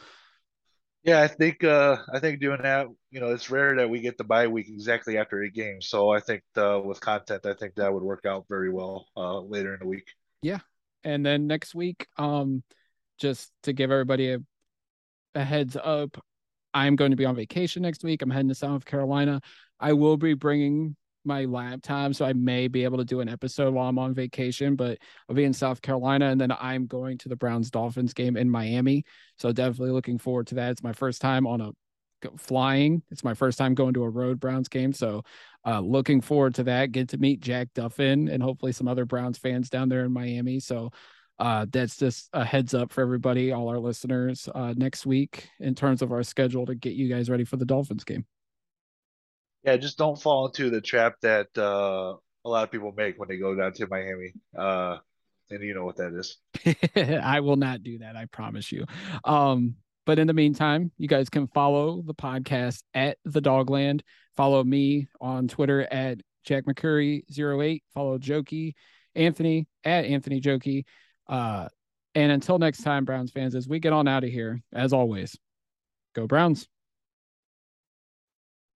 Yeah, 1.03 1.21
I 1.21 1.27
think 1.27 1.63
uh, 1.63 1.97
I 2.13 2.19
think 2.19 2.41
doing 2.41 2.61
that, 2.61 2.88
you 3.09 3.21
know, 3.21 3.30
it's 3.30 3.49
rare 3.49 3.75
that 3.77 3.89
we 3.89 4.01
get 4.01 4.17
the 4.17 4.25
bye 4.25 4.47
week 4.47 4.67
exactly 4.67 5.17
after 5.17 5.41
a 5.41 5.49
game. 5.49 5.82
So 5.82 6.09
I 6.09 6.19
think 6.19 6.43
uh, 6.57 6.80
with 6.84 6.99
content, 6.99 7.45
I 7.45 7.53
think 7.53 7.75
that 7.75 7.93
would 7.93 8.03
work 8.03 8.25
out 8.25 8.45
very 8.49 8.69
well 8.69 9.07
uh, 9.15 9.39
later 9.39 9.73
in 9.73 9.80
the 9.80 9.88
week. 9.88 10.13
Yeah, 10.41 10.59
and 11.03 11.25
then 11.25 11.47
next 11.47 11.73
week, 11.73 12.05
um, 12.17 12.63
just 13.17 13.51
to 13.63 13.73
give 13.73 13.91
everybody 13.91 14.34
a 14.34 14.39
a 15.36 15.43
heads 15.43 15.77
up. 15.82 16.17
I'm 16.73 16.95
going 16.95 17.11
to 17.11 17.17
be 17.17 17.25
on 17.25 17.36
vacation 17.36 17.82
next 17.82 18.03
week. 18.03 18.21
I'm 18.21 18.30
heading 18.30 18.49
to 18.49 18.55
South 18.55 18.86
Carolina. 18.86 19.41
I 19.80 19.93
will 19.93 20.17
be 20.17 20.34
bringing 20.34 20.95
my 21.25 21.45
laptop, 21.45 22.13
so 22.15 22.25
I 22.25 22.34
may 22.34 22.67
be 22.67 22.84
able 22.84 22.97
to 22.97 23.05
do 23.05 23.19
an 23.19 23.30
episode 23.30 23.73
while 23.73 23.89
I'm 23.89 23.99
on 23.99 24.13
vacation, 24.13 24.75
but 24.75 24.97
I'll 25.27 25.36
be 25.36 25.43
in 25.43 25.53
South 25.53 25.82
Carolina 25.82 26.27
and 26.27 26.39
then 26.39 26.51
I'm 26.59 26.88
going 26.88 27.17
to 27.19 27.30
the 27.30 27.36
Browns 27.36 27.69
Dolphins 27.69 28.13
game 28.13 28.38
in 28.38 28.49
Miami. 28.49 29.03
So 29.38 29.51
definitely 29.51 29.91
looking 29.91 30.17
forward 30.17 30.47
to 30.47 30.55
that. 30.55 30.71
It's 30.71 30.84
my 30.84 30.93
first 30.93 31.21
time 31.21 31.45
on 31.45 31.61
a 31.61 31.71
flying. 32.38 33.01
It's 33.11 33.23
my 33.23 33.34
first 33.34 33.57
time 33.57 33.73
going 33.73 33.93
to 33.93 34.03
a 34.03 34.09
road 34.09 34.39
Browns 34.39 34.67
game. 34.67 34.93
So 34.93 35.23
uh, 35.65 35.80
looking 35.80 36.21
forward 36.21 36.55
to 36.55 36.63
that. 36.63 36.91
Get 36.91 37.09
to 37.09 37.17
meet 37.17 37.41
Jack 37.41 37.69
Duffin 37.73 38.30
and 38.32 38.41
hopefully 38.41 38.71
some 38.71 38.88
other 38.88 39.05
Browns 39.05 39.38
fans 39.38 39.69
down 39.69 39.89
there 39.89 40.05
in 40.05 40.11
Miami. 40.11 40.59
So 40.59 40.91
uh, 41.39 41.65
that's 41.69 41.97
just 41.97 42.29
a 42.33 42.43
heads 42.43 42.73
up 42.73 42.91
for 42.91 43.01
everybody, 43.01 43.51
all 43.51 43.69
our 43.69 43.79
listeners, 43.79 44.49
uh, 44.53 44.73
next 44.75 45.05
week 45.05 45.49
in 45.59 45.73
terms 45.73 46.01
of 46.01 46.11
our 46.11 46.23
schedule 46.23 46.65
to 46.65 46.75
get 46.75 46.93
you 46.93 47.07
guys 47.07 47.29
ready 47.29 47.45
for 47.45 47.57
the 47.57 47.65
Dolphins 47.65 48.03
game. 48.03 48.25
Yeah, 49.63 49.77
just 49.77 49.97
don't 49.97 50.21
fall 50.21 50.47
into 50.47 50.69
the 50.69 50.81
trap 50.81 51.15
that 51.21 51.47
uh, 51.57 52.15
a 52.45 52.49
lot 52.49 52.63
of 52.63 52.71
people 52.71 52.93
make 52.95 53.17
when 53.17 53.29
they 53.29 53.37
go 53.37 53.55
down 53.55 53.73
to 53.73 53.87
Miami. 53.87 54.33
Uh, 54.57 54.97
and 55.49 55.63
you 55.63 55.73
know 55.73 55.85
what 55.85 55.97
that 55.97 56.13
is. 56.13 56.37
I 57.23 57.39
will 57.39 57.55
not 57.55 57.83
do 57.83 57.99
that. 57.99 58.15
I 58.15 58.25
promise 58.25 58.71
you. 58.71 58.85
Um, 59.23 59.75
but 60.05 60.19
in 60.19 60.27
the 60.27 60.33
meantime, 60.33 60.91
you 60.97 61.07
guys 61.07 61.29
can 61.29 61.47
follow 61.47 62.01
the 62.01 62.13
podcast 62.13 62.83
at 62.93 63.17
the 63.25 63.41
Dogland. 63.41 64.01
Follow 64.35 64.63
me 64.63 65.07
on 65.21 65.47
Twitter 65.47 65.81
at 65.81 66.19
Jack 66.43 66.65
McCurry08. 66.65 67.81
Follow 67.93 68.17
Jokey 68.17 68.73
Anthony 69.15 69.67
at 69.83 70.05
Anthony 70.05 70.41
Jokey. 70.41 70.85
Uh, 71.30 71.69
and 72.15 72.32
until 72.32 72.57
next 72.57 72.82
time, 72.84 73.05
Browns 73.05 73.32
fans, 73.32 73.55
as 73.55 73.67
we 73.67 73.80
get 73.80 73.93
on 73.93 74.07
out 74.07 74.23
of 74.23 74.32
here, 74.32 74.61
as 74.73 74.91
always, 74.91 75.38
go 76.15 76.27
Browns. 76.27 76.67